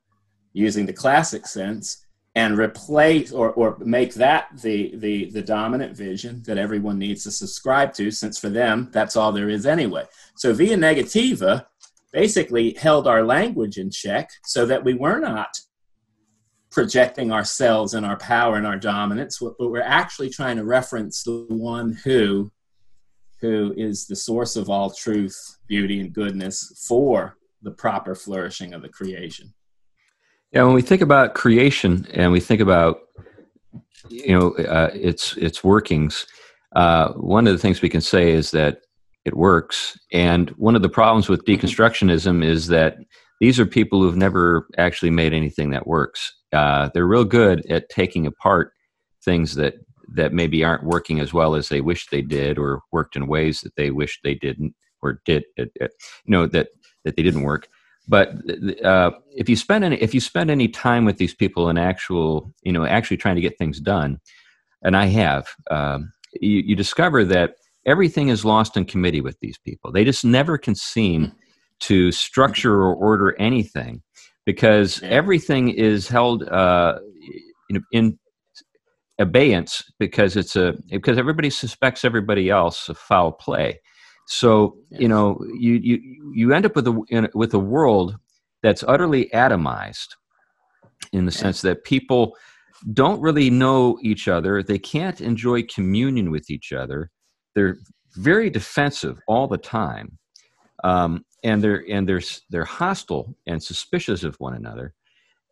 using 0.53 0.85
the 0.85 0.93
classic 0.93 1.45
sense, 1.45 2.04
and 2.35 2.57
replace 2.57 3.31
or, 3.31 3.51
or 3.53 3.77
make 3.79 4.13
that 4.15 4.49
the, 4.61 4.95
the, 4.97 5.31
the 5.31 5.41
dominant 5.41 5.95
vision 5.95 6.43
that 6.45 6.57
everyone 6.57 6.99
needs 6.99 7.23
to 7.23 7.31
subscribe 7.31 7.93
to, 7.93 8.11
since 8.11 8.37
for 8.37 8.49
them, 8.49 8.89
that's 8.91 9.15
all 9.15 9.31
there 9.31 9.49
is 9.49 9.65
anyway. 9.65 10.03
So 10.35 10.53
Via 10.53 10.75
Negativa 10.75 11.65
basically 12.11 12.73
held 12.73 13.07
our 13.07 13.23
language 13.23 13.77
in 13.77 13.89
check 13.89 14.29
so 14.45 14.65
that 14.65 14.83
we 14.83 14.93
were 14.93 15.19
not 15.19 15.57
projecting 16.71 17.31
ourselves 17.31 17.93
and 17.93 18.05
our 18.05 18.17
power 18.17 18.57
and 18.57 18.67
our 18.67 18.77
dominance, 18.77 19.39
but 19.39 19.71
we're 19.71 19.81
actually 19.81 20.29
trying 20.29 20.57
to 20.57 20.65
reference 20.65 21.23
the 21.23 21.45
one 21.49 21.93
who 22.03 22.51
who 23.41 23.73
is 23.77 24.07
the 24.07 24.15
source 24.15 24.55
of 24.55 24.69
all 24.69 24.89
truth, 24.89 25.57
beauty, 25.67 25.99
and 25.99 26.13
goodness 26.13 26.83
for 26.87 27.37
the 27.61 27.71
proper 27.71 28.15
flourishing 28.15 28.73
of 28.73 28.81
the 28.81 28.89
creation. 28.89 29.53
Yeah, 30.55 30.63
when 30.63 30.73
we 30.73 30.81
think 30.81 31.01
about 31.01 31.33
creation 31.33 32.07
and 32.13 32.31
we 32.31 32.39
think 32.39 32.61
about 32.61 33.01
you 34.07 34.39
know 34.39 34.53
uh, 34.55 34.89
its 34.93 35.35
its 35.35 35.65
workings, 35.65 36.25
uh, 36.77 37.09
one 37.13 37.45
of 37.45 37.51
the 37.51 37.59
things 37.59 37.81
we 37.81 37.89
can 37.89 37.99
say 37.99 38.31
is 38.31 38.51
that 38.51 38.79
it 39.25 39.35
works. 39.35 39.99
And 40.13 40.51
one 40.51 40.77
of 40.77 40.81
the 40.81 40.87
problems 40.87 41.27
with 41.27 41.43
mm-hmm. 41.43 41.65
deconstructionism 41.65 42.41
is 42.41 42.67
that 42.67 42.99
these 43.41 43.59
are 43.59 43.65
people 43.65 44.01
who've 44.01 44.15
never 44.15 44.65
actually 44.77 45.09
made 45.09 45.33
anything 45.33 45.71
that 45.71 45.87
works. 45.87 46.33
Uh, 46.53 46.89
they're 46.93 47.05
real 47.05 47.25
good 47.25 47.65
at 47.69 47.89
taking 47.89 48.25
apart 48.25 48.71
things 49.25 49.55
that 49.55 49.73
that 50.13 50.31
maybe 50.31 50.63
aren't 50.63 50.85
working 50.85 51.19
as 51.19 51.33
well 51.33 51.55
as 51.55 51.67
they 51.67 51.81
wish 51.81 52.07
they 52.07 52.21
did, 52.21 52.57
or 52.57 52.79
worked 52.93 53.17
in 53.17 53.27
ways 53.27 53.59
that 53.59 53.75
they 53.75 53.91
wish 53.91 54.21
they 54.23 54.35
didn't, 54.35 54.73
or 55.01 55.19
did, 55.25 55.43
you 55.57 55.67
know, 56.27 56.47
that 56.47 56.69
that 57.03 57.17
they 57.17 57.23
didn't 57.23 57.43
work. 57.43 57.67
But 58.07 58.33
uh, 58.83 59.11
if 59.35 59.49
you 59.49 59.55
spend 59.55 59.83
any 59.83 59.97
if 59.97 60.13
you 60.13 60.19
spend 60.19 60.51
any 60.51 60.67
time 60.67 61.05
with 61.05 61.17
these 61.17 61.33
people 61.33 61.69
in 61.69 61.77
actual, 61.77 62.53
you 62.63 62.71
know, 62.71 62.85
actually 62.85 63.17
trying 63.17 63.35
to 63.35 63.41
get 63.41 63.57
things 63.57 63.79
done, 63.79 64.19
and 64.83 64.95
I 64.95 65.07
have, 65.07 65.47
um, 65.71 66.11
you, 66.39 66.61
you 66.65 66.75
discover 66.75 67.25
that 67.25 67.55
everything 67.85 68.29
is 68.29 68.45
lost 68.45 68.77
in 68.77 68.85
committee 68.85 69.21
with 69.21 69.39
these 69.39 69.57
people. 69.57 69.91
They 69.91 70.03
just 70.03 70.23
never 70.25 70.57
can 70.57 70.75
seem 70.75 71.31
to 71.81 72.11
structure 72.11 72.75
or 72.75 72.93
order 72.93 73.35
anything 73.39 74.01
because 74.45 75.01
everything 75.03 75.69
is 75.69 76.07
held 76.07 76.43
uh, 76.43 76.99
in, 77.69 77.83
in 77.91 78.19
abeyance 79.19 79.83
because 79.97 80.35
it's 80.35 80.55
a 80.55 80.75
because 80.89 81.17
everybody 81.17 81.49
suspects 81.49 82.05
everybody 82.05 82.49
else 82.49 82.89
of 82.89 82.97
foul 82.97 83.31
play. 83.31 83.79
So 84.25 84.77
yes. 84.89 85.01
you 85.01 85.07
know 85.07 85.39
you 85.57 85.73
you 85.73 86.31
you 86.33 86.53
end 86.53 86.65
up 86.65 86.75
with 86.75 86.87
a 86.87 87.01
in, 87.09 87.29
with 87.33 87.53
a 87.53 87.59
world 87.59 88.17
that's 88.63 88.83
utterly 88.87 89.29
atomized 89.33 90.15
in 91.13 91.25
the 91.25 91.31
sense 91.31 91.61
that 91.61 91.83
people 91.83 92.35
don't 92.93 93.21
really 93.21 93.49
know 93.49 93.97
each 94.01 94.27
other. 94.27 94.61
They 94.61 94.79
can't 94.79 95.21
enjoy 95.21 95.63
communion 95.63 96.31
with 96.31 96.49
each 96.49 96.73
other. 96.73 97.11
They're 97.53 97.77
very 98.15 98.49
defensive 98.49 99.19
all 99.27 99.47
the 99.47 99.57
time, 99.57 100.17
um, 100.83 101.25
and 101.43 101.63
they're 101.63 101.85
and 101.89 102.07
they're 102.07 102.21
they're 102.49 102.65
hostile 102.65 103.35
and 103.45 103.61
suspicious 103.61 104.23
of 104.23 104.35
one 104.39 104.55
another. 104.55 104.93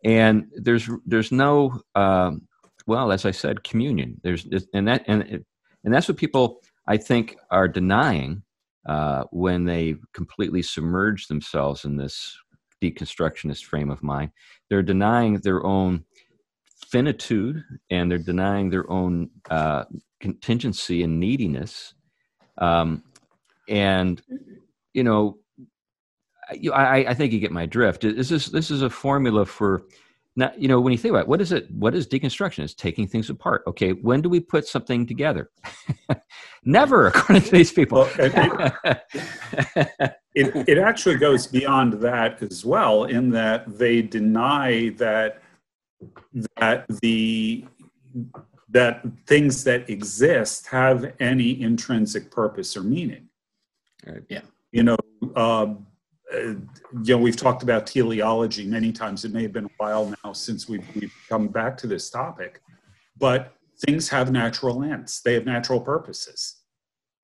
And 0.04 0.46
there's 0.56 0.88
there's 1.06 1.32
no 1.32 1.80
um, 1.94 2.42
well, 2.86 3.12
as 3.12 3.24
I 3.24 3.30
said, 3.30 3.64
communion. 3.64 4.20
There's 4.22 4.46
and 4.74 4.88
that 4.88 5.04
and 5.06 5.44
and 5.84 5.94
that's 5.94 6.08
what 6.08 6.16
people 6.16 6.60
I 6.86 6.96
think 6.96 7.36
are 7.50 7.68
denying 7.68 8.42
uh, 8.86 9.24
when 9.30 9.64
they 9.64 9.96
completely 10.12 10.62
submerge 10.62 11.26
themselves 11.26 11.84
in 11.84 11.96
this 11.96 12.36
deconstructionist 12.82 13.64
frame 13.64 13.90
of 13.90 14.02
mind. 14.02 14.30
They're 14.68 14.82
denying 14.82 15.38
their 15.38 15.64
own 15.64 16.04
finitude 16.88 17.64
and 17.90 18.10
they're 18.10 18.18
denying 18.18 18.70
their 18.70 18.88
own 18.90 19.30
uh, 19.50 19.84
contingency 20.20 21.02
and 21.02 21.18
neediness. 21.18 21.94
Um, 22.58 23.02
and 23.68 24.20
you 24.92 25.02
know, 25.02 25.38
I, 26.72 27.06
I 27.08 27.14
think 27.14 27.32
you 27.32 27.40
get 27.40 27.52
my 27.52 27.66
drift. 27.66 28.02
This 28.02 28.30
is 28.30 28.46
this 28.46 28.70
is 28.70 28.82
a 28.82 28.90
formula 28.90 29.46
for 29.46 29.84
now, 30.36 30.52
you 30.58 30.66
know, 30.66 30.80
when 30.80 30.90
you 30.90 30.98
think 30.98 31.10
about 31.10 31.22
it, 31.22 31.28
what 31.28 31.40
is 31.40 31.52
it? 31.52 31.70
What 31.70 31.94
is 31.94 32.08
deconstruction? 32.08 32.64
It's 32.64 32.74
taking 32.74 33.06
things 33.06 33.30
apart. 33.30 33.62
Okay, 33.68 33.92
when 33.92 34.20
do 34.20 34.28
we 34.28 34.40
put 34.40 34.66
something 34.66 35.06
together? 35.06 35.50
Never, 36.64 37.08
according 37.08 37.42
to 37.42 37.50
these 37.52 37.72
people. 37.72 37.98
Well, 37.98 38.10
it, 38.18 39.02
it, 40.34 40.68
it, 40.68 40.78
actually 40.78 41.16
goes 41.16 41.46
beyond 41.46 41.94
that 41.94 42.42
as 42.42 42.64
well, 42.64 43.04
in 43.04 43.30
that 43.30 43.78
they 43.78 44.02
deny 44.02 44.88
that 44.96 45.40
that 46.60 46.86
the 47.00 47.64
that 48.70 49.04
things 49.26 49.62
that 49.62 49.88
exist 49.88 50.66
have 50.66 51.14
any 51.20 51.60
intrinsic 51.62 52.28
purpose 52.32 52.76
or 52.76 52.82
meaning. 52.82 53.28
Right. 54.04 54.22
Yeah. 54.28 54.40
You 54.72 54.82
know, 54.82 54.96
um, 55.36 55.86
uh, 56.32 56.38
you 56.38 56.60
know, 57.08 57.18
we've 57.18 57.36
talked 57.36 57.62
about 57.62 57.86
teleology 57.86 58.66
many 58.66 58.92
times. 58.92 59.24
It 59.24 59.32
may 59.32 59.42
have 59.42 59.52
been 59.52 59.66
a 59.66 59.70
while 59.76 60.12
now 60.24 60.32
since 60.32 60.68
we've, 60.68 60.86
we've 60.94 61.14
come 61.28 61.48
back 61.48 61.76
to 61.78 61.86
this 61.86 62.10
topic, 62.10 62.60
but 63.18 63.54
things 63.84 64.08
have 64.08 64.30
natural 64.30 64.82
ends. 64.82 65.20
They 65.24 65.34
have 65.34 65.44
natural 65.44 65.80
purposes. 65.80 66.62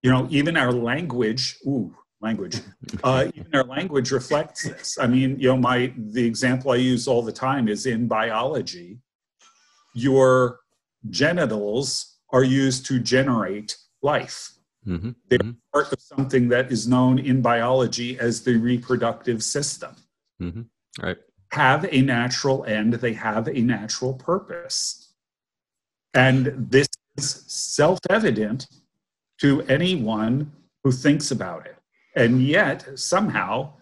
You 0.03 0.11
know, 0.11 0.26
even 0.30 0.57
our 0.57 0.72
language, 0.72 1.59
ooh, 1.66 1.94
language, 2.20 2.61
uh, 3.05 3.26
even 3.34 3.55
our 3.55 3.64
language 3.64 4.11
reflects 4.11 4.64
this. 4.64 4.98
I 4.98 5.07
mean, 5.07 5.38
you 5.38 5.48
know, 5.48 5.57
my 5.57 5.92
the 5.96 6.24
example 6.24 6.72
I 6.72 6.76
use 6.76 7.09
all 7.09 7.22
the 7.22 7.32
time 7.32 7.68
is 7.68 7.86
in 7.86 8.07
biology. 8.07 8.98
Your 9.94 10.61
genitals 11.09 12.18
are 12.32 12.44
used 12.44 12.86
to 12.86 13.01
generate 13.01 13.76
life. 14.03 14.53
Mm-hmm. 14.86 15.10
They're 15.28 15.38
mm-hmm. 15.38 15.50
part 15.72 15.92
of 15.92 16.00
something 16.00 16.48
that 16.48 16.72
is 16.72 16.88
known 16.88 17.18
in 17.18 17.42
biology 17.42 18.18
as 18.18 18.42
the 18.42 18.56
reproductive 18.56 19.42
system. 19.42 19.94
Mm-hmm. 20.40 20.62
Right. 21.02 21.18
Have 21.52 21.86
a 21.90 22.02
natural 22.02 22.64
end, 22.64 22.94
they 22.94 23.12
have 23.12 23.48
a 23.48 23.60
natural 23.60 24.14
purpose. 24.14 25.12
And 26.14 26.46
this 26.70 26.88
is 27.16 27.44
self 27.46 27.98
evident 28.08 28.66
to 29.40 29.62
anyone 29.62 30.52
who 30.84 30.92
thinks 30.92 31.30
about 31.30 31.66
it. 31.66 31.76
And 32.16 32.42
yet, 32.42 32.98
somehow, 32.98 33.72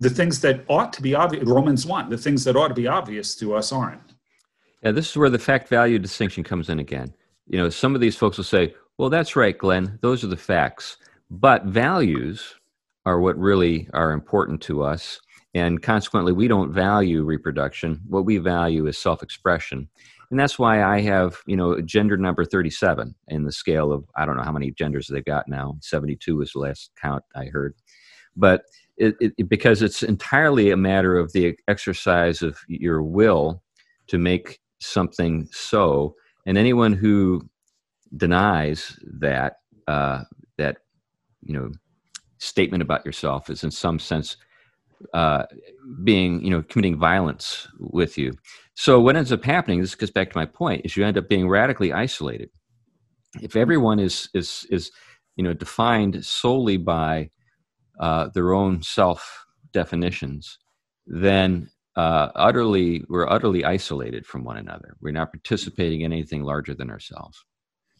the 0.00 0.10
things 0.10 0.40
that 0.42 0.64
ought 0.68 0.92
to 0.92 1.02
be 1.02 1.14
obvious, 1.14 1.44
Romans 1.44 1.84
1, 1.84 2.10
the 2.10 2.18
things 2.18 2.44
that 2.44 2.56
ought 2.56 2.68
to 2.68 2.74
be 2.74 2.86
obvious 2.86 3.34
to 3.36 3.54
us 3.54 3.72
aren't. 3.72 4.14
Yeah, 4.82 4.92
this 4.92 5.10
is 5.10 5.16
where 5.16 5.30
the 5.30 5.38
fact 5.38 5.68
value 5.68 5.98
distinction 5.98 6.44
comes 6.44 6.68
in 6.68 6.78
again. 6.78 7.12
You 7.46 7.58
know, 7.58 7.68
some 7.68 7.94
of 7.94 8.00
these 8.00 8.16
folks 8.16 8.36
will 8.36 8.44
say, 8.44 8.74
well, 8.98 9.10
that's 9.10 9.36
right, 9.36 9.56
Glenn. 9.56 9.98
Those 10.02 10.24
are 10.24 10.28
the 10.28 10.36
facts. 10.36 10.96
But 11.30 11.64
values 11.64 12.54
are 13.06 13.20
what 13.20 13.38
really 13.38 13.88
are 13.94 14.12
important 14.12 14.60
to 14.62 14.82
us. 14.82 15.20
And 15.54 15.82
consequently, 15.82 16.32
we 16.32 16.48
don't 16.48 16.72
value 16.72 17.24
reproduction. 17.24 18.00
What 18.06 18.24
we 18.24 18.38
value 18.38 18.86
is 18.86 18.98
self 18.98 19.22
expression. 19.22 19.88
And 20.30 20.38
that's 20.38 20.58
why 20.58 20.82
I 20.82 21.00
have, 21.00 21.38
you 21.46 21.56
know, 21.56 21.80
gender 21.80 22.16
number 22.18 22.44
37 22.44 23.14
in 23.28 23.44
the 23.44 23.52
scale 23.52 23.92
of, 23.92 24.04
I 24.14 24.26
don't 24.26 24.36
know 24.36 24.42
how 24.42 24.52
many 24.52 24.72
genders 24.72 25.06
they've 25.06 25.24
got 25.24 25.48
now. 25.48 25.78
72 25.80 26.36
was 26.36 26.52
the 26.52 26.58
last 26.58 26.90
count 27.00 27.24
I 27.34 27.46
heard. 27.46 27.74
But 28.36 28.62
it, 28.98 29.16
it, 29.20 29.48
because 29.48 29.80
it's 29.80 30.02
entirely 30.02 30.70
a 30.70 30.76
matter 30.76 31.16
of 31.16 31.32
the 31.32 31.58
exercise 31.66 32.42
of 32.42 32.58
your 32.68 33.02
will 33.02 33.62
to 34.08 34.18
make 34.18 34.60
something 34.80 35.48
so. 35.50 36.14
And 36.44 36.58
anyone 36.58 36.92
who 36.92 37.48
denies 38.16 38.98
that 39.20 39.58
uh, 39.86 40.22
that 40.56 40.78
you 41.42 41.54
know 41.54 41.70
statement 42.38 42.82
about 42.82 43.04
yourself 43.04 43.50
is 43.50 43.64
in 43.64 43.70
some 43.70 43.98
sense 43.98 44.36
uh, 45.14 45.44
being 46.04 46.44
you 46.44 46.50
know 46.50 46.62
committing 46.62 46.98
violence 46.98 47.68
with 47.78 48.18
you. 48.18 48.32
So 48.74 49.00
what 49.00 49.16
ends 49.16 49.32
up 49.32 49.44
happening, 49.44 49.80
this 49.80 49.94
goes 49.94 50.10
back 50.10 50.30
to 50.30 50.38
my 50.38 50.46
point, 50.46 50.82
is 50.84 50.96
you 50.96 51.04
end 51.04 51.18
up 51.18 51.28
being 51.28 51.48
radically 51.48 51.92
isolated. 51.92 52.50
If 53.40 53.56
everyone 53.56 53.98
is 53.98 54.28
is 54.34 54.66
is 54.70 54.90
you 55.36 55.44
know 55.44 55.52
defined 55.52 56.24
solely 56.24 56.76
by 56.76 57.30
uh, 58.00 58.28
their 58.34 58.54
own 58.54 58.82
self 58.82 59.46
definitions, 59.72 60.58
then 61.06 61.70
uh, 61.96 62.28
utterly 62.34 63.04
we're 63.08 63.28
utterly 63.28 63.64
isolated 63.64 64.26
from 64.26 64.44
one 64.44 64.56
another. 64.56 64.96
We're 65.00 65.12
not 65.12 65.32
participating 65.32 66.02
in 66.02 66.12
anything 66.12 66.42
larger 66.42 66.74
than 66.74 66.90
ourselves. 66.90 67.44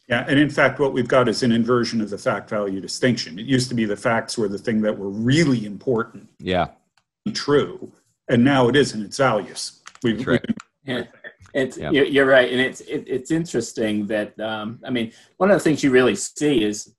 Yeah, 0.09 0.25
and 0.27 0.39
in 0.39 0.49
fact, 0.49 0.79
what 0.79 0.95
we've 0.95 1.09
got 1.09 1.29
is 1.29 1.43
an 1.43 1.53
inversion 1.53 2.01
of 2.01 2.09
the 2.09 2.17
fact 2.17 2.49
value 2.49 2.81
distinction. 2.81 3.39
It 3.39 3.45
used 3.45 3.69
to 3.69 3.75
be 3.75 3.85
the 3.85 3.97
facts 3.97 4.39
were 4.39 4.49
the 4.49 4.57
thing 4.57 4.81
that 4.81 4.99
were 4.99 5.11
really 5.11 5.67
important. 5.67 6.31
Yeah. 6.39 6.69
True. 7.35 7.93
And 8.31 8.43
now 8.43 8.69
it 8.69 8.77
isn't, 8.77 9.03
it's 9.03 9.19
values. 9.19 9.83
We've, 10.03 10.27
right. 10.27 10.45
yeah. 10.85 11.05
It's, 11.53 11.77
yeah. 11.77 11.91
You're 11.91 12.27
right. 12.27 12.51
And 12.51 12.61
it's, 12.61 12.81
it, 12.83 13.05
it's 13.07 13.31
interesting 13.31 14.07
that, 14.07 14.39
um, 14.41 14.81
I 14.85 14.91
mean, 14.91 15.13
one 15.37 15.51
of 15.51 15.57
the 15.57 15.61
things 15.61 15.83
you 15.83 15.91
really 15.91 16.15
see 16.15 16.65
is 16.65 16.95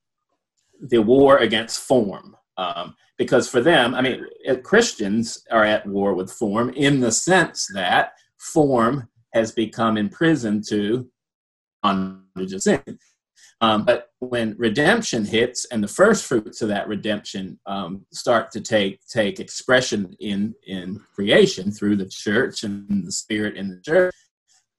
the 0.79 0.99
war 0.99 1.37
against 1.37 1.81
form. 1.81 2.35
Um, 2.57 2.95
because 3.17 3.49
for 3.49 3.61
them, 3.61 3.95
I 3.95 4.01
mean, 4.01 4.25
uh, 4.47 4.55
Christians 4.57 5.45
are 5.49 5.65
at 5.65 5.85
war 5.85 6.13
with 6.13 6.31
form 6.31 6.69
in 6.71 6.99
the 6.99 7.11
sense 7.11 7.67
that 7.73 8.13
form 8.37 9.09
has 9.33 9.51
become 9.51 9.97
imprisoned 9.97 10.67
to 10.69 11.09
bondage 12.35 12.53
of 12.53 12.61
sin. 12.61 12.99
Um, 13.61 13.83
but 13.83 14.09
when 14.19 14.55
redemption 14.57 15.25
hits 15.25 15.65
and 15.65 15.83
the 15.83 15.87
first 15.87 16.25
fruits 16.25 16.61
of 16.61 16.69
that 16.69 16.87
redemption 16.87 17.59
um, 17.65 18.05
start 18.11 18.51
to 18.51 18.61
take 18.61 19.05
take 19.07 19.39
expression 19.39 20.15
in 20.19 20.55
in 20.65 20.99
creation 21.13 21.71
through 21.71 21.97
the 21.97 22.07
church 22.07 22.63
and 22.63 23.05
the 23.05 23.11
spirit 23.11 23.57
in 23.57 23.69
the 23.69 23.81
church, 23.81 24.15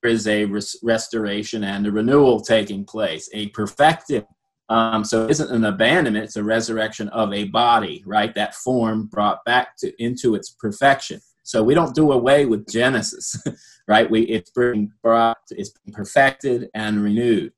there 0.03 0.11
is 0.11 0.26
a 0.26 0.46
res- 0.46 0.78
restoration 0.82 1.64
and 1.64 1.86
a 1.86 1.92
renewal 1.92 2.40
taking 2.40 2.84
place, 2.84 3.28
a 3.34 3.48
perfecting. 3.48 4.24
Um, 4.70 5.05
so 5.05 5.24
it 5.24 5.32
isn't 5.32 5.51
an 5.51 5.64
abandonment; 5.64 6.24
it's 6.24 6.36
a 6.36 6.44
resurrection 6.44 7.09
of 7.11 7.32
a 7.34 7.44
body, 7.44 8.03
right? 8.07 8.34
That 8.34 8.55
form 8.55 9.07
brought 9.07 9.44
back 9.44 9.76
to 9.78 9.92
into 10.03 10.34
its 10.34 10.51
perfection. 10.51 11.20
So 11.51 11.64
we 11.64 11.74
don't 11.74 11.96
do 11.96 12.12
away 12.12 12.46
with 12.46 12.70
Genesis, 12.70 13.36
right? 13.88 14.09
We 14.09 14.20
it's 14.22 14.51
being 14.51 14.92
brought, 15.03 15.38
it's 15.51 15.70
being 15.70 15.92
perfected 15.92 16.70
and 16.74 17.03
renewed. 17.03 17.53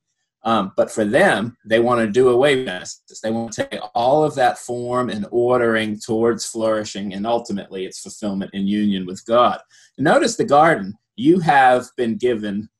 Um, 0.44 0.72
but 0.78 0.90
for 0.90 1.04
them, 1.04 1.58
they 1.66 1.78
want 1.78 2.00
to 2.00 2.10
do 2.10 2.30
away 2.30 2.56
with 2.56 2.68
Genesis. 2.68 3.20
They 3.22 3.30
want 3.30 3.52
to 3.52 3.68
take 3.68 3.82
all 3.94 4.24
of 4.24 4.34
that 4.36 4.56
form 4.56 5.10
and 5.10 5.26
ordering 5.30 6.00
towards 6.00 6.46
flourishing, 6.46 7.12
and 7.12 7.26
ultimately 7.26 7.84
its 7.84 8.00
fulfillment 8.00 8.52
in 8.54 8.66
union 8.66 9.04
with 9.04 9.26
God. 9.26 9.60
Notice 9.98 10.36
the 10.36 10.46
garden. 10.46 10.94
You 11.16 11.40
have 11.40 11.88
been 11.98 12.16
given 12.16 12.70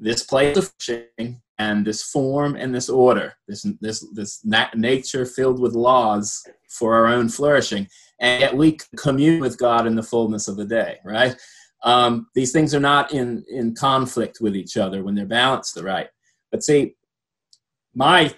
this 0.00 0.24
place 0.24 0.56
of 0.56 0.72
flourishing 0.80 1.40
and 1.60 1.86
this 1.86 2.02
form 2.02 2.56
and 2.56 2.74
this 2.74 2.88
order, 2.88 3.34
this 3.46 3.64
this 3.80 4.04
this 4.14 4.44
nat- 4.44 4.76
nature 4.76 5.24
filled 5.24 5.60
with 5.60 5.74
laws 5.74 6.44
for 6.68 6.96
our 6.96 7.06
own 7.06 7.28
flourishing, 7.28 7.86
and 8.20 8.40
yet 8.40 8.56
we 8.56 8.78
commune 8.96 9.40
with 9.40 9.58
God 9.58 9.86
in 9.86 9.96
the 9.96 10.02
fullness 10.02 10.46
of 10.48 10.56
the 10.56 10.64
day. 10.64 10.98
Right? 11.04 11.34
Um, 11.82 12.28
these 12.34 12.52
things 12.52 12.74
are 12.74 12.80
not 12.80 13.12
in 13.12 13.44
in 13.48 13.74
conflict 13.74 14.38
with 14.40 14.54
each 14.54 14.76
other 14.76 15.02
when 15.02 15.14
they're 15.14 15.26
balanced 15.26 15.74
the 15.74 15.82
right. 15.82 16.08
But 16.50 16.62
see, 16.62 16.94
my 17.94 18.34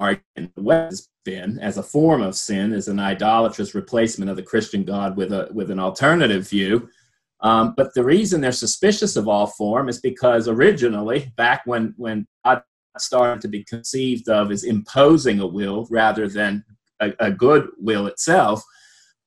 argument 0.00 0.52
has 0.56 1.08
been 1.24 1.58
as 1.58 1.78
a 1.78 1.82
form 1.82 2.22
of 2.22 2.36
sin 2.36 2.72
is 2.72 2.88
an 2.88 2.98
idolatrous 2.98 3.74
replacement 3.74 4.30
of 4.30 4.36
the 4.36 4.42
Christian 4.42 4.84
God 4.84 5.16
with 5.16 5.32
a 5.32 5.48
with 5.52 5.70
an 5.70 5.78
alternative 5.78 6.48
view. 6.48 6.88
Um, 7.40 7.74
but 7.76 7.92
the 7.94 8.04
reason 8.04 8.40
they're 8.40 8.52
suspicious 8.52 9.16
of 9.16 9.26
all 9.26 9.48
form 9.48 9.88
is 9.88 10.00
because 10.00 10.46
originally, 10.46 11.32
back 11.36 11.62
when 11.64 11.94
when 11.96 12.26
God 12.44 12.62
started 12.98 13.40
to 13.42 13.48
be 13.48 13.64
conceived 13.64 14.28
of 14.28 14.52
as 14.52 14.64
imposing 14.64 15.40
a 15.40 15.46
will 15.46 15.88
rather 15.90 16.28
than 16.28 16.64
a, 17.00 17.12
a 17.18 17.30
good 17.30 17.68
will 17.78 18.06
itself, 18.06 18.62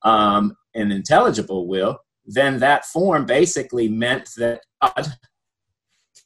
um, 0.06 0.56
an 0.74 0.92
intelligible 0.92 1.66
will, 1.66 1.98
then 2.24 2.58
that 2.60 2.86
form 2.86 3.26
basically 3.26 3.88
meant 3.88 4.30
that 4.36 4.62
God 4.80 5.12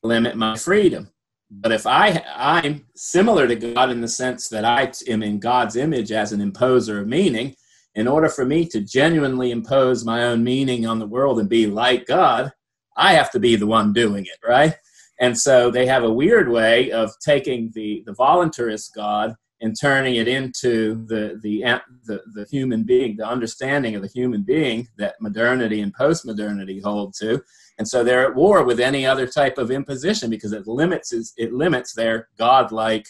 limit 0.03 0.37
my 0.37 0.57
freedom. 0.57 1.11
But 1.51 1.73
if 1.73 1.87
I 1.87 2.23
I'm 2.37 2.87
similar 2.95 3.49
to 3.49 3.57
God 3.57 3.91
in 3.91 4.01
the 4.01 4.09
sense 4.09 4.49
that 4.49 4.65
I 4.65 4.93
am 5.09 5.23
in 5.23 5.41
God's 5.41 5.77
image 5.77 6.13
as 6.13 6.33
an 6.33 6.41
imposer 6.41 7.01
of 7.01 7.09
meaning, 7.09 7.57
in 7.95 8.07
order 8.07 8.29
for 8.29 8.45
me 8.45 8.67
to 8.69 8.81
genuinely 8.81 9.51
impose 9.51 10.05
my 10.05 10.25
own 10.25 10.45
meaning 10.45 10.87
on 10.87 11.01
the 11.01 11.07
world 11.07 11.41
and 11.41 11.49
be 11.49 11.67
like 11.67 12.07
God, 12.07 12.53
I 12.97 13.15
have 13.15 13.33
to 13.33 13.41
be 13.41 13.57
the 13.57 13.67
one 13.67 13.93
doing 13.93 14.25
it, 14.27 14.47
right? 14.47 14.75
And 15.21 15.37
so 15.37 15.71
they 15.71 15.87
have 15.87 16.05
a 16.05 16.13
weird 16.13 16.49
way 16.49 16.93
of 16.93 17.11
taking 17.25 17.73
the 17.75 18.03
the 18.07 18.13
voluntarist 18.13 18.95
God 18.95 19.35
and 19.61 19.77
turning 19.79 20.17
it 20.17 20.29
into 20.29 21.05
the 21.07 21.39
the 21.43 21.63
the, 22.05 22.21
the 22.35 22.47
human 22.51 22.85
being, 22.85 23.17
the 23.17 23.27
understanding 23.27 23.95
of 23.95 24.03
the 24.03 24.09
human 24.09 24.43
being 24.43 24.89
that 24.97 25.21
modernity 25.21 25.81
and 25.81 25.95
postmodernity 25.95 26.83
hold 26.83 27.15
to 27.21 27.43
and 27.81 27.89
so 27.89 28.05
they're 28.05 28.27
at 28.29 28.35
war 28.35 28.63
with 28.63 28.79
any 28.79 29.07
other 29.07 29.27
type 29.27 29.57
of 29.57 29.71
imposition 29.71 30.29
because 30.29 30.53
it 30.53 30.67
limits 30.67 31.15
it 31.39 31.55
limits 31.55 31.95
their 31.95 32.29
godlike. 32.37 33.07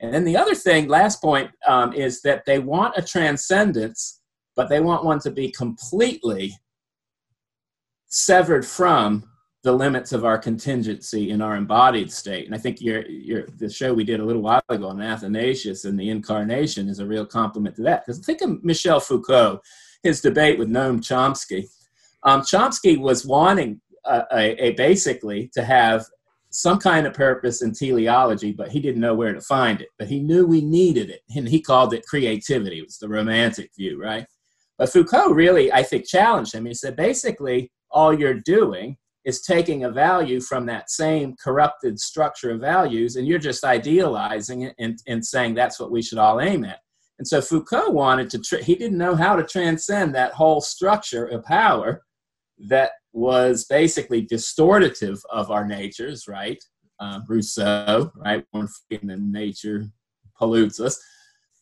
And 0.00 0.12
then 0.12 0.24
the 0.24 0.36
other 0.36 0.56
thing, 0.56 0.88
last 0.88 1.22
point, 1.22 1.52
um, 1.64 1.92
is 1.92 2.20
that 2.22 2.44
they 2.46 2.58
want 2.58 2.94
a 2.96 3.02
transcendence, 3.02 4.20
but 4.56 4.68
they 4.68 4.80
want 4.80 5.04
one 5.04 5.20
to 5.20 5.30
be 5.30 5.52
completely 5.52 6.52
severed 8.08 8.66
from 8.66 9.27
the 9.64 9.72
limits 9.72 10.12
of 10.12 10.24
our 10.24 10.38
contingency 10.38 11.30
in 11.30 11.42
our 11.42 11.56
embodied 11.56 12.12
state. 12.12 12.46
And 12.46 12.54
I 12.54 12.58
think 12.58 12.80
your, 12.80 13.04
your, 13.08 13.46
the 13.56 13.68
show 13.68 13.92
we 13.92 14.04
did 14.04 14.20
a 14.20 14.24
little 14.24 14.42
while 14.42 14.62
ago 14.68 14.88
on 14.88 15.02
Athanasius 15.02 15.84
and 15.84 15.98
the 15.98 16.10
incarnation 16.10 16.88
is 16.88 17.00
a 17.00 17.06
real 17.06 17.26
compliment 17.26 17.74
to 17.76 17.82
that. 17.82 18.06
Because 18.06 18.24
think 18.24 18.40
of 18.40 18.62
Michel 18.62 19.00
Foucault, 19.00 19.60
his 20.02 20.20
debate 20.20 20.58
with 20.58 20.68
Noam 20.68 21.00
Chomsky. 21.00 21.66
Um, 22.22 22.42
Chomsky 22.42 22.98
was 22.98 23.26
wanting 23.26 23.80
a, 24.04 24.66
a, 24.66 24.70
basically 24.72 25.50
to 25.54 25.64
have 25.64 26.06
some 26.50 26.78
kind 26.78 27.06
of 27.06 27.12
purpose 27.12 27.60
in 27.62 27.72
teleology, 27.72 28.52
but 28.52 28.70
he 28.70 28.80
didn't 28.80 29.00
know 29.00 29.14
where 29.14 29.34
to 29.34 29.40
find 29.40 29.80
it. 29.80 29.88
But 29.98 30.08
he 30.08 30.20
knew 30.20 30.46
we 30.46 30.60
needed 30.60 31.10
it, 31.10 31.20
and 31.36 31.48
he 31.48 31.60
called 31.60 31.92
it 31.94 32.06
creativity. 32.06 32.78
It 32.78 32.86
was 32.86 32.98
the 32.98 33.08
romantic 33.08 33.70
view, 33.76 34.00
right? 34.00 34.26
But 34.78 34.90
Foucault 34.90 35.32
really, 35.32 35.72
I 35.72 35.82
think, 35.82 36.06
challenged 36.06 36.54
him. 36.54 36.64
He 36.64 36.74
said, 36.74 36.96
basically, 36.96 37.70
all 37.90 38.14
you're 38.14 38.34
doing 38.34 38.96
is 39.28 39.42
taking 39.42 39.84
a 39.84 39.90
value 39.90 40.40
from 40.40 40.64
that 40.64 40.90
same 40.90 41.36
corrupted 41.36 42.00
structure 42.00 42.50
of 42.50 42.60
values, 42.62 43.16
and 43.16 43.26
you're 43.28 43.38
just 43.50 43.62
idealizing 43.62 44.62
it 44.62 44.74
and, 44.78 44.98
and 45.06 45.22
saying 45.22 45.52
that's 45.52 45.78
what 45.78 45.90
we 45.90 46.00
should 46.00 46.16
all 46.16 46.40
aim 46.40 46.64
at. 46.64 46.78
And 47.18 47.28
so 47.28 47.42
Foucault 47.42 47.90
wanted 47.90 48.30
to, 48.30 48.56
he 48.64 48.74
didn't 48.74 48.96
know 48.96 49.14
how 49.14 49.36
to 49.36 49.44
transcend 49.44 50.14
that 50.14 50.32
whole 50.32 50.62
structure 50.62 51.26
of 51.26 51.44
power 51.44 52.02
that 52.70 52.92
was 53.12 53.66
basically 53.66 54.26
distortative 54.26 55.20
of 55.30 55.50
our 55.50 55.66
natures, 55.66 56.26
right? 56.26 56.62
Uh, 56.98 57.20
Rousseau, 57.28 58.10
right? 58.16 58.46
And 58.54 59.10
then 59.10 59.30
nature 59.30 59.90
pollutes 60.38 60.80
us. 60.80 60.98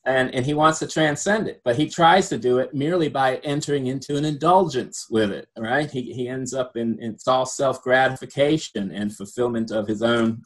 And, 0.07 0.33
and 0.33 0.47
he 0.47 0.55
wants 0.55 0.79
to 0.79 0.87
transcend 0.87 1.49
it, 1.49 1.61
but 1.65 1.75
he 1.75 1.89
tries 1.89 2.29
to 2.29 2.39
do 2.39 2.59
it 2.59 2.73
merely 2.73 3.09
by 3.09 3.37
entering 3.39 3.89
into 3.89 4.17
an 4.17 4.25
indulgence 4.25 5.07
with 5.11 5.33
it, 5.33 5.49
right? 5.59 5.91
He, 5.91 6.13
he 6.13 6.29
ends 6.29 6.55
up 6.55 6.77
in, 6.77 6.97
in 7.01 7.15
it's 7.15 7.27
all 7.27 7.45
self 7.45 7.83
gratification 7.83 8.93
and 8.93 9.15
fulfillment 9.15 9.73
of 9.73 9.89
his 9.89 10.03
own 10.03 10.43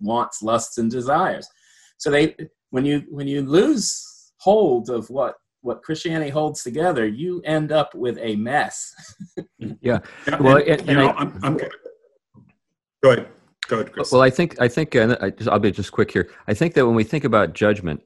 wants, 0.00 0.42
lusts, 0.42 0.78
and 0.78 0.90
desires. 0.90 1.48
So 1.98 2.10
they, 2.10 2.36
when 2.70 2.84
you 2.84 3.02
when 3.10 3.26
you 3.26 3.42
lose 3.42 4.32
hold 4.38 4.90
of 4.90 5.10
what 5.10 5.34
what 5.62 5.82
Christianity 5.82 6.30
holds 6.30 6.62
together, 6.62 7.06
you 7.06 7.40
end 7.44 7.72
up 7.72 7.94
with 7.94 8.18
a 8.20 8.36
mess. 8.36 8.94
yeah. 9.80 10.00
Well, 10.38 10.58
and, 10.58 10.68
and, 10.68 10.88
you 10.88 10.94
know, 10.94 11.08
I, 11.08 11.22
am 11.22 11.40
I'm, 11.42 11.56
go 13.02 13.10
ahead. 13.10 13.28
Go 13.66 13.76
ahead, 13.76 13.92
Chris. 13.92 14.12
Well, 14.12 14.20
I 14.20 14.30
think 14.30 14.60
I 14.60 14.68
think 14.68 14.94
uh, 14.94 15.16
I 15.20 15.32
will 15.52 15.58
be 15.58 15.72
just 15.72 15.90
quick 15.90 16.10
here. 16.10 16.30
I 16.46 16.54
think 16.54 16.74
that 16.74 16.86
when 16.86 16.94
we 16.94 17.04
think 17.04 17.24
about 17.24 17.54
judgment, 17.54 18.02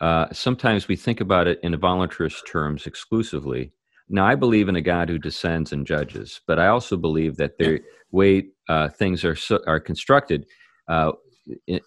uh, 0.00 0.26
sometimes 0.32 0.88
we 0.88 0.96
think 0.96 1.20
about 1.20 1.46
it 1.46 1.58
in 1.62 1.72
voluntarist 1.74 2.46
terms 2.46 2.86
exclusively. 2.86 3.72
Now, 4.08 4.26
I 4.26 4.36
believe 4.36 4.68
in 4.68 4.76
a 4.76 4.80
God 4.80 5.08
who 5.08 5.18
descends 5.18 5.72
and 5.72 5.86
judges, 5.86 6.40
but 6.46 6.58
I 6.58 6.68
also 6.68 6.96
believe 6.96 7.36
that 7.36 7.58
the 7.58 7.80
way 8.10 8.48
uh, 8.68 8.88
things 8.88 9.24
are 9.24 9.36
so, 9.36 9.60
are 9.66 9.80
constructed, 9.80 10.46
uh, 10.88 11.12
it, 11.66 11.82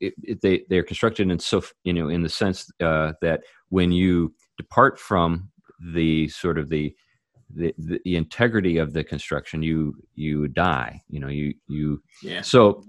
it, 0.00 0.14
it, 0.22 0.40
they 0.42 0.64
they're 0.68 0.82
constructed 0.82 1.30
in 1.30 1.38
so 1.38 1.62
you 1.84 1.92
know 1.92 2.08
in 2.08 2.22
the 2.22 2.28
sense 2.28 2.70
uh, 2.80 3.12
that 3.20 3.42
when 3.68 3.92
you 3.92 4.34
depart 4.56 4.98
from 4.98 5.50
the 5.92 6.28
sort 6.28 6.58
of 6.58 6.68
the, 6.68 6.94
the 7.54 7.74
the, 7.78 8.16
integrity 8.16 8.78
of 8.78 8.92
the 8.92 9.04
construction 9.04 9.62
you 9.62 9.94
you 10.14 10.48
die 10.48 11.00
you 11.08 11.20
know 11.20 11.28
you 11.28 11.54
you 11.68 12.02
yeah 12.22 12.40
so 12.40 12.82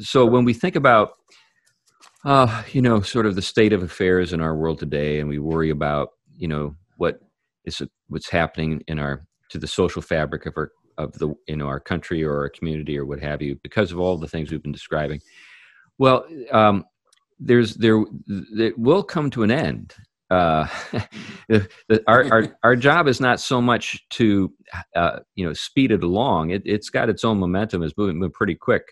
so 0.00 0.24
when 0.24 0.44
we 0.44 0.52
think 0.52 0.76
about 0.76 1.12
uh 2.24 2.62
you 2.72 2.82
know 2.82 3.00
sort 3.00 3.26
of 3.26 3.34
the 3.34 3.42
state 3.42 3.72
of 3.72 3.82
affairs 3.82 4.32
in 4.32 4.40
our 4.40 4.56
world 4.56 4.78
today 4.78 5.20
and 5.20 5.28
we 5.28 5.38
worry 5.38 5.70
about 5.70 6.10
you 6.36 6.48
know 6.48 6.74
what 6.96 7.20
is 7.64 7.82
what's 8.08 8.30
happening 8.30 8.82
in 8.88 8.98
our 8.98 9.22
to 9.48 9.58
the 9.58 9.66
social 9.66 10.02
fabric 10.02 10.46
of 10.46 10.54
our 10.56 10.70
of 10.98 11.12
the 11.14 11.34
you 11.48 11.56
know 11.56 11.66
our 11.66 11.80
country 11.80 12.22
or 12.22 12.36
our 12.36 12.48
community 12.50 12.98
or 12.98 13.06
what 13.06 13.20
have 13.20 13.42
you 13.42 13.58
because 13.62 13.92
of 13.92 13.98
all 13.98 14.16
the 14.16 14.28
things 14.28 14.50
we've 14.50 14.62
been 14.62 14.72
describing 14.72 15.20
well 15.98 16.24
um 16.52 16.84
there's 17.40 17.74
there 17.74 18.04
it 18.28 18.78
will 18.78 19.02
come 19.02 19.30
to 19.30 19.42
an 19.42 19.50
end 19.50 19.94
uh, 20.32 20.66
our, 22.06 22.24
our, 22.32 22.58
our 22.62 22.74
job 22.74 23.06
is 23.06 23.20
not 23.20 23.38
so 23.38 23.60
much 23.60 24.02
to 24.08 24.50
uh, 24.96 25.18
you 25.34 25.44
know 25.44 25.52
speed 25.52 25.92
it 25.92 26.02
along. 26.02 26.50
It, 26.50 26.66
has 26.66 26.88
got 26.88 27.10
its 27.10 27.22
own 27.22 27.38
momentum. 27.38 27.82
It's 27.82 27.96
moving, 27.98 28.16
moving 28.18 28.32
pretty 28.32 28.54
quick. 28.54 28.82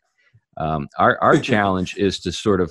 Um, 0.58 0.88
our 0.98 1.18
our 1.22 1.38
challenge 1.40 1.96
is 1.96 2.20
to 2.20 2.32
sort 2.32 2.60
of 2.60 2.70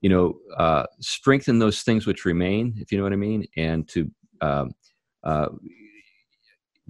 you 0.00 0.08
know 0.08 0.36
uh, 0.56 0.84
strengthen 1.00 1.58
those 1.58 1.82
things 1.82 2.06
which 2.06 2.24
remain, 2.24 2.74
if 2.78 2.92
you 2.92 2.98
know 2.98 3.04
what 3.04 3.12
I 3.12 3.16
mean, 3.16 3.46
and 3.56 3.88
to 3.88 4.10
um, 4.40 4.72
uh, 5.24 5.48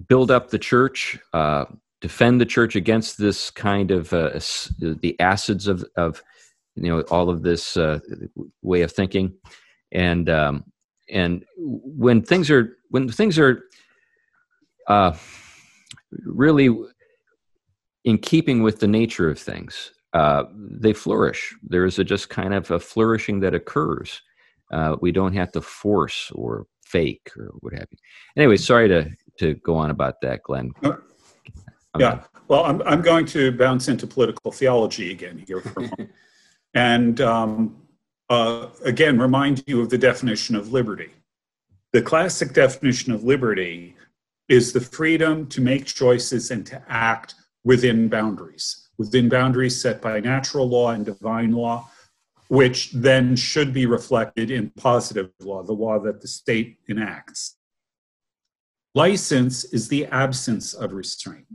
build 0.07 0.31
up 0.31 0.49
the 0.49 0.59
church, 0.59 1.17
uh, 1.33 1.65
defend 2.01 2.39
the 2.41 2.45
church 2.45 2.75
against 2.75 3.17
this 3.17 3.49
kind 3.49 3.91
of 3.91 4.13
uh, 4.13 4.39
the 4.79 5.15
acids 5.19 5.67
of 5.67 5.85
of 5.95 6.21
you 6.75 6.89
know 6.89 7.01
all 7.09 7.29
of 7.29 7.43
this 7.43 7.77
way 8.61 8.81
of 8.81 8.91
thinking. 8.91 9.33
And 9.91 10.29
um, 10.29 10.65
and 11.09 11.45
when 11.57 12.21
things 12.21 12.51
are 12.51 12.77
when 12.89 13.09
things 13.09 13.39
are 13.39 13.63
uh, 14.87 15.15
really 16.23 16.75
in 18.03 18.17
keeping 18.17 18.63
with 18.63 18.79
the 18.79 18.87
nature 18.87 19.29
of 19.29 19.39
things 19.39 19.91
uh, 20.13 20.43
they 20.53 20.93
flourish. 20.93 21.55
There 21.63 21.85
is 21.85 21.99
a 21.99 22.03
just 22.03 22.29
kind 22.29 22.53
of 22.53 22.71
a 22.71 22.79
flourishing 22.79 23.39
that 23.41 23.53
occurs. 23.53 24.21
Uh, 24.71 24.95
we 25.01 25.11
don't 25.11 25.33
have 25.33 25.51
to 25.53 25.61
force 25.61 26.31
or 26.33 26.65
fake 26.85 27.29
or 27.37 27.51
what 27.59 27.73
have 27.73 27.87
you. 27.91 27.97
Anyway, 28.35 28.57
sorry 28.57 28.87
to 28.87 29.09
to 29.39 29.53
go 29.55 29.75
on 29.75 29.91
about 29.91 30.19
that, 30.21 30.41
Glenn. 30.43 30.71
yeah, 31.97 32.23
well, 32.47 32.63
I'm 32.65 32.81
I'm 32.83 33.01
going 33.01 33.25
to 33.27 33.51
bounce 33.51 33.87
into 33.87 34.07
political 34.07 34.51
theology 34.51 35.11
again 35.11 35.43
here 35.47 35.61
for 35.61 35.79
a 35.79 35.81
moment, 35.83 36.11
and 36.73 37.21
um, 37.21 37.75
uh, 38.29 38.67
again 38.83 39.19
remind 39.19 39.63
you 39.67 39.81
of 39.81 39.89
the 39.89 39.97
definition 39.97 40.55
of 40.55 40.71
liberty. 40.71 41.11
The 41.93 42.01
classic 42.01 42.53
definition 42.53 43.13
of 43.13 43.23
liberty 43.23 43.95
is 44.49 44.73
the 44.73 44.81
freedom 44.81 45.47
to 45.47 45.61
make 45.61 45.85
choices 45.85 46.51
and 46.51 46.65
to 46.65 46.81
act 46.87 47.35
within 47.63 48.07
boundaries, 48.07 48.86
within 48.97 49.29
boundaries 49.29 49.79
set 49.79 50.01
by 50.01 50.19
natural 50.19 50.67
law 50.67 50.91
and 50.91 51.05
divine 51.05 51.51
law, 51.51 51.89
which 52.47 52.91
then 52.91 53.35
should 53.35 53.73
be 53.73 53.85
reflected 53.85 54.51
in 54.51 54.71
positive 54.71 55.31
law, 55.39 55.63
the 55.63 55.73
law 55.73 55.99
that 55.99 56.21
the 56.21 56.27
state 56.27 56.77
enacts. 56.87 57.57
License 58.95 59.65
is 59.65 59.89
the 59.89 60.05
absence 60.07 60.73
of 60.73 60.93
restraint. 60.93 61.45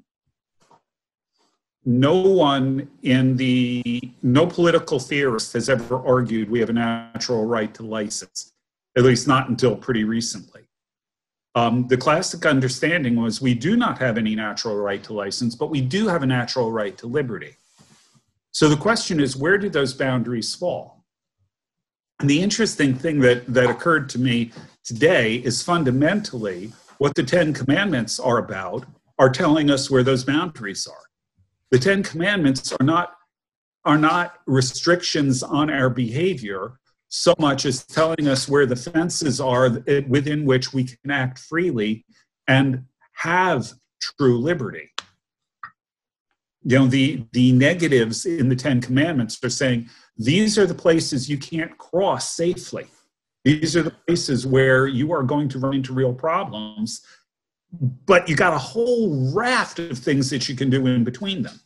No 1.84 2.14
one 2.20 2.88
in 3.02 3.36
the, 3.36 4.00
no 4.22 4.46
political 4.46 5.00
theorist 5.00 5.52
has 5.54 5.68
ever 5.68 6.06
argued 6.06 6.48
we 6.48 6.60
have 6.60 6.70
a 6.70 6.74
natural 6.74 7.44
right 7.44 7.74
to 7.74 7.82
license, 7.82 8.52
at 8.96 9.02
least 9.02 9.26
not 9.26 9.48
until 9.48 9.74
pretty 9.74 10.04
recently. 10.04 10.51
Um, 11.54 11.86
the 11.88 11.96
classic 11.96 12.46
understanding 12.46 13.16
was 13.16 13.42
we 13.42 13.54
do 13.54 13.76
not 13.76 13.98
have 13.98 14.16
any 14.16 14.34
natural 14.34 14.76
right 14.76 15.02
to 15.04 15.12
license, 15.12 15.54
but 15.54 15.70
we 15.70 15.82
do 15.82 16.08
have 16.08 16.22
a 16.22 16.26
natural 16.26 16.72
right 16.72 16.96
to 16.98 17.06
liberty. 17.06 17.56
So 18.52 18.68
the 18.68 18.76
question 18.76 19.20
is, 19.20 19.36
where 19.36 19.58
do 19.58 19.68
those 19.68 19.92
boundaries 19.92 20.54
fall? 20.54 21.04
And 22.20 22.30
the 22.30 22.40
interesting 22.40 22.94
thing 22.94 23.20
that, 23.20 23.46
that 23.52 23.68
occurred 23.68 24.08
to 24.10 24.18
me 24.18 24.52
today 24.84 25.36
is 25.36 25.62
fundamentally 25.62 26.72
what 26.98 27.14
the 27.14 27.22
Ten 27.22 27.52
Commandments 27.52 28.20
are 28.20 28.38
about 28.38 28.86
are 29.18 29.30
telling 29.30 29.70
us 29.70 29.90
where 29.90 30.02
those 30.02 30.24
boundaries 30.24 30.86
are. 30.86 31.04
The 31.70 31.78
Ten 31.78 32.02
Commandments 32.02 32.72
are 32.72 32.84
not, 32.84 33.14
are 33.84 33.98
not 33.98 34.34
restrictions 34.46 35.42
on 35.42 35.68
our 35.68 35.90
behavior 35.90 36.78
so 37.14 37.34
much 37.38 37.66
as 37.66 37.84
telling 37.84 38.26
us 38.26 38.48
where 38.48 38.64
the 38.64 38.74
fences 38.74 39.38
are 39.38 39.68
within 40.08 40.46
which 40.46 40.72
we 40.72 40.82
can 40.82 41.10
act 41.10 41.38
freely 41.38 42.06
and 42.48 42.84
have 43.12 43.70
true 44.00 44.38
liberty. 44.38 44.90
You 46.62 46.78
know, 46.78 46.86
the, 46.86 47.26
the 47.32 47.52
negatives 47.52 48.24
in 48.24 48.48
the 48.48 48.56
Ten 48.56 48.80
Commandments 48.80 49.38
are 49.44 49.50
saying 49.50 49.90
these 50.16 50.58
are 50.58 50.64
the 50.64 50.74
places 50.74 51.28
you 51.28 51.36
can't 51.36 51.76
cross 51.76 52.32
safely. 52.32 52.86
These 53.44 53.76
are 53.76 53.82
the 53.82 53.94
places 54.06 54.46
where 54.46 54.86
you 54.86 55.12
are 55.12 55.22
going 55.22 55.50
to 55.50 55.58
run 55.58 55.74
into 55.74 55.92
real 55.92 56.14
problems, 56.14 57.04
but 58.06 58.26
you 58.26 58.36
got 58.36 58.54
a 58.54 58.58
whole 58.58 59.30
raft 59.34 59.78
of 59.78 59.98
things 59.98 60.30
that 60.30 60.48
you 60.48 60.56
can 60.56 60.70
do 60.70 60.86
in 60.86 61.04
between 61.04 61.42
them. 61.42 61.60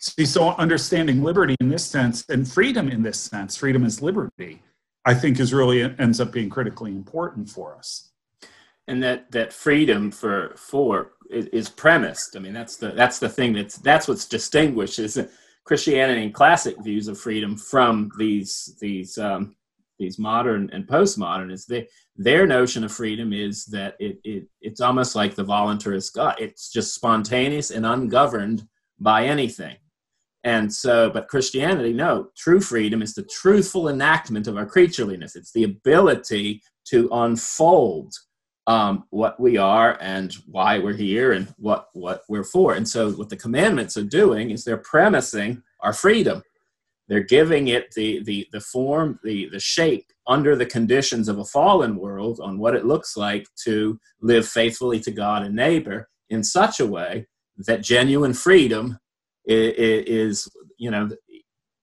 See, 0.00 0.24
so 0.24 0.50
understanding 0.52 1.22
liberty 1.22 1.56
in 1.60 1.68
this 1.68 1.84
sense 1.84 2.24
and 2.28 2.50
freedom 2.50 2.88
in 2.88 3.02
this 3.02 3.20
sense, 3.20 3.56
freedom 3.56 3.84
is 3.84 4.00
liberty, 4.00 4.62
I 5.04 5.14
think 5.14 5.38
is 5.38 5.52
really 5.52 5.82
ends 5.82 6.20
up 6.20 6.32
being 6.32 6.48
critically 6.48 6.90
important 6.90 7.50
for 7.50 7.76
us. 7.76 8.10
And 8.88 9.02
that 9.02 9.30
that 9.32 9.52
freedom 9.52 10.10
for 10.10 10.54
for 10.56 11.12
is, 11.30 11.46
is 11.46 11.68
premised. 11.68 12.36
I 12.36 12.40
mean, 12.40 12.54
that's 12.54 12.76
the 12.76 12.90
that's 12.90 13.18
the 13.18 13.28
thing 13.28 13.52
that's 13.52 13.76
that's 13.76 14.08
what's 14.08 14.26
distinguishes 14.26 15.18
Christianity 15.64 16.24
and 16.24 16.34
classic 16.34 16.76
views 16.82 17.06
of 17.06 17.16
freedom 17.18 17.56
from 17.56 18.10
these 18.18 18.76
these 18.80 19.18
um, 19.18 19.54
these 19.98 20.18
modern 20.18 20.70
and 20.72 20.86
postmodern 20.86 21.52
is 21.52 21.66
they, 21.66 21.86
their 22.16 22.46
notion 22.46 22.82
of 22.82 22.90
freedom 22.90 23.32
is 23.32 23.66
that 23.66 23.94
it, 24.00 24.18
it 24.24 24.48
it's 24.60 24.80
almost 24.80 25.14
like 25.14 25.34
the 25.34 25.44
voluntarist 25.44 26.14
God. 26.14 26.36
It's 26.40 26.72
just 26.72 26.94
spontaneous 26.94 27.70
and 27.70 27.84
ungoverned 27.86 28.66
by 28.98 29.26
anything. 29.26 29.76
And 30.44 30.72
so, 30.72 31.10
but 31.10 31.28
Christianity, 31.28 31.92
no, 31.92 32.28
true 32.36 32.60
freedom 32.60 33.02
is 33.02 33.14
the 33.14 33.24
truthful 33.24 33.88
enactment 33.88 34.46
of 34.46 34.56
our 34.56 34.66
creatureliness. 34.66 35.36
It's 35.36 35.52
the 35.52 35.64
ability 35.64 36.62
to 36.86 37.08
unfold 37.12 38.14
um, 38.66 39.04
what 39.10 39.38
we 39.38 39.56
are 39.56 39.98
and 40.00 40.32
why 40.46 40.78
we're 40.78 40.94
here 40.94 41.32
and 41.32 41.52
what 41.58 41.88
what 41.92 42.22
we're 42.28 42.44
for. 42.44 42.74
And 42.74 42.88
so, 42.88 43.10
what 43.12 43.28
the 43.28 43.36
commandments 43.36 43.96
are 43.96 44.04
doing 44.04 44.50
is 44.50 44.64
they're 44.64 44.78
premising 44.78 45.62
our 45.80 45.92
freedom. 45.92 46.42
They're 47.08 47.20
giving 47.20 47.68
it 47.68 47.92
the 47.94 48.22
the 48.22 48.46
the 48.52 48.60
form, 48.60 49.18
the 49.22 49.48
the 49.50 49.60
shape 49.60 50.06
under 50.26 50.56
the 50.56 50.66
conditions 50.66 51.28
of 51.28 51.38
a 51.38 51.44
fallen 51.44 51.96
world 51.96 52.40
on 52.42 52.58
what 52.58 52.76
it 52.76 52.86
looks 52.86 53.16
like 53.16 53.46
to 53.64 53.98
live 54.22 54.46
faithfully 54.46 55.00
to 55.00 55.10
God 55.10 55.42
and 55.42 55.54
neighbor 55.54 56.08
in 56.30 56.44
such 56.44 56.80
a 56.80 56.86
way 56.86 57.26
that 57.58 57.82
genuine 57.82 58.32
freedom 58.32 58.98
is, 59.50 60.48
you 60.78 60.90
know 60.90 61.08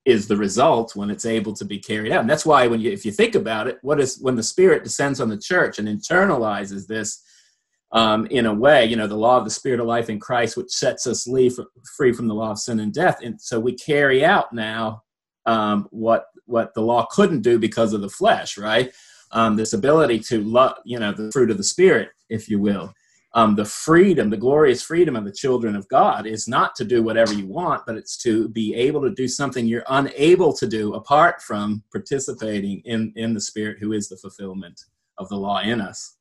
is 0.07 0.25
the 0.29 0.37
result 0.37 0.95
when 0.95 1.09
it's 1.09 1.25
able 1.25 1.51
to 1.51 1.65
be 1.65 1.77
carried 1.77 2.13
out. 2.13 2.21
And 2.21 2.29
that's 2.29 2.45
why 2.45 2.65
when 2.65 2.79
you 2.79 2.89
if 2.89 3.05
you 3.05 3.11
think 3.11 3.35
about 3.35 3.67
it, 3.67 3.77
what 3.81 3.99
is 3.99 4.17
when 4.21 4.35
the 4.35 4.43
Spirit 4.43 4.85
descends 4.85 5.19
on 5.19 5.27
the 5.27 5.37
church 5.37 5.79
and 5.79 5.87
internalizes 5.87 6.87
this 6.87 7.21
um, 7.91 8.25
in 8.27 8.45
a 8.45 8.53
way, 8.53 8.85
you 8.85 8.95
know, 8.95 9.07
the 9.07 9.17
law 9.17 9.37
of 9.37 9.43
the 9.43 9.51
Spirit 9.51 9.81
of 9.81 9.85
life 9.85 10.09
in 10.09 10.17
Christ, 10.17 10.55
which 10.55 10.71
sets 10.71 11.05
us 11.07 11.27
free 11.97 12.13
from 12.13 12.27
the 12.27 12.33
law 12.33 12.51
of 12.51 12.59
sin 12.59 12.79
and 12.79 12.93
death. 12.93 13.19
And 13.21 13.39
so 13.39 13.59
we 13.59 13.73
carry 13.73 14.23
out 14.23 14.53
now 14.53 15.03
um, 15.45 15.87
what 15.91 16.27
what 16.45 16.73
the 16.73 16.81
law 16.81 17.05
couldn't 17.11 17.41
do 17.41 17.59
because 17.59 17.91
of 17.91 17.99
the 17.99 18.09
flesh, 18.09 18.57
right? 18.57 18.93
Um, 19.33 19.57
this 19.57 19.73
ability 19.73 20.19
to 20.19 20.41
love, 20.41 20.77
you 20.85 20.99
know, 20.99 21.11
the 21.11 21.31
fruit 21.33 21.51
of 21.51 21.57
the 21.57 21.65
Spirit, 21.65 22.11
if 22.29 22.47
you 22.47 22.59
will 22.59 22.93
um, 23.33 23.55
the 23.55 23.65
freedom, 23.65 24.29
the 24.29 24.37
glorious 24.37 24.81
freedom 24.81 25.15
of 25.15 25.25
the 25.25 25.31
children 25.31 25.75
of 25.75 25.87
God 25.89 26.25
is 26.25 26.47
not 26.47 26.75
to 26.75 26.85
do 26.85 27.03
whatever 27.03 27.33
you 27.33 27.45
want, 27.45 27.85
but 27.85 27.95
it's 27.95 28.17
to 28.23 28.49
be 28.49 28.73
able 28.73 29.01
to 29.01 29.09
do 29.09 29.27
something 29.27 29.65
you're 29.65 29.83
unable 29.89 30.53
to 30.53 30.67
do 30.67 30.93
apart 30.93 31.41
from 31.41 31.83
participating 31.91 32.81
in, 32.85 33.13
in 33.15 33.33
the 33.33 33.41
Spirit 33.41 33.77
who 33.79 33.91
is 33.93 34.09
the 34.09 34.17
fulfillment 34.17 34.81
of 35.17 35.29
the 35.29 35.35
law 35.35 35.59
in 35.59 35.81
us. 35.81 36.15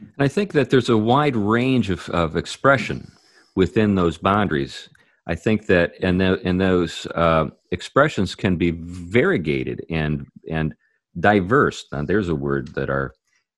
And 0.00 0.08
I 0.18 0.28
think 0.28 0.52
that 0.52 0.70
there's 0.70 0.88
a 0.88 0.96
wide 0.96 1.36
range 1.36 1.90
of, 1.90 2.08
of 2.10 2.36
expression 2.36 3.12
within 3.54 3.94
those 3.94 4.18
boundaries. 4.18 4.88
I 5.26 5.34
think 5.34 5.66
that 5.66 5.92
and, 6.02 6.20
the, 6.20 6.40
and 6.44 6.60
those 6.60 7.06
uh, 7.14 7.46
expressions 7.70 8.34
can 8.34 8.56
be 8.56 8.72
variegated 8.72 9.84
and 9.88 10.26
and 10.50 10.74
diverse. 11.18 11.86
There's 11.90 12.28
a 12.28 12.34
word 12.34 12.74
that 12.74 12.90
our 12.90 13.14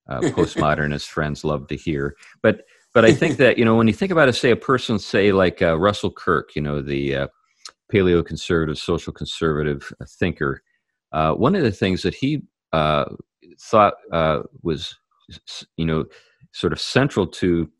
uh, 0.08 0.20
postmodernist 0.20 1.06
friends 1.08 1.44
love 1.44 1.66
to 1.68 1.76
hear. 1.76 2.16
But 2.42 2.62
but 2.94 3.04
I 3.04 3.12
think 3.12 3.36
that 3.36 3.58
you 3.58 3.64
know 3.64 3.76
when 3.76 3.88
you 3.88 3.92
think 3.92 4.10
about 4.10 4.28
it, 4.28 4.34
say 4.34 4.50
a 4.50 4.56
person, 4.56 4.98
say 4.98 5.32
like 5.32 5.60
uh, 5.60 5.78
Russell 5.78 6.10
Kirk, 6.10 6.56
you 6.56 6.62
know 6.62 6.80
the 6.80 7.14
uh, 7.14 7.26
paleo-conservative, 7.92 8.78
social 8.78 9.12
conservative 9.12 9.92
uh, 10.00 10.06
thinker. 10.18 10.62
Uh, 11.12 11.32
one 11.32 11.54
of 11.54 11.62
the 11.62 11.70
things 11.70 12.02
that 12.02 12.14
he 12.14 12.42
uh, 12.72 13.04
thought 13.60 13.94
was 14.62 14.96
you 15.76 15.84
know 15.84 16.04
sort 16.52 16.72
of 16.72 16.80
central 16.80 17.26
to 17.26 17.70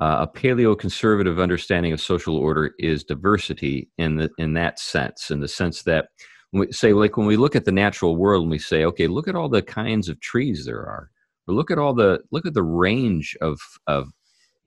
a 0.00 0.26
paleo-conservative 0.26 1.38
understanding 1.38 1.92
of 1.92 2.00
social 2.00 2.36
order 2.36 2.74
is 2.80 3.04
diversity 3.04 3.88
in 3.96 4.16
the 4.16 4.28
in 4.38 4.54
that 4.54 4.80
sense, 4.80 5.30
in 5.30 5.38
the 5.40 5.48
sense 5.48 5.82
that 5.82 6.08
we 6.52 6.70
say 6.72 6.92
like 6.92 7.16
when 7.16 7.26
we 7.26 7.36
look 7.36 7.54
at 7.54 7.64
the 7.64 7.72
natural 7.72 8.16
world 8.16 8.42
and 8.42 8.50
we 8.50 8.58
say, 8.58 8.84
okay, 8.84 9.06
look 9.06 9.28
at 9.28 9.36
all 9.36 9.48
the 9.48 9.62
kinds 9.62 10.08
of 10.08 10.18
trees 10.20 10.64
there 10.64 10.84
are 10.84 11.10
but 11.46 11.54
look 11.54 11.70
at 11.70 11.78
all 11.78 11.94
the 11.94 12.20
look 12.30 12.46
at 12.46 12.54
the 12.54 12.62
range 12.62 13.36
of 13.40 13.60
of 13.86 14.10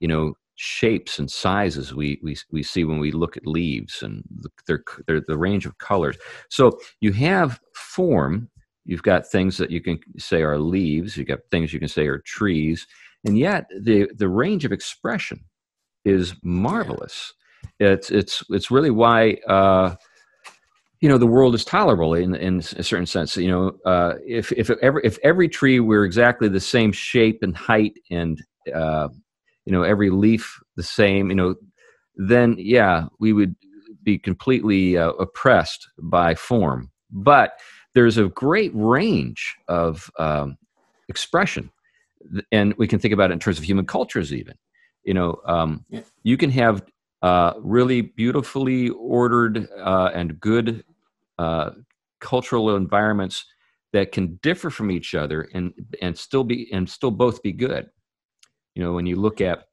you 0.00 0.08
know 0.08 0.34
shapes 0.56 1.18
and 1.18 1.30
sizes 1.30 1.94
we 1.94 2.18
we, 2.22 2.36
we 2.50 2.62
see 2.62 2.84
when 2.84 2.98
we 2.98 3.12
look 3.12 3.36
at 3.36 3.46
leaves 3.46 4.02
and 4.02 4.24
their, 4.66 4.82
their 5.06 5.20
the 5.20 5.38
range 5.38 5.66
of 5.66 5.78
colors. 5.78 6.16
So 6.48 6.78
you 7.00 7.12
have 7.12 7.60
form 7.74 8.50
you've 8.84 9.02
got 9.02 9.26
things 9.26 9.56
that 9.58 9.70
you 9.70 9.80
can 9.80 10.00
say 10.18 10.42
are 10.42 10.58
leaves 10.58 11.16
you've 11.16 11.28
got 11.28 11.40
things 11.50 11.72
you 11.72 11.78
can 11.78 11.88
say 11.88 12.06
are 12.06 12.18
trees 12.18 12.86
and 13.24 13.38
yet 13.38 13.66
the 13.80 14.10
the 14.16 14.28
range 14.28 14.64
of 14.64 14.72
expression 14.72 15.44
is 16.04 16.34
marvelous. 16.42 17.32
It's 17.80 18.10
it's 18.10 18.42
it's 18.50 18.70
really 18.70 18.90
why 18.90 19.34
uh, 19.46 19.94
you 21.00 21.08
know 21.08 21.18
the 21.18 21.26
world 21.26 21.54
is 21.54 21.64
tolerable 21.64 22.14
in 22.14 22.34
in 22.34 22.58
a 22.58 22.82
certain 22.82 23.06
sense 23.06 23.36
you 23.36 23.48
know 23.48 23.76
uh, 23.84 24.14
if 24.26 24.52
if 24.52 24.70
every 24.82 25.00
if 25.04 25.18
every 25.22 25.48
tree 25.48 25.80
were 25.80 26.04
exactly 26.04 26.48
the 26.48 26.60
same 26.60 26.92
shape 26.92 27.42
and 27.42 27.56
height 27.56 27.98
and 28.10 28.42
uh, 28.74 29.08
you 29.64 29.72
know 29.72 29.82
every 29.82 30.10
leaf 30.10 30.58
the 30.76 30.82
same 30.82 31.30
you 31.30 31.36
know 31.36 31.54
then 32.16 32.56
yeah 32.58 33.06
we 33.20 33.32
would 33.32 33.54
be 34.02 34.18
completely 34.18 34.96
uh, 34.96 35.10
oppressed 35.12 35.88
by 36.02 36.34
form 36.34 36.90
but 37.10 37.52
there's 37.94 38.18
a 38.18 38.28
great 38.28 38.72
range 38.74 39.56
of 39.68 40.10
um, 40.18 40.56
expression 41.08 41.70
and 42.52 42.74
we 42.76 42.88
can 42.88 42.98
think 42.98 43.14
about 43.14 43.30
it 43.30 43.34
in 43.34 43.38
terms 43.38 43.58
of 43.58 43.64
human 43.64 43.86
cultures 43.86 44.32
even 44.32 44.54
you 45.04 45.14
know 45.14 45.40
um, 45.46 45.84
yeah. 45.88 46.00
you 46.24 46.36
can 46.36 46.50
have 46.50 46.82
uh, 47.22 47.54
really 47.58 48.00
beautifully 48.00 48.90
ordered 48.90 49.68
uh, 49.76 50.10
and 50.14 50.40
good 50.40 50.84
uh, 51.38 51.70
cultural 52.20 52.76
environments 52.76 53.44
that 53.92 54.12
can 54.12 54.38
differ 54.42 54.70
from 54.70 54.90
each 54.90 55.14
other 55.14 55.48
and 55.54 55.72
and 56.02 56.16
still 56.16 56.44
be 56.44 56.70
and 56.72 56.88
still 56.88 57.10
both 57.10 57.42
be 57.42 57.52
good. 57.52 57.88
You 58.74 58.84
know, 58.84 58.92
when 58.92 59.06
you 59.06 59.16
look 59.16 59.40
at 59.40 59.68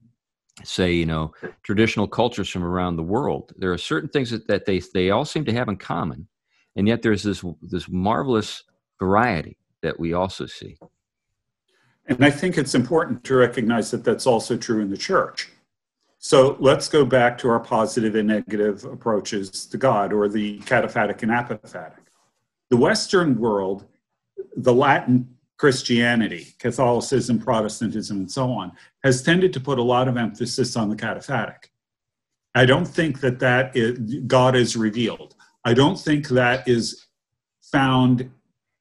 say 0.64 0.94
you 0.94 1.06
know 1.06 1.34
traditional 1.64 2.08
cultures 2.08 2.50
from 2.50 2.64
around 2.64 2.96
the 2.96 3.04
world 3.04 3.52
there 3.58 3.74
are 3.74 3.78
certain 3.78 4.10
things 4.10 4.32
that, 4.32 4.48
that 4.48 4.66
they 4.66 4.82
they 4.94 5.10
all 5.10 5.26
seem 5.26 5.44
to 5.44 5.52
have 5.52 5.68
in 5.68 5.76
common 5.76 6.28
and 6.76 6.88
yet 6.88 7.02
there's 7.02 7.24
this 7.24 7.44
this 7.62 7.90
marvelous 7.90 8.64
variety 9.00 9.58
that 9.82 10.00
we 10.00 10.14
also 10.14 10.46
see 10.46 10.78
and 12.08 12.24
i 12.24 12.32
think 12.32 12.58
it's 12.58 12.74
important 12.74 13.22
to 13.24 13.36
recognize 13.36 13.92
that 13.92 14.04
that's 14.04 14.26
also 14.26 14.56
true 14.56 14.82
in 14.82 14.90
the 14.90 14.98
church 14.98 15.52
so 16.26 16.58
let's 16.60 16.88
go 16.88 17.06
back 17.06 17.38
to 17.38 17.50
our 17.50 17.60
positive 17.60 18.16
and 18.16 18.28
negative 18.28 18.84
approaches 18.86 19.66
to 19.68 19.78
god 19.78 20.12
or 20.12 20.28
the 20.28 20.60
cataphatic 20.60 21.22
and 21.24 21.32
apophatic 21.32 22.06
the 22.70 22.78
western 22.78 23.38
world 23.38 23.86
the 24.58 24.74
latin 24.74 25.36
Christianity, 25.58 26.54
Catholicism, 26.60 27.40
Protestantism, 27.40 28.18
and 28.18 28.32
so 28.32 28.52
on, 28.52 28.74
has 29.04 29.22
tended 29.22 29.54
to 29.54 29.60
put 29.60 29.80
a 29.80 29.84
lot 29.84 30.08
of 30.08 30.18
emphasis 30.18 30.76
on 30.76 30.90
the 30.90 30.96
cataphatic. 30.96 31.70
I 32.54 32.66
don't 32.66 32.88
think 32.88 33.22
that 33.22 33.40
that 33.40 33.76
is, 33.76 33.98
God 34.28 34.56
is 34.56 34.76
revealed. 34.76 35.36
I 35.64 35.74
don't 35.74 36.00
think 36.00 36.28
that 36.30 36.68
is 36.68 37.06
found 37.62 38.30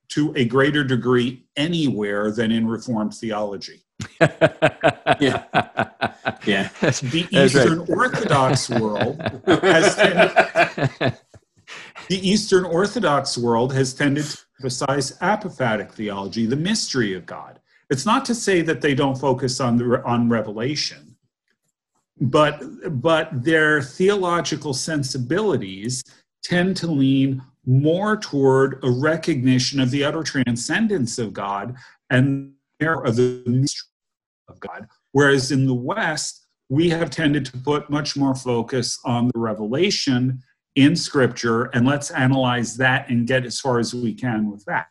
to 0.09 0.33
a 0.37 0.45
greater 0.45 0.85
degree 0.85 1.45
anywhere 1.57 2.31
than 2.31 2.51
in 2.51 2.67
Reformed 2.67 3.15
theology. 3.15 3.84
Yeah. 5.21 5.45
Yeah. 6.47 6.69
The 6.81 7.27
Eastern 7.31 7.81
right. 7.81 7.89
Orthodox 7.91 8.69
world 8.69 9.21
has 9.47 9.97
tended, 9.97 11.17
the 12.09 12.29
Eastern 12.29 12.65
Orthodox 12.65 13.39
world 13.39 13.73
has 13.73 13.95
tended 13.95 14.25
to 14.25 14.39
emphasize 14.61 15.19
apophatic 15.19 15.93
theology, 15.93 16.47
the 16.47 16.57
mystery 16.57 17.15
of 17.15 17.25
God. 17.25 17.61
It's 17.91 18.07
not 18.07 18.25
to 18.27 18.35
say 18.35 18.63
that 18.63 18.81
they 18.81 18.95
don't 18.95 19.17
focus 19.17 19.61
on 19.61 19.77
the, 19.77 20.03
on 20.05 20.29
revelation, 20.29 21.17
but 22.21 22.63
but 23.03 23.29
their 23.43 23.83
theological 23.83 24.75
sensibilities 24.75 26.03
tend 26.43 26.77
to 26.79 26.87
lean 26.87 27.43
more 27.67 28.17
toward 28.17 28.83
a 28.83 28.91
recognition 28.91 29.81
of 29.81 29.91
the 29.91 30.05
utter 30.05 30.23
transcendence 30.23 31.19
of 31.19 31.33
God 31.33 31.77
and 32.11 32.54
of 32.81 33.17
the 33.17 33.43
mystery 33.47 33.89
of 34.49 34.61
God. 34.61 34.89
Whereas 35.13 35.53
in 35.53 35.67
the 35.67 35.75
West, 35.75 36.47
we 36.69 36.91
have 36.91 37.11
tended 37.11 37.45
to 37.47 37.59
put 37.59 37.91
much 37.91 38.17
more 38.17 38.35
focus 38.35 38.99
on 39.05 39.31
the 39.33 39.39
revelation 39.39 40.43
in 40.75 40.97
scripture 40.97 41.65
and 41.67 41.87
let's 41.87 42.11
analyze 42.11 42.77
that 42.77 43.09
and 43.09 43.27
get 43.27 43.45
as 43.45 43.61
far 43.61 43.79
as 43.79 43.95
we 43.95 44.13
can 44.13 44.51
with 44.51 44.65
that. 44.65 44.87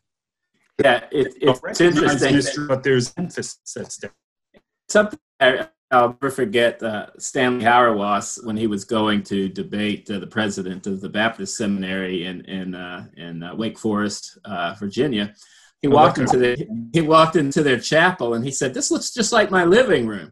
Yeah, 0.81 1.03
it, 1.11 1.34
it's 1.41 1.81
interesting. 1.81 2.36
Mystery, 2.36 2.67
but 2.67 2.84
there's 2.84 3.13
emphasis 3.17 3.97
there. 4.01 4.11
Something 4.89 5.19
I, 5.39 5.67
will 5.91 6.17
never 6.21 6.31
forget 6.31 6.81
uh, 6.81 7.07
Stanley 7.19 7.63
Hauerwas 7.63 8.43
when 8.43 8.57
he 8.57 8.65
was 8.65 8.84
going 8.84 9.23
to 9.23 9.49
debate 9.49 10.09
uh, 10.09 10.19
the 10.19 10.27
president 10.27 10.88
of 10.88 11.01
the 11.01 11.09
Baptist 11.09 11.57
Seminary 11.57 12.25
in 12.25 12.41
in 12.45 12.73
uh, 12.73 13.05
in 13.15 13.43
uh, 13.43 13.55
Wake 13.55 13.77
Forest, 13.77 14.39
uh, 14.45 14.75
Virginia. 14.79 15.36
He 15.84 15.89
oh, 15.89 15.91
walked 15.91 16.17
into 16.17 16.38
the 16.38 16.89
he 16.93 17.01
walked 17.01 17.36
into 17.36 17.61
their 17.61 17.77
chapel 17.77 18.34
and 18.36 18.43
he 18.43 18.51
said, 18.51 18.73
"This 18.73 18.89
looks 18.89 19.11
just 19.11 19.34
like 19.34 19.51
my 19.51 19.65
living 19.65 20.07
room." 20.07 20.31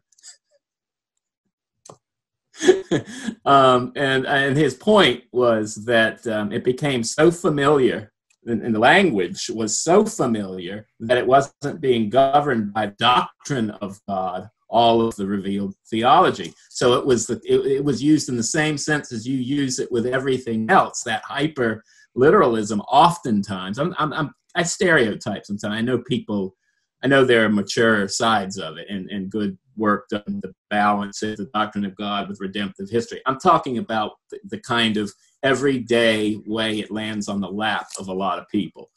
um, 3.45 3.91
and 3.97 4.25
and 4.25 4.55
his 4.55 4.73
point 4.73 5.25
was 5.33 5.75
that 5.85 6.25
um, 6.25 6.53
it 6.53 6.63
became 6.63 7.03
so 7.03 7.29
familiar, 7.29 8.13
and, 8.45 8.61
and 8.61 8.73
the 8.73 8.79
language 8.79 9.51
was 9.53 9.77
so 9.77 10.05
familiar 10.05 10.87
that 11.01 11.17
it 11.17 11.27
wasn't 11.27 11.81
being 11.81 12.09
governed 12.09 12.73
by 12.73 12.85
doctrine 12.97 13.71
of 13.81 13.99
God, 14.07 14.49
all 14.69 15.05
of 15.05 15.17
the 15.17 15.25
revealed 15.25 15.75
theology. 15.89 16.53
So 16.69 16.93
it 16.93 17.05
was 17.05 17.27
the, 17.27 17.41
it, 17.43 17.65
it 17.65 17.83
was 17.83 18.01
used 18.01 18.29
in 18.29 18.37
the 18.37 18.43
same 18.43 18.77
sense 18.77 19.11
as 19.11 19.27
you 19.27 19.35
use 19.35 19.79
it 19.79 19.91
with 19.91 20.05
everything 20.05 20.69
else. 20.69 21.03
That 21.03 21.23
hyper 21.25 21.83
literalism, 22.15 22.79
oftentimes, 22.81 23.79
I'm, 23.79 23.93
I'm, 23.97 24.13
I'm 24.13 24.33
I 24.55 24.63
stereotype 24.63 25.45
sometimes. 25.45 25.73
I 25.73 25.81
know 25.81 25.99
people 25.99 26.55
I 27.03 27.07
know 27.07 27.25
there 27.25 27.45
are 27.45 27.49
mature 27.49 28.07
sides 28.07 28.57
of 28.57 28.77
it 28.77 28.87
and, 28.89 29.09
and 29.09 29.31
good 29.31 29.57
work 29.75 30.07
done 30.09 30.41
to 30.43 30.53
balance 30.69 31.19
the 31.21 31.49
doctrine 31.53 31.85
of 31.85 31.95
God 31.95 32.29
with 32.29 32.39
redemptive 32.39 32.89
history. 32.89 33.21
I'm 33.25 33.39
talking 33.39 33.79
about 33.79 34.13
the, 34.29 34.39
the, 34.49 34.59
kind 34.59 34.97
of 34.97 35.11
everyday 35.41 36.39
way 36.45 36.79
it 36.79 36.91
lands 36.91 37.27
on 37.27 37.41
the 37.41 37.49
lap 37.49 37.87
of 37.97 38.07
a 38.07 38.13
lot 38.13 38.37
of 38.37 38.47
people. 38.49 38.91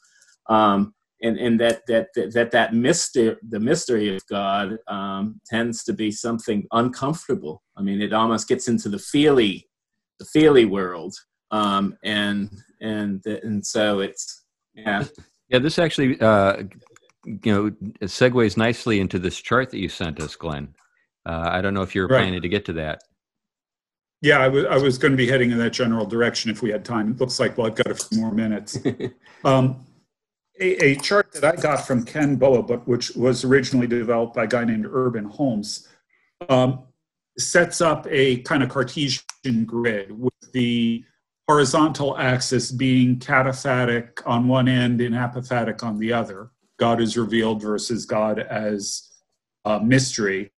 Um, 0.47 0.93
and, 1.23 1.39
and 1.39 1.59
that, 1.59 1.81
that, 1.87 2.09
that, 2.15 2.33
that, 2.33 2.51
that 2.51 2.73
mystery, 2.75 3.35
the 3.49 3.59
mystery 3.59 4.15
of 4.15 4.21
God 4.27 4.77
um, 4.87 5.39
tends 5.47 5.83
to 5.85 5.93
be 5.93 6.11
something 6.11 6.67
uncomfortable. 6.71 7.63
I 7.75 7.81
mean, 7.81 8.01
it 8.01 8.13
almost 8.13 8.47
gets 8.47 8.67
into 8.67 8.89
the 8.89 8.99
feely, 8.99 9.67
the 10.19 10.25
feely 10.25 10.65
world. 10.65 11.15
Um, 11.49 11.97
and, 12.03 12.51
and, 12.81 13.25
and 13.25 13.65
so 13.65 14.01
it's, 14.01 14.43
yeah. 14.75 15.05
Yeah, 15.49 15.59
this 15.59 15.79
actually 15.79 16.19
uh, 16.19 16.63
you 17.25 17.53
know 17.53 17.69
segues 18.03 18.57
nicely 18.57 18.99
into 18.99 19.19
this 19.19 19.39
chart 19.39 19.71
that 19.71 19.79
you 19.79 19.89
sent 19.89 20.19
us, 20.19 20.35
Glenn. 20.35 20.73
Uh, 21.25 21.49
I 21.51 21.61
don't 21.61 21.73
know 21.73 21.81
if 21.81 21.95
you're 21.95 22.07
right. 22.07 22.21
planning 22.21 22.41
to 22.41 22.49
get 22.49 22.65
to 22.65 22.73
that. 22.73 23.01
Yeah, 24.21 24.39
I 24.39 24.47
was 24.47 24.81
was 24.81 24.97
going 24.97 25.11
to 25.11 25.17
be 25.17 25.27
heading 25.27 25.51
in 25.51 25.57
that 25.59 25.71
general 25.71 26.05
direction 26.05 26.49
if 26.49 26.61
we 26.61 26.71
had 26.71 26.83
time. 26.83 27.11
It 27.11 27.19
looks 27.19 27.39
like 27.39 27.57
well, 27.57 27.67
I've 27.67 27.75
got 27.75 27.87
a 27.87 27.95
few 27.95 28.21
more 28.21 28.31
minutes. 28.31 28.77
um, 29.45 29.85
a, 30.59 30.83
a, 30.83 30.95
chart 30.95 31.31
that 31.33 31.43
I 31.43 31.61
got 31.61 31.85
from 31.85 32.05
Ken 32.05 32.37
Boa, 32.37 32.63
but 32.63 32.87
which 32.87 33.11
was 33.15 33.43
originally 33.43 33.87
developed 33.87 34.35
by 34.35 34.45
a 34.45 34.47
guy 34.47 34.63
named 34.63 34.87
Urban 34.89 35.25
Holmes, 35.25 35.87
um, 36.47 36.83
sets 37.37 37.81
up 37.81 38.07
a 38.09 38.37
kind 38.39 38.63
of 38.63 38.69
Cartesian 38.69 39.65
grid 39.65 40.17
with 40.17 40.33
the 40.53 41.03
horizontal 41.47 42.17
axis 42.17 42.71
being 42.71 43.19
cataphatic 43.19 44.21
on 44.25 44.47
one 44.47 44.67
end 44.67 45.01
and 45.01 45.13
apophatic 45.13 45.83
on 45.83 45.99
the 45.99 46.11
other. 46.11 46.49
God 46.77 46.99
is 46.99 47.17
revealed 47.17 47.61
versus 47.61 48.05
God 48.05 48.39
as 48.39 49.11
a 49.63 49.79
mystery. 49.79 50.51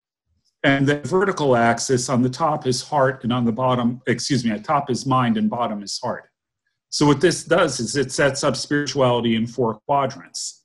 And 0.63 0.87
the 0.87 0.99
vertical 1.01 1.55
axis 1.55 2.09
on 2.09 2.21
the 2.21 2.29
top 2.29 2.65
is 2.65 2.81
heart, 2.81 3.23
and 3.23 3.31
on 3.31 3.45
the 3.45 3.51
bottom, 3.51 4.01
excuse 4.07 4.43
me, 4.43 4.51
at 4.51 4.63
top 4.63 4.89
is 4.89 5.05
mind, 5.05 5.37
and 5.37 5.49
bottom 5.49 5.83
is 5.83 5.99
heart. 5.99 6.29
So, 6.89 7.05
what 7.05 7.21
this 7.21 7.43
does 7.43 7.79
is 7.79 7.95
it 7.95 8.11
sets 8.11 8.43
up 8.43 8.55
spirituality 8.55 9.35
in 9.35 9.45
four 9.45 9.75
quadrants, 9.85 10.63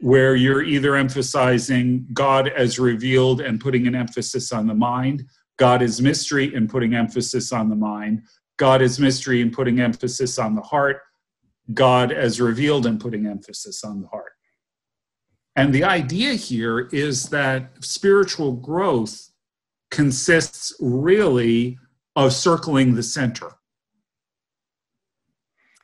where 0.00 0.34
you're 0.34 0.64
either 0.64 0.96
emphasizing 0.96 2.08
God 2.12 2.48
as 2.48 2.80
revealed 2.80 3.40
and 3.40 3.60
putting 3.60 3.86
an 3.86 3.94
emphasis 3.94 4.50
on 4.52 4.66
the 4.66 4.74
mind, 4.74 5.24
God 5.58 5.82
is 5.82 6.00
mystery 6.00 6.54
and 6.54 6.68
putting 6.68 6.94
emphasis 6.94 7.52
on 7.52 7.68
the 7.68 7.76
mind, 7.76 8.22
God 8.60 8.82
is 8.82 9.00
mystery 9.00 9.40
and 9.40 9.50
putting 9.50 9.80
emphasis 9.80 10.38
on 10.38 10.54
the 10.54 10.60
heart, 10.60 11.00
God 11.72 12.12
as 12.12 12.42
revealed 12.42 12.84
and 12.84 13.00
putting 13.00 13.26
emphasis 13.26 13.82
on 13.82 14.02
the 14.02 14.08
heart. 14.08 14.32
And 15.56 15.74
the 15.74 15.84
idea 15.84 16.34
here 16.34 16.80
is 16.92 17.30
that 17.30 17.82
spiritual 17.82 18.52
growth 18.52 19.30
consists 19.90 20.74
really 20.78 21.78
of 22.16 22.34
circling 22.34 22.94
the 22.94 23.02
center. 23.02 23.50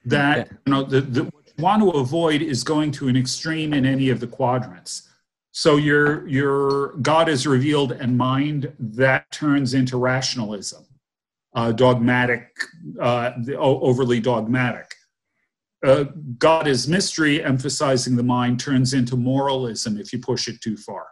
That 0.04 0.50
you 0.66 0.72
know 0.72 0.82
the, 0.82 1.00
the, 1.00 1.24
what 1.24 1.46
you 1.46 1.64
want 1.64 1.82
to 1.82 1.90
avoid 1.98 2.42
is 2.42 2.62
going 2.62 2.90
to 2.92 3.08
an 3.08 3.16
extreme 3.16 3.72
in 3.72 3.86
any 3.86 4.10
of 4.10 4.20
the 4.20 4.26
quadrants. 4.26 5.08
So 5.52 5.76
your 5.76 6.28
your 6.28 6.88
God 6.98 7.30
is 7.30 7.46
revealed 7.46 7.92
and 7.92 8.18
mind 8.18 8.70
that 8.78 9.30
turns 9.32 9.72
into 9.72 9.96
rationalism, 9.96 10.85
uh, 11.56 11.72
dogmatic, 11.72 12.48
uh, 13.00 13.32
overly 13.58 14.20
dogmatic 14.20 14.94
uh, 15.84 16.04
God 16.38 16.66
is 16.66 16.88
mystery, 16.88 17.42
emphasizing 17.42 18.16
the 18.16 18.22
mind, 18.22 18.58
turns 18.58 18.92
into 18.92 19.16
moralism 19.16 19.98
if 19.98 20.12
you 20.12 20.18
push 20.18 20.48
it 20.48 20.60
too 20.60 20.76
far. 20.76 21.06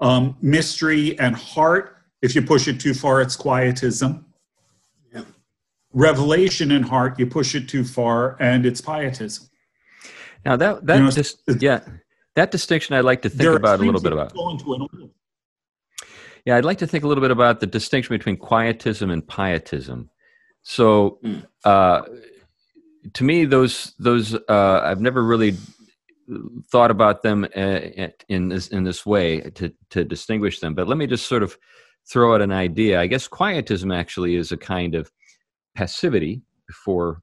Um, 0.00 0.36
mystery 0.40 1.18
and 1.18 1.36
heart, 1.36 1.96
if 2.22 2.34
you 2.34 2.42
push 2.42 2.68
it 2.68 2.80
too 2.80 2.94
far, 2.94 3.20
it's 3.20 3.36
quietism. 3.36 4.26
Yeah. 5.12 5.24
Revelation 5.92 6.70
and 6.72 6.84
heart, 6.84 7.18
you 7.18 7.26
push 7.26 7.54
it 7.54 7.68
too 7.68 7.84
far, 7.84 8.36
and 8.40 8.66
it's 8.66 8.80
pietism. 8.80 9.48
Now 10.44 10.56
that 10.56 10.86
that 10.86 10.96
you 10.96 11.04
know, 11.04 11.10
dis- 11.10 11.36
yeah, 11.58 11.80
that 12.34 12.50
distinction 12.50 12.96
I'd 12.96 13.04
like 13.04 13.22
to 13.22 13.28
think 13.28 13.54
about 13.54 13.80
a 13.80 13.82
little 13.82 14.00
bit 14.00 14.12
about. 14.12 14.32
Yeah, 16.44 16.56
I'd 16.56 16.64
like 16.64 16.78
to 16.78 16.86
think 16.86 17.04
a 17.04 17.08
little 17.08 17.22
bit 17.22 17.30
about 17.30 17.60
the 17.60 17.66
distinction 17.66 18.14
between 18.14 18.36
quietism 18.36 19.10
and 19.10 19.26
pietism. 19.26 20.10
So, 20.62 21.18
mm. 21.24 21.44
uh, 21.64 22.02
to 23.14 23.24
me, 23.24 23.44
those 23.44 23.94
those 23.98 24.34
uh, 24.34 24.80
I've 24.84 25.00
never 25.00 25.22
really 25.22 25.56
thought 26.70 26.90
about 26.90 27.22
them 27.22 27.44
uh, 27.56 27.80
in 28.28 28.48
this 28.48 28.68
in 28.68 28.84
this 28.84 29.04
way 29.04 29.40
to 29.40 29.72
to 29.90 30.04
distinguish 30.04 30.60
them. 30.60 30.74
But 30.74 30.88
let 30.88 30.98
me 30.98 31.06
just 31.06 31.26
sort 31.26 31.42
of 31.42 31.56
throw 32.10 32.34
out 32.34 32.42
an 32.42 32.52
idea. 32.52 33.00
I 33.00 33.06
guess 33.06 33.28
quietism 33.28 33.90
actually 33.90 34.36
is 34.36 34.52
a 34.52 34.56
kind 34.56 34.94
of 34.94 35.10
passivity 35.74 36.42
before, 36.66 37.22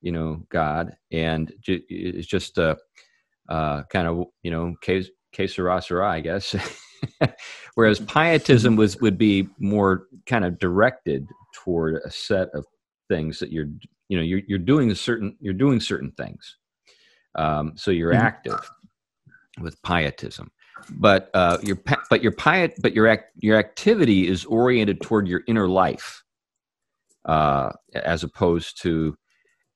you 0.00 0.12
know, 0.12 0.42
God, 0.50 0.96
and 1.10 1.52
it's 1.66 2.26
just 2.26 2.58
a 2.58 2.76
uh, 3.48 3.82
kind 3.84 4.06
of 4.06 4.26
you 4.42 4.50
know 4.50 4.74
sera, 4.84 5.82
sera, 5.82 6.08
I 6.08 6.20
guess. 6.20 6.54
Whereas 7.74 8.00
pietism 8.00 8.76
was 8.76 9.00
would 9.00 9.18
be 9.18 9.48
more 9.58 10.06
kind 10.26 10.44
of 10.44 10.58
directed 10.58 11.28
toward 11.54 11.96
a 12.04 12.10
set 12.10 12.48
of 12.54 12.64
things 13.08 13.38
that 13.38 13.52
you're 13.52 13.68
you 14.08 14.16
know 14.16 14.22
you're 14.22 14.42
you're 14.46 14.58
doing 14.58 14.94
certain 14.94 15.36
you're 15.40 15.54
doing 15.54 15.80
certain 15.80 16.12
things. 16.12 16.56
Um, 17.34 17.72
so 17.76 17.90
you're 17.90 18.12
mm-hmm. 18.12 18.26
active 18.26 18.70
with 19.60 19.80
pietism 19.82 20.50
but 20.90 21.30
uh, 21.34 21.58
your 21.62 21.78
but 22.10 22.22
your 22.22 22.32
piet 22.32 22.74
but 22.80 22.94
your 22.94 23.06
act, 23.08 23.32
your 23.38 23.58
activity 23.58 24.28
is 24.28 24.44
oriented 24.44 25.00
toward 25.00 25.26
your 25.26 25.42
inner 25.46 25.68
life, 25.68 26.22
uh, 27.24 27.72
as 27.94 28.22
opposed 28.22 28.80
to 28.82 29.16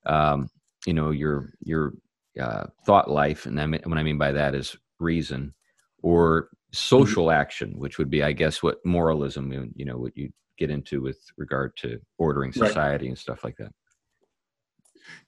um, 0.07 0.49
you 0.87 0.95
know 0.95 1.11
your 1.11 1.53
your 1.61 1.95
uh, 2.41 2.67
thought 2.87 3.11
life, 3.11 3.47
and 3.47 3.61
I 3.61 3.67
mean, 3.67 3.81
what 3.85 3.99
I 3.99 4.03
mean 4.03 4.19
by 4.19 4.33
that 4.33 4.55
is 4.55 4.77
reason 4.99 5.55
or 6.03 6.49
social 6.73 7.27
mm-hmm. 7.27 7.41
action, 7.41 7.79
which 7.79 7.99
would 7.99 8.11
be, 8.11 8.23
I 8.23 8.33
guess, 8.33 8.63
what 8.63 8.85
moralism 8.85 9.73
you 9.75 9.85
know 9.85 9.99
what 9.99 10.17
you 10.17 10.31
get 10.59 10.71
into 10.71 11.01
with 11.01 11.19
regard 11.37 11.77
to 11.79 12.01
ordering 12.19 12.53
society 12.53 13.07
right. 13.07 13.11
and 13.11 13.19
stuff 13.19 13.45
like 13.45 13.57
that. 13.57 13.73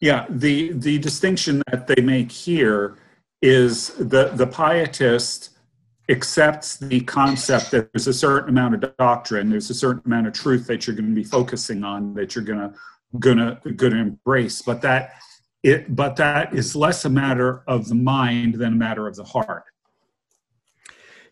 Yeah, 0.01 0.27
the 0.29 0.73
the 0.73 0.99
distinction 0.99 1.63
that 1.71 1.87
they 1.87 2.03
make 2.03 2.31
here 2.31 2.99
is 3.41 3.89
the 3.95 4.31
the 4.35 4.47
pietist 4.47 5.51
accepts 6.09 6.77
the 6.77 7.01
concept 7.01 7.71
that 7.71 7.93
there's 7.93 8.07
a 8.07 8.13
certain 8.13 8.51
amount 8.51 8.75
of 8.75 8.97
doctrine, 8.97 9.51
there's 9.51 9.71
a 9.71 9.75
certain 9.75 10.03
amount 10.05 10.27
of 10.27 10.33
truth 10.33 10.67
that 10.67 10.87
you're 10.87 10.97
going 10.97 11.09
to 11.09 11.15
be 11.15 11.25
focusing 11.25 11.85
on, 11.85 12.13
that 12.15 12.35
you're 12.35 12.45
going 12.45 12.59
to 12.59 12.75
gonna 13.19 13.61
gonna 13.77 13.97
embrace, 13.97 14.63
but 14.63 14.81
that 14.83 15.15
it 15.63 15.95
but 15.95 16.17
that 16.17 16.55
is 16.55 16.75
less 16.75 17.05
a 17.05 17.11
matter 17.11 17.63
of 17.67 17.89
the 17.89 17.95
mind 17.95 18.55
than 18.55 18.73
a 18.73 18.77
matter 18.77 19.07
of 19.07 19.17
the 19.17 19.25
heart. 19.25 19.65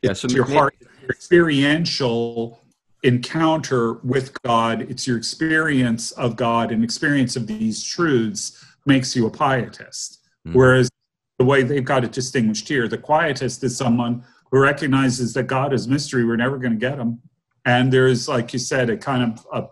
Yeah, 0.02 0.14
so 0.14 0.26
it's 0.26 0.34
your 0.34 0.46
heart, 0.46 0.74
your 0.80 1.10
experiential 1.10 2.60
encounter 3.02 3.94
with 3.94 4.40
God. 4.42 4.82
It's 4.82 5.06
your 5.06 5.16
experience 5.16 6.12
of 6.12 6.36
God 6.36 6.72
and 6.72 6.82
experience 6.84 7.36
of 7.36 7.46
these 7.46 7.82
truths 7.82 8.64
makes 8.86 9.14
you 9.14 9.26
a 9.26 9.30
pietist. 9.30 10.18
Mm-hmm. 10.46 10.56
Whereas 10.56 10.90
the 11.38 11.44
way 11.44 11.62
they've 11.62 11.84
got 11.84 12.04
it 12.04 12.12
distinguished 12.12 12.68
here, 12.68 12.88
the 12.88 12.98
quietist 12.98 13.62
is 13.64 13.76
someone 13.76 14.24
who 14.50 14.58
recognizes 14.58 15.32
that 15.34 15.44
God 15.44 15.72
is 15.72 15.86
mystery. 15.86 16.24
We're 16.24 16.36
never 16.36 16.58
going 16.58 16.72
to 16.72 16.78
get 16.78 16.98
him. 16.98 17.20
And 17.64 17.92
there's, 17.92 18.28
like 18.28 18.52
you 18.52 18.58
said, 18.58 18.90
a 18.90 18.96
kind 18.96 19.22
of, 19.22 19.46
a, 19.52 19.68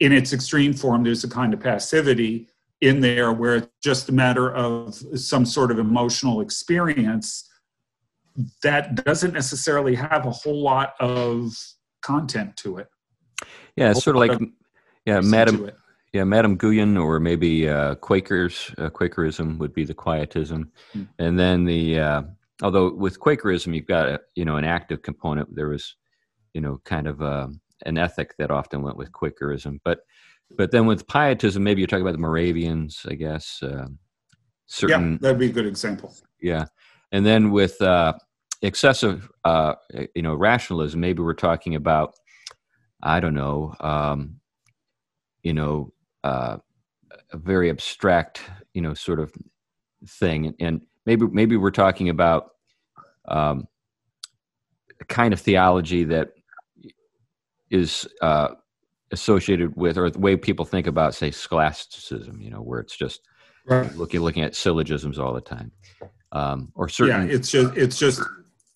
in 0.00 0.12
its 0.12 0.32
extreme 0.32 0.72
form, 0.72 1.04
there's 1.04 1.24
a 1.24 1.28
kind 1.28 1.54
of 1.54 1.60
passivity 1.60 2.48
in 2.80 3.00
there 3.00 3.32
where 3.32 3.56
it's 3.56 3.68
just 3.82 4.08
a 4.08 4.12
matter 4.12 4.52
of 4.54 4.94
some 4.94 5.46
sort 5.46 5.70
of 5.70 5.78
emotional 5.78 6.40
experience 6.40 7.48
that 8.62 9.04
doesn't 9.04 9.32
necessarily 9.32 9.94
have 9.94 10.26
a 10.26 10.30
whole 10.30 10.62
lot 10.62 10.94
of 11.00 11.56
content 12.02 12.56
to 12.58 12.78
it. 12.78 12.88
Yeah, 13.76 13.90
it's 13.90 14.04
sort 14.04 14.16
of 14.16 14.20
like, 14.20 14.50
yeah, 15.04 15.20
Madam, 15.20 15.70
yeah, 16.12 16.24
Madam 16.24 16.56
Guyon, 16.56 16.96
or 16.96 17.18
maybe 17.18 17.68
uh, 17.68 17.96
Quakers, 17.96 18.72
uh, 18.78 18.88
Quakerism 18.90 19.58
would 19.58 19.74
be 19.74 19.84
the 19.84 19.94
quietism, 19.94 20.70
mm. 20.94 21.08
and 21.18 21.38
then 21.38 21.64
the 21.64 21.98
uh, 21.98 22.22
although 22.62 22.92
with 22.92 23.18
Quakerism, 23.18 23.74
you've 23.74 23.86
got 23.86 24.08
a, 24.08 24.20
you 24.34 24.44
know 24.44 24.56
an 24.56 24.64
active 24.64 25.02
component. 25.02 25.54
There 25.54 25.68
was 25.68 25.96
you 26.52 26.60
know 26.60 26.80
kind 26.84 27.06
of 27.06 27.20
uh, 27.20 27.48
an 27.84 27.98
ethic 27.98 28.36
that 28.38 28.50
often 28.50 28.82
went 28.82 28.96
with 28.96 29.12
Quakerism, 29.12 29.80
but 29.84 30.00
but 30.56 30.70
then 30.70 30.86
with 30.86 31.06
Pietism, 31.08 31.62
maybe 31.62 31.80
you're 31.80 31.88
talking 31.88 32.02
about 32.02 32.12
the 32.12 32.18
Moravians, 32.18 33.04
I 33.08 33.14
guess. 33.14 33.60
Uh, 33.62 33.86
certain, 34.66 35.12
yeah, 35.12 35.18
that'd 35.20 35.38
be 35.38 35.46
a 35.46 35.52
good 35.52 35.66
example. 35.66 36.14
Yeah, 36.40 36.66
and 37.14 37.24
then 37.24 37.52
with 37.52 37.80
uh, 37.80 38.14
excessive, 38.60 39.30
uh, 39.44 39.74
you 40.16 40.22
know, 40.22 40.34
rationalism, 40.34 40.98
maybe 40.98 41.22
we're 41.22 41.32
talking 41.32 41.76
about, 41.76 42.14
I 43.04 43.20
don't 43.20 43.34
know, 43.34 43.72
um, 43.78 44.40
you 45.44 45.52
know, 45.52 45.92
uh, 46.24 46.56
a 47.32 47.36
very 47.36 47.70
abstract, 47.70 48.42
you 48.72 48.82
know, 48.82 48.94
sort 48.94 49.20
of 49.20 49.32
thing, 50.08 50.56
and 50.58 50.80
maybe 51.06 51.26
maybe 51.30 51.56
we're 51.56 51.70
talking 51.70 52.08
about 52.08 52.50
um, 53.28 53.68
a 55.00 55.04
kind 55.04 55.32
of 55.32 55.38
theology 55.38 56.02
that 56.02 56.32
is 57.70 58.08
uh, 58.22 58.48
associated 59.12 59.76
with, 59.76 59.98
or 59.98 60.10
the 60.10 60.18
way 60.18 60.36
people 60.36 60.64
think 60.64 60.88
about, 60.88 61.14
say, 61.14 61.30
scholasticism. 61.30 62.40
You 62.40 62.50
know, 62.50 62.60
where 62.60 62.80
it's 62.80 62.96
just 62.96 63.20
right. 63.66 63.94
looking 63.94 64.20
looking 64.20 64.42
at 64.42 64.56
syllogisms 64.56 65.16
all 65.16 65.32
the 65.32 65.40
time, 65.40 65.70
um, 66.34 66.72
or 66.74 66.88
certain. 66.88 67.28
Yeah, 67.28 67.34
it's 67.34 67.50
just 67.50 67.76
it's 67.76 67.98
just 67.98 68.20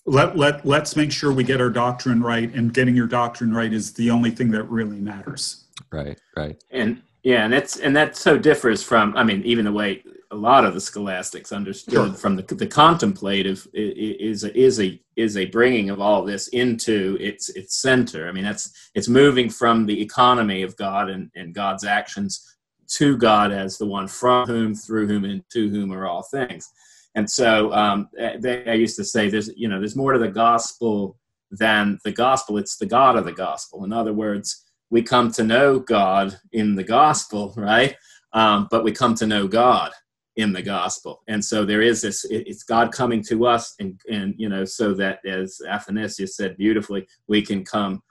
let 0.06 0.36
let 0.36 0.64
let's 0.64 0.96
make 0.96 1.12
sure 1.12 1.32
we 1.32 1.44
get 1.44 1.60
our 1.60 1.70
doctrine 1.70 2.22
right, 2.22 2.52
and 2.54 2.72
getting 2.72 2.96
your 2.96 3.06
doctrine 3.06 3.52
right 3.52 3.72
is 3.72 3.92
the 3.92 4.10
only 4.10 4.30
thing 4.30 4.50
that 4.52 4.64
really 4.64 5.00
matters. 5.00 5.64
Right, 5.92 6.18
right, 6.36 6.62
and 6.70 7.02
yeah, 7.22 7.44
and 7.44 7.52
that's 7.52 7.78
and 7.78 7.94
that 7.96 8.16
so 8.16 8.38
differs 8.38 8.82
from. 8.82 9.16
I 9.16 9.24
mean, 9.24 9.42
even 9.44 9.64
the 9.64 9.72
way 9.72 10.02
a 10.30 10.36
lot 10.36 10.64
of 10.64 10.74
the 10.74 10.80
scholastics 10.80 11.52
understood 11.52 11.94
sure. 11.94 12.12
from 12.12 12.36
the, 12.36 12.42
the 12.42 12.66
contemplative 12.66 13.66
is 13.72 14.44
a, 14.44 14.58
is 14.58 14.80
a 14.80 15.00
is 15.16 15.36
a 15.36 15.46
bringing 15.46 15.90
of 15.90 16.00
all 16.00 16.22
this 16.24 16.48
into 16.48 17.16
its 17.20 17.48
its 17.50 17.80
center. 17.80 18.28
I 18.28 18.32
mean, 18.32 18.44
that's 18.44 18.90
it's 18.94 19.08
moving 19.08 19.50
from 19.50 19.86
the 19.86 20.00
economy 20.00 20.62
of 20.62 20.76
God 20.76 21.08
and, 21.08 21.30
and 21.34 21.54
God's 21.54 21.84
actions 21.84 22.56
to 22.88 23.16
God 23.16 23.52
as 23.52 23.78
the 23.78 23.86
one 23.86 24.08
from 24.08 24.46
whom, 24.46 24.74
through 24.74 25.08
whom, 25.08 25.24
and 25.24 25.42
to 25.52 25.68
whom 25.68 25.92
are 25.92 26.06
all 26.06 26.22
things. 26.22 26.70
And 27.14 27.28
so 27.28 27.72
um, 27.72 28.08
they, 28.12 28.64
I 28.66 28.74
used 28.74 28.96
to 28.96 29.04
say, 29.04 29.28
there's 29.28 29.50
you 29.56 29.68
know, 29.68 29.78
there's 29.78 29.96
more 29.96 30.12
to 30.12 30.18
the 30.18 30.28
gospel 30.28 31.18
than 31.50 31.98
the 32.04 32.12
gospel. 32.12 32.58
It's 32.58 32.76
the 32.76 32.86
God 32.86 33.16
of 33.16 33.24
the 33.24 33.32
gospel. 33.32 33.84
In 33.84 33.92
other 33.92 34.12
words, 34.12 34.64
we 34.90 35.02
come 35.02 35.30
to 35.32 35.42
know 35.42 35.78
God 35.78 36.38
in 36.52 36.74
the 36.74 36.84
gospel, 36.84 37.54
right? 37.56 37.96
Um, 38.32 38.68
but 38.70 38.84
we 38.84 38.92
come 38.92 39.14
to 39.16 39.26
know 39.26 39.48
God 39.48 39.92
in 40.36 40.52
the 40.52 40.62
gospel. 40.62 41.22
And 41.26 41.44
so 41.44 41.64
there 41.64 41.82
is 41.82 42.00
this, 42.02 42.24
it's 42.30 42.62
God 42.62 42.92
coming 42.92 43.22
to 43.24 43.46
us 43.46 43.74
and, 43.80 44.00
and, 44.08 44.34
you 44.38 44.48
know, 44.48 44.64
so 44.64 44.94
that 44.94 45.24
as 45.26 45.60
Athanasius 45.68 46.36
said 46.36 46.56
beautifully, 46.56 47.08
we 47.26 47.42
can 47.42 47.64
come 47.64 48.02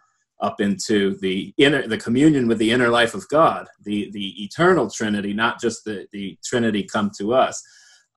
up 0.42 0.60
into 0.60 1.18
the 1.20 1.54
inner, 1.58 1.88
the 1.88 1.98
communion 1.98 2.48
with 2.48 2.58
the 2.58 2.70
inner 2.70 2.90
life 2.90 3.16
of 3.16 3.28
God, 3.30 3.68
the, 3.84 4.12
the 4.12 4.44
eternal 4.44 4.90
Trinity, 4.90 5.34
not 5.34 5.60
just 5.60 5.86
the, 5.86 6.06
the 6.12 6.38
Trinity 6.44 6.84
come 6.84 7.12
to 7.18 7.34
us. 7.34 7.64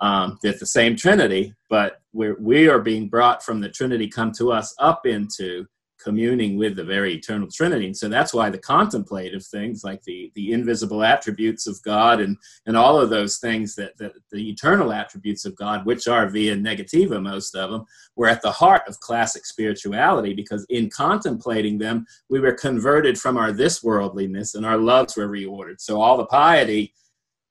Um, 0.00 0.38
the 0.42 0.54
same 0.66 0.96
Trinity, 0.96 1.54
but 1.68 2.00
we're, 2.12 2.36
we 2.40 2.68
are 2.68 2.78
being 2.78 3.08
brought 3.08 3.42
from 3.42 3.60
the 3.60 3.68
Trinity 3.68 4.08
come 4.08 4.32
to 4.32 4.50
us 4.50 4.74
up 4.78 5.06
into 5.06 5.66
communing 6.02 6.56
with 6.56 6.76
the 6.76 6.84
very 6.84 7.14
eternal 7.14 7.48
trinity. 7.52 7.86
And 7.86 7.96
so 7.96 8.08
that's 8.08 8.32
why 8.32 8.50
the 8.50 8.58
contemplative 8.58 9.44
things 9.44 9.84
like 9.84 10.02
the 10.04 10.32
the 10.34 10.52
invisible 10.52 11.02
attributes 11.02 11.66
of 11.66 11.80
god 11.82 12.20
and 12.20 12.36
and 12.66 12.76
all 12.76 13.00
of 13.00 13.10
those 13.10 13.38
things 13.38 13.74
that, 13.76 13.96
that 13.98 14.12
the 14.32 14.50
eternal 14.50 14.92
attributes 14.92 15.44
of 15.44 15.54
god 15.56 15.84
which 15.84 16.08
are 16.08 16.28
via 16.28 16.56
negativa 16.56 17.22
most 17.22 17.54
of 17.54 17.70
them 17.70 17.84
were 18.16 18.28
at 18.28 18.42
the 18.42 18.50
heart 18.50 18.82
of 18.88 19.00
classic 19.00 19.44
spirituality 19.44 20.32
because 20.32 20.64
in 20.70 20.88
contemplating 20.90 21.78
them 21.78 22.06
we 22.28 22.40
were 22.40 22.52
converted 22.52 23.18
from 23.18 23.36
our 23.36 23.52
this 23.52 23.82
worldliness 23.82 24.54
and 24.54 24.64
our 24.64 24.78
loves 24.78 25.16
were 25.16 25.28
reordered. 25.28 25.80
So 25.80 26.00
all 26.00 26.16
the 26.16 26.26
piety 26.26 26.94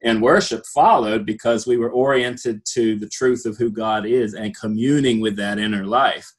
and 0.04 0.22
worship 0.22 0.66
followed 0.74 1.26
because 1.26 1.68
we 1.68 1.78
were 1.78 1.92
oriented 1.92 2.64
to 2.66 2.98
the 2.98 3.10
truth 3.10 3.46
of 3.46 3.58
who 3.58 3.70
god 3.70 4.06
is 4.06 4.34
and 4.34 4.58
communing 4.58 5.20
with 5.20 5.36
that 5.36 5.60
inner 5.60 5.86
life 5.86 6.34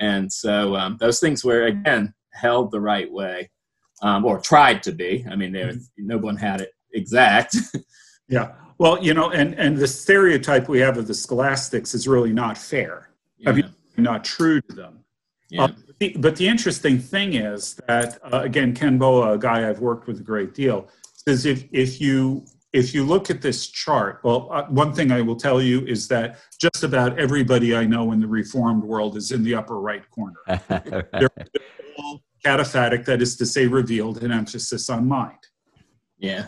and 0.00 0.32
so 0.32 0.76
um, 0.76 0.96
those 0.98 1.20
things 1.20 1.44
were, 1.44 1.64
again, 1.64 2.14
held 2.32 2.70
the 2.70 2.80
right 2.80 3.10
way 3.10 3.50
um, 4.02 4.24
or 4.24 4.40
tried 4.40 4.82
to 4.84 4.92
be. 4.92 5.24
I 5.30 5.36
mean, 5.36 5.52
there, 5.52 5.68
mm-hmm. 5.68 6.06
no 6.06 6.18
one 6.18 6.36
had 6.36 6.60
it 6.60 6.72
exact. 6.92 7.56
yeah. 8.28 8.52
Well, 8.78 9.02
you 9.02 9.14
know, 9.14 9.30
and, 9.30 9.54
and 9.54 9.76
the 9.76 9.86
stereotype 9.86 10.68
we 10.68 10.80
have 10.80 10.98
of 10.98 11.06
the 11.06 11.14
scholastics 11.14 11.94
is 11.94 12.08
really 12.08 12.32
not 12.32 12.58
fair. 12.58 13.10
Yeah. 13.38 13.50
I 13.50 13.52
mean, 13.52 13.74
not 13.96 14.24
true 14.24 14.60
to 14.60 14.74
them. 14.74 15.04
Yeah. 15.48 15.64
Um, 15.64 15.76
but 16.18 16.34
the 16.36 16.48
interesting 16.48 16.98
thing 16.98 17.34
is 17.34 17.80
that, 17.86 18.18
uh, 18.24 18.40
again, 18.40 18.74
Ken 18.74 18.98
Boa, 18.98 19.34
a 19.34 19.38
guy 19.38 19.68
I've 19.68 19.78
worked 19.78 20.08
with 20.08 20.18
a 20.18 20.22
great 20.22 20.52
deal, 20.54 20.88
says 21.14 21.46
if, 21.46 21.64
if 21.72 22.00
you 22.00 22.44
if 22.74 22.92
you 22.92 23.04
look 23.04 23.30
at 23.30 23.40
this 23.40 23.68
chart, 23.68 24.18
well, 24.24 24.48
uh, 24.50 24.64
one 24.64 24.92
thing 24.92 25.12
I 25.12 25.20
will 25.20 25.36
tell 25.36 25.62
you 25.62 25.86
is 25.86 26.08
that 26.08 26.40
just 26.58 26.82
about 26.82 27.16
everybody 27.20 27.74
I 27.76 27.86
know 27.86 28.10
in 28.10 28.18
the 28.18 28.26
reformed 28.26 28.82
world 28.82 29.16
is 29.16 29.30
in 29.30 29.44
the 29.44 29.54
upper 29.54 29.80
right 29.80 30.02
corner. 30.10 30.40
They're 30.68 31.30
all 31.96 32.20
cataphatic, 32.44 33.04
that 33.04 33.22
is 33.22 33.36
to 33.36 33.46
say, 33.46 33.68
revealed, 33.68 34.24
an 34.24 34.32
emphasis 34.32 34.90
on 34.90 35.06
mind. 35.06 35.38
Yeah. 36.18 36.46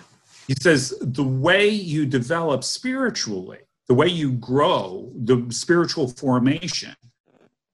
He 0.49 0.55
says 0.61 0.95
the 1.01 1.23
way 1.23 1.69
you 1.69 2.05
develop 2.07 2.65
spiritually, 2.65 3.61
the 3.87 3.95
way 3.95 4.09
you 4.09 4.33
grow, 4.33 5.13
the 5.15 5.47
spiritual 5.51 6.09
formation 6.09 6.97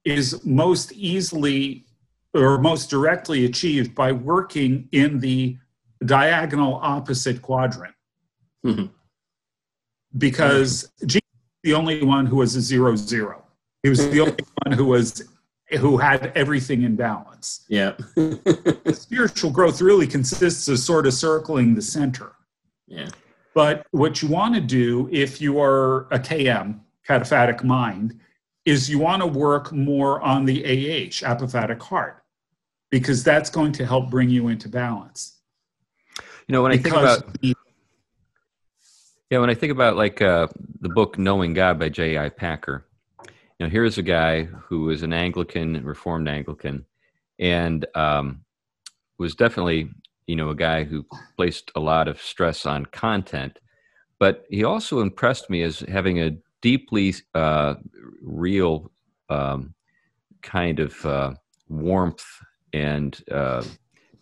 is 0.05 0.45
most 0.45 0.91
easily 0.91 1.85
or 2.35 2.59
most 2.59 2.91
directly 2.91 3.45
achieved 3.45 3.95
by 3.95 4.11
working 4.11 4.89
in 4.91 5.19
the 5.19 5.57
diagonal 6.05 6.75
opposite 6.83 7.41
quadrant. 7.41 7.92
Mm-hmm. 8.65 8.85
Because 10.17 10.91
Jesus 11.05 11.23
the 11.63 11.73
only 11.73 12.03
one 12.03 12.25
who 12.25 12.35
was 12.37 12.55
a 12.55 12.61
zero 12.61 12.95
zero. 12.95 13.43
He 13.81 13.89
was 13.89 14.07
the 14.09 14.19
only 14.19 14.37
one 14.65 14.77
who 14.77 14.85
was 14.85 15.23
who 15.79 15.97
had 15.97 16.31
everything 16.35 16.83
in 16.83 16.95
balance. 16.95 17.65
Yeah. 17.67 17.93
Spiritual 18.91 19.49
growth 19.49 19.81
really 19.81 20.05
consists 20.05 20.67
of 20.67 20.77
sort 20.77 21.07
of 21.07 21.13
circling 21.13 21.73
the 21.73 21.81
center. 21.81 22.33
Yeah. 22.85 23.09
But 23.55 23.87
what 23.91 24.21
you 24.21 24.27
want 24.27 24.55
to 24.55 24.61
do 24.61 25.09
if 25.11 25.41
you 25.41 25.59
are 25.59 26.01
a 26.11 26.19
KM, 26.19 26.79
cataphatic 27.07 27.63
mind, 27.63 28.19
is 28.65 28.89
you 28.89 28.99
want 28.99 29.21
to 29.21 29.27
work 29.27 29.71
more 29.71 30.21
on 30.21 30.45
the 30.45 30.63
AH, 30.63 31.25
apophatic 31.25 31.81
heart, 31.81 32.23
because 32.91 33.23
that's 33.23 33.49
going 33.49 33.71
to 33.73 33.85
help 33.85 34.09
bring 34.09 34.29
you 34.29 34.49
into 34.49 34.69
balance. 34.69 35.39
You 36.47 36.53
know, 36.53 36.63
when 36.63 36.71
because 36.73 36.93
I 36.93 37.15
think 37.15 37.23
about 37.23 37.41
the, 37.41 37.55
yeah, 39.29 39.39
when 39.39 39.49
I 39.49 39.55
think 39.55 39.71
about 39.71 39.95
like 39.95 40.21
uh, 40.21 40.47
the 40.81 40.89
book 40.89 41.17
Knowing 41.17 41.53
God 41.53 41.79
by 41.79 41.89
J.I. 41.89 42.29
Packer, 42.29 42.85
you 43.23 43.65
know, 43.65 43.69
here's 43.69 43.97
a 43.97 44.03
guy 44.03 44.43
who 44.43 44.83
was 44.83 45.03
an 45.03 45.13
Anglican, 45.13 45.83
Reformed 45.83 46.27
Anglican, 46.27 46.85
and 47.39 47.85
um, 47.95 48.43
was 49.17 49.35
definitely, 49.35 49.89
you 50.27 50.35
know, 50.35 50.49
a 50.49 50.55
guy 50.55 50.83
who 50.83 51.05
placed 51.35 51.71
a 51.75 51.79
lot 51.79 52.07
of 52.07 52.21
stress 52.21 52.65
on 52.65 52.85
content, 52.87 53.59
but 54.19 54.45
he 54.49 54.63
also 54.63 54.99
impressed 55.01 55.49
me 55.49 55.63
as 55.63 55.79
having 55.81 56.19
a 56.19 56.37
deeply 56.61 57.13
uh, 57.35 57.75
real 58.21 58.91
um, 59.29 59.73
kind 60.41 60.79
of 60.79 61.05
uh, 61.05 61.33
warmth 61.69 62.25
and 62.73 63.23
uh, 63.31 63.63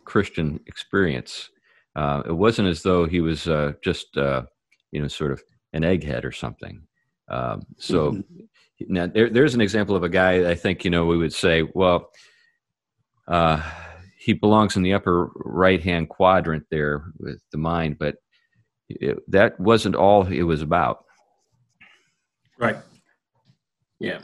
Christian 0.06 0.60
experience. 0.68 1.50
Uh, 1.96 2.24
it 2.26 2.34
wasn't 2.34 2.68
as 2.68 2.84
though 2.84 3.06
he 3.06 3.22
was 3.22 3.48
uh, 3.48 3.74
just, 3.84 4.18
uh, 4.18 4.44
you 4.92 5.02
know, 5.02 5.08
sort 5.08 5.32
of 5.32 5.42
an 5.74 5.84
egghead 5.84 6.24
or 6.24 6.32
something. 6.32 6.82
Um, 7.30 7.64
so 7.78 8.12
mm-hmm. 8.12 8.94
now 8.94 9.08
there, 9.08 9.30
there's 9.30 9.56
an 9.56 9.62
example 9.62 9.96
of 9.96 10.04
a 10.04 10.10
guy 10.10 10.50
I 10.50 10.56
think, 10.56 10.84
you 10.84 10.92
know, 10.92 11.06
we 11.06 11.18
would 11.18 11.34
say, 11.34 11.64
well, 11.74 12.10
uh, 13.28 13.62
he 14.18 14.34
belongs 14.34 14.76
in 14.76 14.84
the 14.84 14.94
upper 14.94 15.32
right 15.36 15.82
hand 15.82 16.10
quadrant 16.10 16.66
there 16.70 17.06
with 17.18 17.42
the 17.52 17.58
mind, 17.58 17.98
but 17.98 18.16
it, 18.90 19.20
that 19.32 19.60
wasn't 19.60 19.96
all 19.96 20.28
it 20.28 20.44
was 20.44 20.62
about. 20.62 21.06
Right. 22.60 22.78
Yeah. 24.00 24.20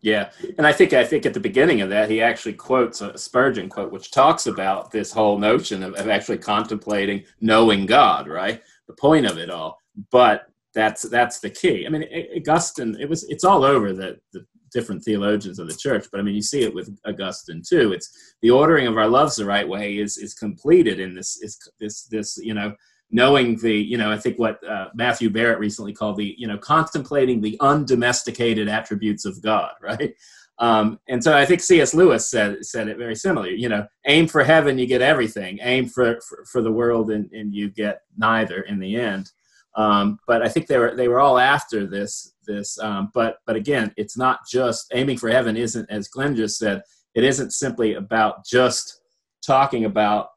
Yeah, 0.00 0.30
and 0.58 0.66
I 0.66 0.72
think 0.72 0.92
I 0.92 1.04
think 1.04 1.26
at 1.26 1.34
the 1.34 1.40
beginning 1.40 1.80
of 1.80 1.90
that 1.90 2.10
he 2.10 2.22
actually 2.22 2.52
quotes 2.52 3.00
a 3.00 3.16
Spurgeon 3.18 3.68
quote, 3.68 3.92
which 3.92 4.10
talks 4.10 4.46
about 4.46 4.90
this 4.92 5.12
whole 5.12 5.38
notion 5.38 5.82
of, 5.82 5.94
of 5.94 6.08
actually 6.08 6.38
contemplating 6.38 7.24
knowing 7.40 7.86
God, 7.86 8.28
right? 8.28 8.62
The 8.86 8.94
point 8.94 9.26
of 9.26 9.38
it 9.38 9.50
all. 9.50 9.81
But 10.10 10.46
that's 10.74 11.02
that's 11.02 11.40
the 11.40 11.50
key. 11.50 11.86
I 11.86 11.90
mean, 11.90 12.04
Augustine. 12.36 12.96
It 13.00 13.08
was 13.08 13.24
it's 13.24 13.44
all 13.44 13.64
over 13.64 13.92
the 13.92 14.18
the 14.32 14.44
different 14.72 15.04
theologians 15.04 15.58
of 15.58 15.68
the 15.68 15.76
church, 15.76 16.06
but 16.10 16.18
I 16.18 16.22
mean, 16.22 16.34
you 16.34 16.42
see 16.42 16.62
it 16.62 16.74
with 16.74 16.96
Augustine 17.06 17.62
too. 17.66 17.92
It's 17.92 18.36
the 18.40 18.50
ordering 18.50 18.86
of 18.86 18.96
our 18.96 19.08
loves 19.08 19.36
the 19.36 19.44
right 19.44 19.68
way 19.68 19.98
is 19.98 20.16
is 20.16 20.34
completed 20.34 20.98
in 20.98 21.14
this 21.14 21.36
is 21.42 21.58
this 21.78 22.04
this 22.04 22.38
you 22.38 22.54
know 22.54 22.74
knowing 23.10 23.56
the 23.58 23.74
you 23.74 23.98
know 23.98 24.10
I 24.10 24.18
think 24.18 24.38
what 24.38 24.66
uh, 24.66 24.88
Matthew 24.94 25.30
Barrett 25.30 25.58
recently 25.58 25.92
called 25.92 26.16
the 26.16 26.34
you 26.38 26.48
know 26.48 26.58
contemplating 26.58 27.40
the 27.40 27.56
undomesticated 27.60 28.68
attributes 28.68 29.24
of 29.24 29.40
God, 29.42 29.72
right? 29.80 30.14
Um, 30.58 31.00
and 31.08 31.22
so 31.22 31.36
I 31.36 31.44
think 31.44 31.60
C.S. 31.60 31.94
Lewis 31.94 32.28
said 32.28 32.64
said 32.64 32.88
it 32.88 32.98
very 32.98 33.14
similarly. 33.14 33.56
You 33.56 33.68
know, 33.68 33.86
aim 34.06 34.26
for 34.26 34.42
heaven, 34.42 34.78
you 34.78 34.86
get 34.86 35.02
everything. 35.02 35.58
Aim 35.62 35.86
for 35.86 36.20
for, 36.26 36.44
for 36.50 36.62
the 36.62 36.72
world, 36.72 37.10
and, 37.10 37.30
and 37.32 37.54
you 37.54 37.68
get 37.70 38.02
neither 38.16 38.62
in 38.62 38.78
the 38.78 38.96
end. 38.96 39.30
Um, 39.74 40.18
but 40.26 40.42
I 40.42 40.48
think 40.48 40.66
they 40.66 40.78
were 40.78 40.94
they 40.94 41.08
were 41.08 41.20
all 41.20 41.38
after 41.38 41.86
this 41.86 42.34
this. 42.46 42.78
Um, 42.78 43.10
but 43.14 43.38
but 43.46 43.56
again, 43.56 43.92
it's 43.96 44.16
not 44.16 44.40
just 44.50 44.90
aiming 44.94 45.18
for 45.18 45.30
heaven. 45.30 45.56
Isn't 45.56 45.90
as 45.90 46.08
Glenn 46.08 46.36
just 46.36 46.58
said. 46.58 46.82
It 47.14 47.24
isn't 47.24 47.52
simply 47.52 47.94
about 47.94 48.44
just 48.46 49.02
talking 49.46 49.84
about 49.84 50.28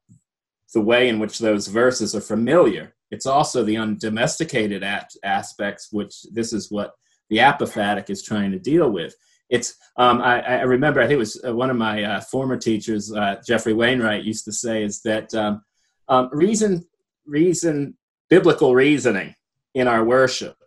the 0.74 0.82
way 0.82 1.08
in 1.08 1.20
which 1.20 1.40
those 1.40 1.68
verses 1.68 2.14
are 2.16 2.22
familiar. 2.22 2.94
It's 3.12 3.26
also 3.26 3.64
the 3.64 3.78
undomesticated 3.78 4.84
aspects, 5.24 5.90
which 5.92 6.24
this 6.34 6.52
is 6.52 6.70
what 6.70 6.92
the 7.30 7.38
apophatic 7.38 8.10
is 8.10 8.24
trying 8.24 8.52
to 8.52 8.60
deal 8.60 8.90
with. 8.92 9.16
It's 9.50 9.76
um, 9.98 10.22
I, 10.22 10.42
I, 10.42 10.62
remember 10.62 11.00
I 11.00 11.04
think 11.04 11.16
it 11.16 11.20
was 11.20 11.42
uh, 11.48 11.56
one 11.56 11.70
of 11.70 11.78
my 11.78 12.04
uh, 12.04 12.22
former 12.22 12.58
teachers, 12.58 13.14
uh, 13.14 13.42
Geoffrey 13.46 13.74
Wainwright, 13.74 14.24
used 14.24 14.44
to 14.46 14.52
say 14.52 14.84
is 14.84 15.02
that 15.04 15.34
um, 15.36 15.64
um, 16.08 16.30
reason 16.32 16.84
reason 17.26 17.96
biblical 18.36 18.76
reasoning 18.76 19.34
in 19.76 19.88
our 19.88 20.04
worship, 20.04 20.58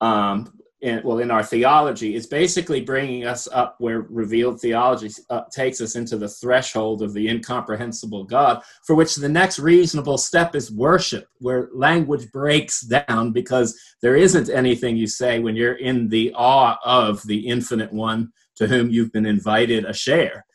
um, 0.00 0.56
in, 0.80 1.02
well, 1.02 1.18
in 1.18 1.28
our 1.32 1.42
theology, 1.42 2.14
is 2.14 2.28
basically 2.28 2.82
bringing 2.82 3.24
us 3.24 3.48
up 3.50 3.74
where 3.80 4.02
revealed 4.02 4.60
theology 4.60 5.10
uh, 5.28 5.40
takes 5.50 5.80
us 5.80 5.96
into 5.96 6.16
the 6.16 6.28
threshold 6.28 7.02
of 7.02 7.12
the 7.12 7.28
incomprehensible 7.28 8.22
God, 8.22 8.62
for 8.86 8.94
which 8.94 9.16
the 9.16 9.28
next 9.28 9.58
reasonable 9.58 10.18
step 10.18 10.54
is 10.54 10.70
worship, 10.70 11.26
where 11.40 11.68
language 11.74 12.30
breaks 12.30 12.82
down 12.82 13.32
because 13.32 13.76
there 14.02 14.14
isn't 14.14 14.48
anything 14.48 14.96
you 14.96 15.08
say 15.08 15.40
when 15.40 15.56
you're 15.56 15.80
in 15.90 16.08
the 16.10 16.32
awe 16.36 16.78
of 16.84 17.26
the 17.26 17.40
infinite 17.48 17.92
one 17.92 18.30
to 18.54 18.68
whom 18.68 18.88
you've 18.88 19.10
been 19.10 19.26
invited 19.26 19.84
a 19.84 19.92
share. 19.92 20.46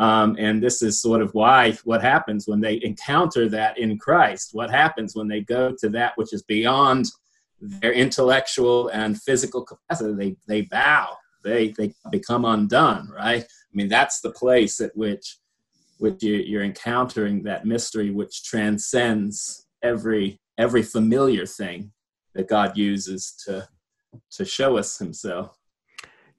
Um, 0.00 0.34
and 0.38 0.62
this 0.62 0.80
is 0.80 0.98
sort 0.98 1.20
of 1.20 1.34
why 1.34 1.72
what 1.84 2.00
happens 2.00 2.48
when 2.48 2.60
they 2.62 2.80
encounter 2.82 3.50
that 3.50 3.76
in 3.76 3.98
Christ, 3.98 4.48
what 4.52 4.70
happens 4.70 5.14
when 5.14 5.28
they 5.28 5.42
go 5.42 5.74
to 5.78 5.90
that 5.90 6.14
which 6.16 6.32
is 6.32 6.42
beyond 6.42 7.04
their 7.60 7.92
intellectual 7.92 8.88
and 8.88 9.20
physical 9.20 9.62
capacity, 9.62 10.14
they, 10.14 10.36
they 10.48 10.62
bow, 10.62 11.18
they, 11.44 11.74
they 11.76 11.92
become 12.10 12.46
undone, 12.46 13.10
right? 13.14 13.42
I 13.42 13.74
mean, 13.74 13.88
that's 13.88 14.22
the 14.22 14.30
place 14.30 14.80
at 14.80 14.96
which, 14.96 15.36
which 15.98 16.22
you, 16.22 16.36
you're 16.36 16.64
encountering 16.64 17.42
that 17.42 17.66
mystery 17.66 18.10
which 18.10 18.44
transcends 18.44 19.66
every, 19.82 20.40
every 20.56 20.82
familiar 20.82 21.44
thing 21.44 21.92
that 22.34 22.48
God 22.48 22.74
uses 22.74 23.34
to, 23.44 23.68
to 24.30 24.46
show 24.46 24.78
us 24.78 24.96
himself. 24.96 25.59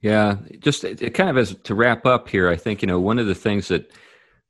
Yeah, 0.02 0.38
just 0.60 0.84
it, 0.84 1.02
it 1.02 1.14
kind 1.14 1.30
of 1.30 1.38
as 1.38 1.56
to 1.64 1.76
wrap 1.76 2.06
up 2.06 2.28
here, 2.28 2.50
I 2.50 2.56
think 2.56 2.82
you 2.82 2.88
know 2.88 3.00
one 3.00 3.20
of 3.20 3.28
the 3.28 3.36
things 3.36 3.68
that 3.68 3.92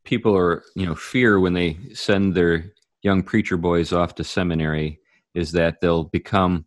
people 0.05 0.35
are 0.35 0.63
you 0.75 0.85
know 0.85 0.95
fear 0.95 1.39
when 1.39 1.53
they 1.53 1.77
send 1.93 2.35
their 2.35 2.71
young 3.03 3.21
preacher 3.21 3.57
boys 3.57 3.91
off 3.91 4.15
to 4.15 4.23
seminary 4.23 4.99
is 5.33 5.51
that 5.51 5.81
they'll 5.81 6.05
become 6.05 6.65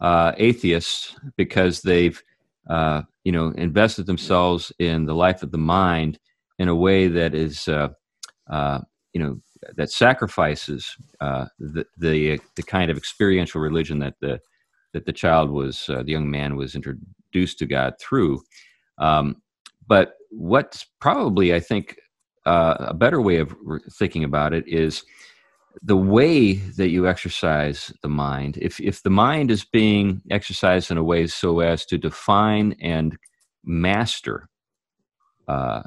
uh, 0.00 0.32
atheists 0.36 1.16
because 1.36 1.80
they've 1.80 2.22
uh, 2.68 3.02
you 3.24 3.32
know 3.32 3.48
invested 3.56 4.04
themselves 4.04 4.70
in 4.78 5.06
the 5.06 5.14
life 5.14 5.42
of 5.42 5.50
the 5.50 5.58
mind 5.58 6.18
in 6.58 6.68
a 6.68 6.74
way 6.74 7.08
that 7.08 7.34
is 7.34 7.68
uh, 7.68 7.88
uh 8.50 8.80
you 9.14 9.20
know 9.20 9.40
that 9.76 9.90
sacrifices 9.90 10.94
uh, 11.22 11.46
the, 11.58 11.86
the 11.96 12.38
the 12.56 12.62
kind 12.62 12.90
of 12.90 12.98
experiential 12.98 13.62
religion 13.62 13.98
that 13.98 14.14
the 14.20 14.38
that 14.92 15.06
the 15.06 15.12
child 15.12 15.50
was 15.50 15.88
uh, 15.88 16.02
the 16.02 16.12
young 16.12 16.30
man 16.30 16.54
was 16.56 16.74
introduced 16.74 17.06
introduced 17.26 17.58
to 17.58 17.66
God 17.66 17.94
through. 18.00 18.42
Um, 18.98 19.42
but 19.86 20.14
what's 20.30 20.86
probably, 21.00 21.54
I 21.54 21.60
think, 21.60 21.96
uh, 22.44 22.76
a 22.78 22.94
better 22.94 23.20
way 23.20 23.38
of 23.38 23.54
thinking 23.92 24.24
about 24.24 24.52
it 24.52 24.66
is 24.68 25.04
the 25.82 25.96
way 25.96 26.54
that 26.54 26.88
you 26.88 27.06
exercise 27.06 27.92
the 28.02 28.08
mind. 28.08 28.58
If 28.60 28.80
if 28.80 29.02
the 29.02 29.10
mind 29.10 29.50
is 29.50 29.64
being 29.64 30.22
exercised 30.30 30.90
in 30.90 30.96
a 30.96 31.04
way 31.04 31.26
so 31.26 31.60
as 31.60 31.84
to 31.86 31.98
define 31.98 32.76
and 32.80 33.16
master, 33.64 34.48
uh, 35.48 35.82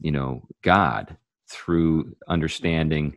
you 0.00 0.12
know, 0.12 0.42
God 0.62 1.16
through 1.48 2.14
understanding, 2.28 3.16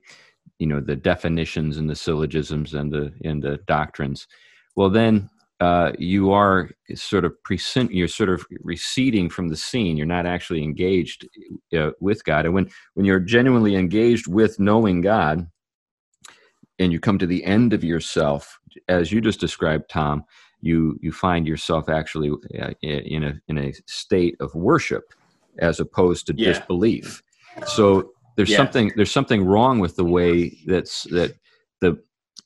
you 0.59 0.67
know, 0.67 0.79
the 0.79 0.95
definitions 0.95 1.77
and 1.77 1.89
the 1.89 1.95
syllogisms 1.95 2.73
and 2.73 2.91
the 2.91 3.11
and 3.25 3.43
the 3.43 3.57
doctrines, 3.67 4.27
well, 4.75 4.89
then 4.89 5.29
uh, 5.63 5.93
you 5.97 6.29
are 6.33 6.69
sort 6.93 7.23
of 7.23 7.41
present 7.43 7.93
you're 7.93 8.07
sort 8.07 8.27
of 8.27 8.45
receding 8.61 9.29
from 9.29 9.47
the 9.47 9.55
scene 9.55 9.95
you're 9.95 10.05
not 10.05 10.25
actually 10.25 10.61
engaged 10.61 11.25
uh, 11.77 11.91
with 12.01 12.23
god 12.25 12.45
and 12.45 12.53
when 12.53 12.69
when 12.95 13.05
you're 13.05 13.19
genuinely 13.19 13.75
engaged 13.75 14.27
with 14.27 14.59
knowing 14.59 14.99
god 14.99 15.47
and 16.79 16.91
you 16.91 16.99
come 16.99 17.17
to 17.17 17.25
the 17.25 17.45
end 17.45 17.71
of 17.71 17.81
yourself 17.81 18.59
as 18.89 19.09
you 19.09 19.21
just 19.21 19.39
described 19.39 19.89
tom 19.89 20.25
you 20.59 20.99
you 21.01 21.13
find 21.13 21.47
yourself 21.47 21.87
actually 21.87 22.29
uh, 22.61 22.71
in 22.81 23.23
a 23.23 23.33
in 23.47 23.57
a 23.57 23.73
state 23.87 24.35
of 24.41 24.53
worship 24.53 25.13
as 25.59 25.79
opposed 25.79 26.27
to 26.27 26.33
yeah. 26.35 26.49
disbelief 26.49 27.23
so 27.65 28.11
there's 28.35 28.49
yeah. 28.49 28.57
something 28.57 28.91
there's 28.97 29.11
something 29.11 29.45
wrong 29.45 29.79
with 29.79 29.95
the 29.95 30.03
way 30.03 30.57
that's 30.65 31.03
that 31.03 31.33
the 31.79 31.97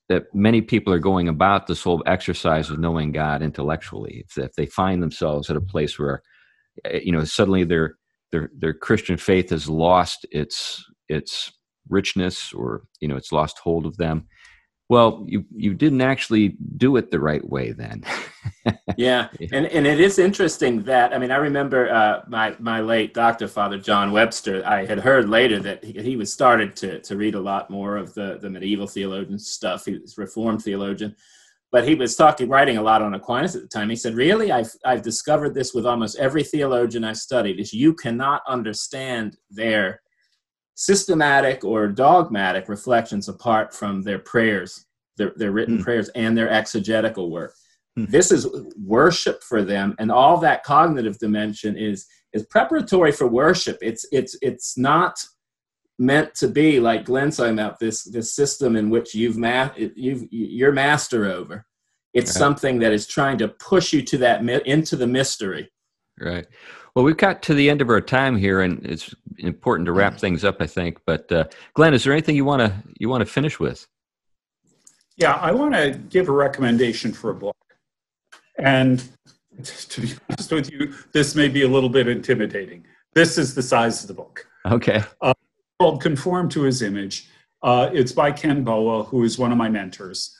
that 0.09 0.23
many 0.33 0.61
people 0.61 0.93
are 0.93 0.99
going 0.99 1.27
about 1.27 1.67
this 1.67 1.83
whole 1.83 2.01
exercise 2.05 2.69
of 2.69 2.79
knowing 2.79 3.11
God 3.11 3.41
intellectually. 3.41 4.25
If, 4.37 4.53
they 4.53 4.65
find 4.65 5.03
themselves 5.03 5.49
at 5.49 5.57
a 5.57 5.61
place 5.61 5.99
where, 5.99 6.21
eh, 6.85 7.01
you 7.03 7.11
know, 7.11 7.23
suddenly 7.23 7.63
they're 7.63 7.95
their 8.31 8.49
their 8.57 8.73
Christian 8.73 9.17
faith 9.17 9.49
has 9.51 9.69
lost 9.69 10.25
its 10.31 10.83
its 11.07 11.51
richness 11.89 12.53
or 12.53 12.83
you 12.99 13.07
know 13.07 13.15
it's 13.15 13.31
lost 13.31 13.59
hold 13.59 13.85
of 13.85 13.95
them 13.97 14.27
well 14.89 15.23
you 15.27 15.45
you 15.55 15.73
didn't 15.73 16.01
actually 16.01 16.55
do 16.77 16.95
it 16.97 17.11
the 17.11 17.19
right 17.19 17.47
way 17.47 17.71
then. 17.71 18.03
Yeah 18.97 19.29
and 19.51 19.65
and 19.67 19.85
it 19.85 19.99
is 19.99 20.17
interesting 20.17 20.81
that 20.83 21.13
i 21.13 21.17
mean 21.17 21.31
i 21.31 21.37
remember 21.37 21.89
uh, 21.89 22.21
my 22.27 22.55
my 22.59 22.81
late 22.81 23.13
doctor 23.13 23.47
father 23.47 23.77
john 23.77 24.11
webster 24.11 24.65
i 24.65 24.85
had 24.85 24.99
heard 24.99 25.29
later 25.29 25.59
that 25.59 25.83
he, 25.83 25.93
he 26.01 26.15
was 26.15 26.33
started 26.33 26.75
to 26.77 26.99
to 27.01 27.15
read 27.15 27.35
a 27.35 27.39
lot 27.39 27.69
more 27.69 27.95
of 27.95 28.13
the 28.15 28.39
the 28.41 28.49
medieval 28.49 28.87
theologian 28.87 29.39
stuff. 29.39 29.85
He 29.85 29.99
was 29.99 30.17
reformed 30.17 30.63
theologian 30.63 31.15
but 31.71 31.87
he 31.87 31.95
was 31.95 32.15
talking 32.15 32.49
writing 32.49 32.77
a 32.77 32.81
lot 32.81 33.01
on 33.01 33.13
aquinas 33.13 33.55
at 33.55 33.61
the 33.61 33.67
time. 33.67 33.89
He 33.89 33.95
said 33.95 34.15
really? 34.15 34.51
I've 34.51 34.71
i've 34.85 35.01
discovered 35.01 35.53
this 35.53 35.73
with 35.73 35.85
almost 35.85 36.17
every 36.17 36.43
theologian 36.43 37.03
i've 37.03 37.17
studied 37.17 37.59
is 37.59 37.73
you 37.73 37.93
cannot 37.93 38.41
understand 38.47 39.37
their 39.49 40.01
systematic 40.77 41.63
or 41.63 41.87
dogmatic 41.87 42.69
reflections 42.69 43.27
apart 43.27 43.73
from 43.73 44.03
their 44.03 44.19
prayers, 44.19 44.85
their, 45.17 45.33
their 45.35 45.51
written 45.51 45.79
mm. 45.79 45.83
prayers, 45.83 46.07
and 46.09 46.37
their 46.37 46.49
exegetical 46.49 47.31
work. 47.31 47.53
Mm. 47.97 48.09
This 48.09 48.31
is 48.31 48.47
worship 48.79 49.43
for 49.43 49.63
them, 49.63 49.95
and 49.97 50.11
all 50.11 50.37
that 50.37 50.63
cognitive 50.63 51.17
dimension 51.17 51.75
is 51.75 52.05
is 52.31 52.45
preparatory 52.45 53.11
for 53.11 53.27
worship. 53.27 53.79
It's 53.81 54.05
it's 54.11 54.37
it's 54.41 54.77
not 54.77 55.19
meant 55.97 56.35
to 56.35 56.47
be 56.47 56.79
like 56.79 57.05
Glenn's 57.05 57.37
talking 57.37 57.53
about 57.53 57.79
this 57.79 58.03
this 58.03 58.35
system 58.35 58.75
in 58.75 58.91
which 58.91 59.15
you've 59.15 59.37
ma- 59.37 59.71
you've 59.75 60.27
you're 60.29 60.71
master 60.71 61.25
over. 61.25 61.65
It's 62.13 62.35
right. 62.35 62.39
something 62.39 62.79
that 62.79 62.93
is 62.93 63.07
trying 63.07 63.39
to 63.39 63.47
push 63.47 63.93
you 63.93 64.03
to 64.03 64.17
that 64.19 64.47
into 64.67 64.95
the 64.95 65.07
mystery. 65.07 65.71
Right. 66.19 66.45
Well, 66.95 67.05
we've 67.05 67.17
got 67.17 67.43
to 67.43 67.53
the 67.53 67.69
end 67.69 67.81
of 67.81 67.89
our 67.89 68.01
time 68.01 68.37
here, 68.37 68.61
and 68.61 68.83
it's 68.85 69.13
important 69.37 69.85
to 69.85 69.91
wrap 69.91 70.17
things 70.17 70.43
up, 70.43 70.57
I 70.59 70.67
think. 70.67 70.99
But 71.05 71.31
uh, 71.31 71.45
Glenn, 71.73 71.93
is 71.93 72.03
there 72.03 72.13
anything 72.13 72.35
you 72.35 72.45
want 72.45 72.61
to 72.61 72.73
you 72.99 73.09
want 73.09 73.21
to 73.21 73.25
finish 73.25 73.59
with? 73.59 73.87
Yeah, 75.17 75.33
I 75.33 75.51
want 75.51 75.73
to 75.73 75.99
give 76.09 76.29
a 76.29 76.31
recommendation 76.31 77.11
for 77.11 77.31
a 77.31 77.35
book, 77.35 77.57
and 78.57 79.03
to 79.63 80.01
be 80.01 80.13
honest 80.29 80.51
with 80.51 80.71
you, 80.71 80.93
this 81.11 81.35
may 81.35 81.47
be 81.47 81.63
a 81.63 81.67
little 81.67 81.89
bit 81.89 82.07
intimidating. 82.07 82.85
This 83.13 83.37
is 83.37 83.55
the 83.55 83.63
size 83.63 84.03
of 84.03 84.07
the 84.07 84.13
book. 84.13 84.45
Okay. 84.65 85.03
Uh, 85.21 85.33
called 85.79 86.01
"Conform 86.01 86.49
to 86.49 86.63
His 86.63 86.81
Image." 86.81 87.29
Uh, 87.63 87.89
it's 87.91 88.11
by 88.11 88.31
Ken 88.31 88.63
Boa, 88.63 89.03
who 89.03 89.23
is 89.23 89.39
one 89.39 89.51
of 89.51 89.57
my 89.57 89.69
mentors. 89.69 90.37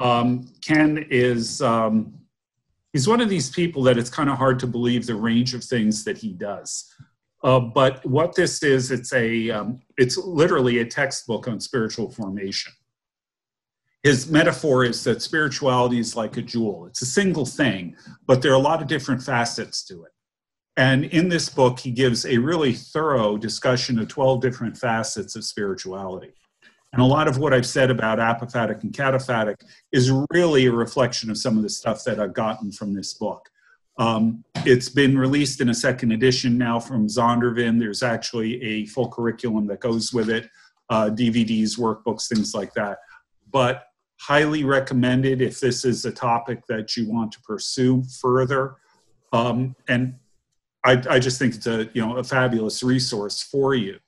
Um, 0.00 0.48
Ken 0.62 1.06
is 1.10 1.62
um, 1.62 2.12
he's 2.92 3.08
one 3.08 3.20
of 3.20 3.28
these 3.28 3.50
people 3.50 3.82
that 3.84 3.98
it's 3.98 4.10
kind 4.10 4.28
of 4.28 4.36
hard 4.36 4.58
to 4.60 4.66
believe 4.66 5.06
the 5.06 5.14
range 5.14 5.54
of 5.54 5.64
things 5.64 6.04
that 6.04 6.18
he 6.18 6.32
does. 6.32 6.92
Uh, 7.42 7.60
but 7.60 8.04
what 8.04 8.34
this 8.34 8.62
is, 8.62 8.90
it's 8.90 9.12
a, 9.12 9.50
um, 9.50 9.80
it's 9.96 10.16
literally 10.16 10.78
a 10.78 10.84
textbook 10.84 11.46
on 11.46 11.60
spiritual 11.60 12.10
formation. 12.10 12.72
His 14.02 14.30
metaphor 14.30 14.84
is 14.84 15.04
that 15.04 15.22
spirituality 15.22 15.98
is 15.98 16.16
like 16.16 16.36
a 16.36 16.42
jewel. 16.42 16.86
It's 16.86 17.02
a 17.02 17.06
single 17.06 17.46
thing, 17.46 17.96
but 18.26 18.42
there 18.42 18.52
are 18.52 18.56
a 18.56 18.58
lot 18.58 18.80
of 18.80 18.88
different 18.88 19.22
facets 19.22 19.84
to 19.84 20.04
it. 20.04 20.12
And 20.76 21.06
in 21.06 21.28
this 21.28 21.48
book, 21.48 21.80
he 21.80 21.90
gives 21.90 22.24
a 22.24 22.38
really 22.38 22.72
thorough 22.72 23.36
discussion 23.36 23.98
of 23.98 24.06
12 24.06 24.40
different 24.40 24.76
facets 24.76 25.34
of 25.34 25.44
spirituality. 25.44 26.32
And 26.92 27.02
a 27.02 27.04
lot 27.04 27.28
of 27.28 27.38
what 27.38 27.52
I've 27.52 27.66
said 27.66 27.90
about 27.90 28.18
apophatic 28.18 28.82
and 28.82 28.92
cataphatic 28.92 29.56
is 29.92 30.12
really 30.30 30.66
a 30.66 30.72
reflection 30.72 31.30
of 31.30 31.36
some 31.36 31.56
of 31.56 31.62
the 31.62 31.68
stuff 31.68 32.04
that 32.04 32.20
I've 32.20 32.32
gotten 32.32 32.70
from 32.70 32.94
this 32.94 33.12
book. 33.14 33.48
Um, 33.98 34.44
it's 34.64 34.88
been 34.88 35.18
released 35.18 35.60
in 35.60 35.70
a 35.70 35.74
second 35.74 36.12
edition 36.12 36.56
now 36.56 36.78
from 36.78 37.08
Zondervan. 37.08 37.78
There's 37.78 38.02
actually 38.02 38.62
a 38.62 38.86
full 38.86 39.08
curriculum 39.08 39.66
that 39.66 39.80
goes 39.80 40.12
with 40.12 40.30
it, 40.30 40.48
uh, 40.88 41.10
DVDs, 41.10 41.78
workbooks, 41.78 42.28
things 42.28 42.54
like 42.54 42.72
that. 42.74 42.98
But 43.50 43.84
highly 44.20 44.64
recommended 44.64 45.40
if 45.40 45.60
this 45.60 45.84
is 45.84 46.04
a 46.04 46.12
topic 46.12 46.66
that 46.68 46.96
you 46.96 47.08
want 47.08 47.32
to 47.32 47.40
pursue 47.40 48.02
further. 48.20 48.76
Um, 49.32 49.74
and 49.88 50.14
I, 50.84 51.02
I, 51.08 51.18
just 51.18 51.38
think 51.38 51.54
it's 51.54 51.66
a 51.66 51.88
you 51.92 52.04
know 52.04 52.16
a 52.16 52.24
fabulous 52.24 52.82
resource 52.82 53.42
for 53.42 53.74
you. 53.74 53.98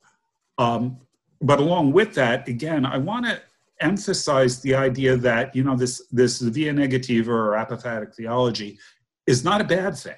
Um, 0.58 0.98
but 1.42 1.58
along 1.58 1.92
with 1.92 2.14
that, 2.14 2.48
again, 2.48 2.86
I 2.86 2.98
want 2.98 3.26
to 3.26 3.40
emphasize 3.80 4.60
the 4.60 4.74
idea 4.74 5.16
that 5.16 5.54
you 5.54 5.64
know 5.64 5.76
this 5.76 6.06
this 6.10 6.40
via 6.40 6.72
negativa 6.72 7.28
or 7.28 7.52
apophatic 7.52 8.14
theology 8.14 8.78
is 9.26 9.44
not 9.44 9.60
a 9.60 9.64
bad 9.64 9.96
thing. 9.96 10.16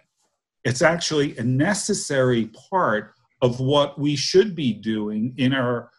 It's 0.64 0.82
actually 0.82 1.36
a 1.38 1.42
necessary 1.42 2.50
part 2.70 3.14
of 3.40 3.58
what 3.58 3.98
we 3.98 4.14
should 4.16 4.54
be 4.54 4.72
doing 4.72 5.34
in 5.36 5.52
our 5.52 5.90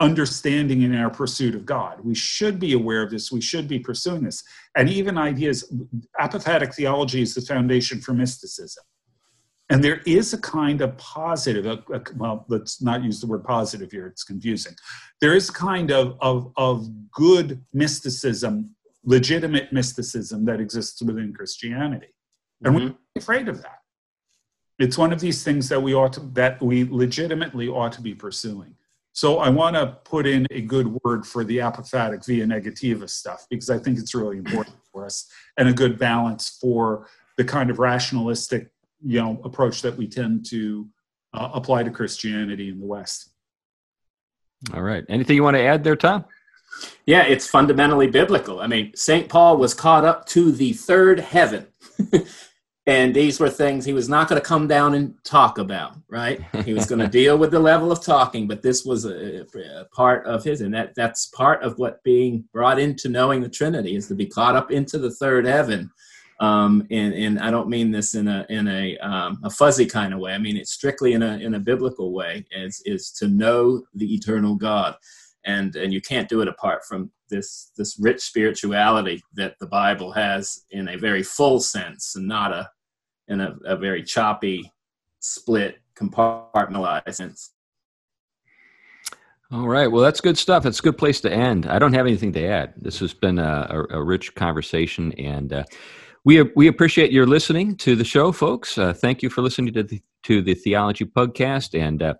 understanding 0.00 0.82
in 0.82 0.94
our 0.94 1.10
pursuit 1.10 1.54
of 1.54 1.64
God. 1.64 2.00
We 2.02 2.14
should 2.14 2.58
be 2.58 2.74
aware 2.74 3.02
of 3.02 3.10
this. 3.10 3.32
We 3.32 3.40
should 3.40 3.66
be 3.66 3.78
pursuing 3.78 4.24
this. 4.24 4.42
And 4.76 4.90
even 4.90 5.16
ideas, 5.16 5.72
apophatic 6.20 6.74
theology 6.74 7.22
is 7.22 7.34
the 7.34 7.40
foundation 7.40 8.00
for 8.00 8.12
mysticism. 8.12 8.84
And 9.68 9.82
there 9.82 10.00
is 10.06 10.32
a 10.32 10.38
kind 10.38 10.80
of 10.80 10.96
positive, 10.96 11.66
a, 11.66 11.82
a, 11.92 12.00
well, 12.16 12.44
let's 12.48 12.80
not 12.80 13.02
use 13.02 13.20
the 13.20 13.26
word 13.26 13.42
positive 13.42 13.90
here, 13.90 14.06
it's 14.06 14.22
confusing. 14.22 14.74
There 15.20 15.34
is 15.34 15.48
a 15.48 15.52
kind 15.52 15.90
of, 15.90 16.16
of, 16.20 16.52
of 16.56 16.88
good 17.10 17.64
mysticism, 17.72 18.75
legitimate 19.06 19.72
mysticism 19.72 20.44
that 20.44 20.60
exists 20.60 21.00
within 21.00 21.32
Christianity. 21.32 22.14
And 22.62 22.74
mm-hmm. 22.74 22.86
we're 22.88 22.94
afraid 23.16 23.48
of 23.48 23.62
that. 23.62 23.78
It's 24.78 24.98
one 24.98 25.12
of 25.12 25.20
these 25.20 25.42
things 25.42 25.70
that 25.70 25.82
we 25.82 25.94
ought 25.94 26.12
to, 26.14 26.20
that 26.34 26.60
we 26.60 26.84
legitimately 26.84 27.68
ought 27.68 27.92
to 27.92 28.02
be 28.02 28.14
pursuing. 28.14 28.74
So 29.12 29.38
I 29.38 29.48
want 29.48 29.76
to 29.76 29.96
put 30.04 30.26
in 30.26 30.46
a 30.50 30.60
good 30.60 30.98
word 31.02 31.24
for 31.24 31.42
the 31.42 31.58
apophatic 31.58 32.26
via 32.26 32.44
negativa 32.44 33.08
stuff 33.08 33.46
because 33.48 33.70
I 33.70 33.78
think 33.78 33.98
it's 33.98 34.14
really 34.14 34.36
important 34.36 34.76
for 34.92 35.06
us 35.06 35.26
and 35.56 35.68
a 35.70 35.72
good 35.72 35.98
balance 35.98 36.58
for 36.60 37.08
the 37.38 37.44
kind 37.44 37.70
of 37.70 37.78
rationalistic 37.78 38.70
you 39.02 39.20
know 39.20 39.40
approach 39.44 39.82
that 39.82 39.96
we 39.96 40.06
tend 40.06 40.44
to 40.50 40.88
uh, 41.32 41.50
apply 41.54 41.82
to 41.84 41.90
Christianity 41.90 42.68
in 42.68 42.78
the 42.78 42.86
West. 42.86 43.30
All 44.74 44.82
right. 44.82 45.04
Anything 45.08 45.36
you 45.36 45.42
want 45.42 45.56
to 45.56 45.62
add 45.62 45.84
there, 45.84 45.96
Tom? 45.96 46.24
Yeah, 47.06 47.24
it's 47.24 47.46
fundamentally 47.46 48.08
biblical. 48.08 48.60
I 48.60 48.66
mean, 48.66 48.92
St. 48.94 49.28
Paul 49.28 49.56
was 49.56 49.74
caught 49.74 50.04
up 50.04 50.26
to 50.26 50.52
the 50.52 50.72
third 50.72 51.20
heaven. 51.20 51.66
and 52.86 53.14
these 53.14 53.40
were 53.40 53.48
things 53.48 53.84
he 53.84 53.92
was 53.92 54.08
not 54.08 54.28
going 54.28 54.40
to 54.40 54.46
come 54.46 54.66
down 54.66 54.94
and 54.94 55.14
talk 55.24 55.58
about, 55.58 55.96
right? 56.08 56.40
He 56.64 56.74
was 56.74 56.86
going 56.86 56.98
to 57.04 57.08
deal 57.08 57.38
with 57.38 57.50
the 57.50 57.60
level 57.60 57.92
of 57.92 58.02
talking, 58.02 58.46
but 58.46 58.62
this 58.62 58.84
was 58.84 59.04
a, 59.04 59.42
a, 59.42 59.84
part 59.92 60.26
of 60.26 60.44
his, 60.44 60.60
and 60.60 60.74
that, 60.74 60.94
that's 60.94 61.26
part 61.26 61.62
of 61.62 61.78
what 61.78 62.02
being 62.02 62.44
brought 62.52 62.78
into 62.78 63.08
knowing 63.08 63.40
the 63.40 63.48
Trinity 63.48 63.96
is 63.96 64.08
to 64.08 64.14
be 64.14 64.26
caught 64.26 64.56
up 64.56 64.70
into 64.70 64.98
the 64.98 65.10
third 65.10 65.46
heaven 65.46 65.90
um, 66.40 66.86
and, 66.90 67.14
and 67.14 67.38
I 67.38 67.50
don't 67.50 67.68
mean 67.68 67.90
this 67.90 68.14
in 68.14 68.28
a 68.28 68.44
in 68.50 68.68
a 68.68 68.96
um, 68.98 69.40
a 69.42 69.50
fuzzy 69.50 69.86
kind 69.86 70.12
of 70.12 70.20
way. 70.20 70.32
I 70.32 70.38
mean 70.38 70.56
it 70.56 70.68
strictly 70.68 71.14
in 71.14 71.22
a 71.22 71.38
in 71.38 71.54
a 71.54 71.60
biblical 71.60 72.12
way. 72.12 72.44
Is 72.50 72.82
is 72.84 73.10
to 73.12 73.28
know 73.28 73.84
the 73.94 74.14
eternal 74.14 74.54
God, 74.54 74.96
and 75.46 75.76
and 75.76 75.92
you 75.92 76.00
can't 76.00 76.28
do 76.28 76.42
it 76.42 76.48
apart 76.48 76.84
from 76.84 77.10
this 77.30 77.72
this 77.76 77.98
rich 77.98 78.20
spirituality 78.20 79.22
that 79.34 79.54
the 79.60 79.66
Bible 79.66 80.12
has 80.12 80.64
in 80.70 80.88
a 80.88 80.98
very 80.98 81.22
full 81.22 81.60
sense, 81.60 82.14
and 82.16 82.28
not 82.28 82.52
a 82.52 82.68
in 83.28 83.40
a, 83.40 83.56
a 83.64 83.76
very 83.76 84.02
choppy, 84.02 84.72
split, 85.20 85.78
compartmentalized 85.98 87.14
sense. 87.14 87.52
All 89.52 89.68
right. 89.68 89.86
Well, 89.86 90.02
that's 90.02 90.20
good 90.20 90.36
stuff. 90.36 90.66
It's 90.66 90.80
a 90.80 90.82
good 90.82 90.98
place 90.98 91.20
to 91.20 91.32
end. 91.32 91.66
I 91.66 91.78
don't 91.78 91.92
have 91.92 92.06
anything 92.06 92.32
to 92.32 92.44
add. 92.44 92.74
This 92.76 92.98
has 92.98 93.14
been 93.14 93.38
a, 93.38 93.86
a, 93.90 93.98
a 93.98 94.02
rich 94.02 94.34
conversation, 94.34 95.12
and 95.12 95.52
uh, 95.52 95.64
we, 96.24 96.42
we 96.42 96.66
appreciate 96.66 97.12
your 97.12 97.26
listening 97.26 97.76
to 97.76 97.94
the 97.94 98.04
show, 98.04 98.32
folks. 98.32 98.76
Uh, 98.76 98.92
thank 98.92 99.22
you 99.22 99.30
for 99.30 99.42
listening 99.42 99.72
to 99.74 99.84
the, 99.84 100.02
to 100.24 100.42
the 100.42 100.54
Theology 100.54 101.04
Podcast. 101.04 101.78
And 101.80 102.02
uh, 102.02 102.14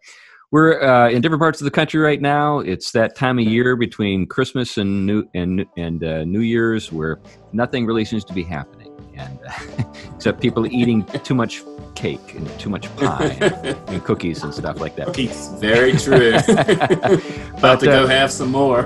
we're 0.53 0.81
uh, 0.81 1.11
in 1.11 1.23
different 1.23 1.41
parts 1.41 1.61
of 1.61 1.65
the 1.65 1.71
country 1.71 2.01
right 2.01 2.21
now. 2.21 2.61
It's 2.61 2.93
that 2.93 3.17
time 3.17 3.39
of 3.39 3.45
year 3.45 3.77
between 3.77 4.27
Christmas 4.27 4.79
and 4.79 5.07
New, 5.07 5.25
and, 5.35 5.67
and 5.77 6.05
uh, 6.05 6.25
New 6.25 6.41
Year's 6.41 6.93
where 6.93 7.19
nothing 7.53 7.87
really 7.87 8.05
seems 8.05 8.25
to 8.27 8.33
be 8.33 8.43
happening. 8.43 8.93
And 9.17 9.39
uh, 9.47 9.85
except 10.15 10.41
people 10.41 10.67
eating 10.67 11.05
too 11.25 11.35
much 11.35 11.63
cake 11.95 12.35
and 12.35 12.47
too 12.61 12.69
much 12.69 12.95
pie 12.97 13.39
and, 13.41 13.79
and, 13.89 14.05
cookies 14.05 14.43
and 14.43 14.53
stuff 14.55 14.81
like 14.81 14.95
that. 14.97 15.07
Cookies, 15.07 15.49
very 15.59 15.93
true. 15.93 16.35
About 16.37 17.61
but, 17.61 17.81
to 17.81 17.87
go 17.87 18.05
uh, 18.05 18.07
have 18.07 18.31
some 18.31 18.51
more. 18.51 18.83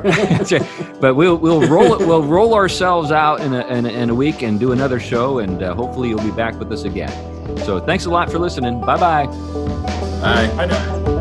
but 1.00 1.14
we'll 1.16 1.36
we'll 1.36 1.66
roll 1.68 1.94
it. 1.94 2.06
We'll 2.06 2.22
roll 2.22 2.54
ourselves 2.54 3.10
out 3.10 3.40
in 3.40 3.52
a, 3.52 3.66
in 3.66 3.84
a, 3.84 3.88
in 3.88 4.10
a 4.10 4.14
week 4.14 4.42
and 4.42 4.60
do 4.60 4.70
another 4.70 5.00
show, 5.00 5.40
and 5.40 5.60
uh, 5.62 5.74
hopefully 5.74 6.08
you'll 6.08 6.22
be 6.22 6.30
back 6.30 6.54
with 6.58 6.70
us 6.72 6.84
again. 6.84 7.10
So 7.58 7.80
thanks 7.80 8.04
a 8.04 8.10
lot 8.10 8.30
for 8.30 8.38
listening. 8.38 8.80
Bye-bye. 8.80 9.26
Bye. 9.26 10.66
Bye. 10.66 11.16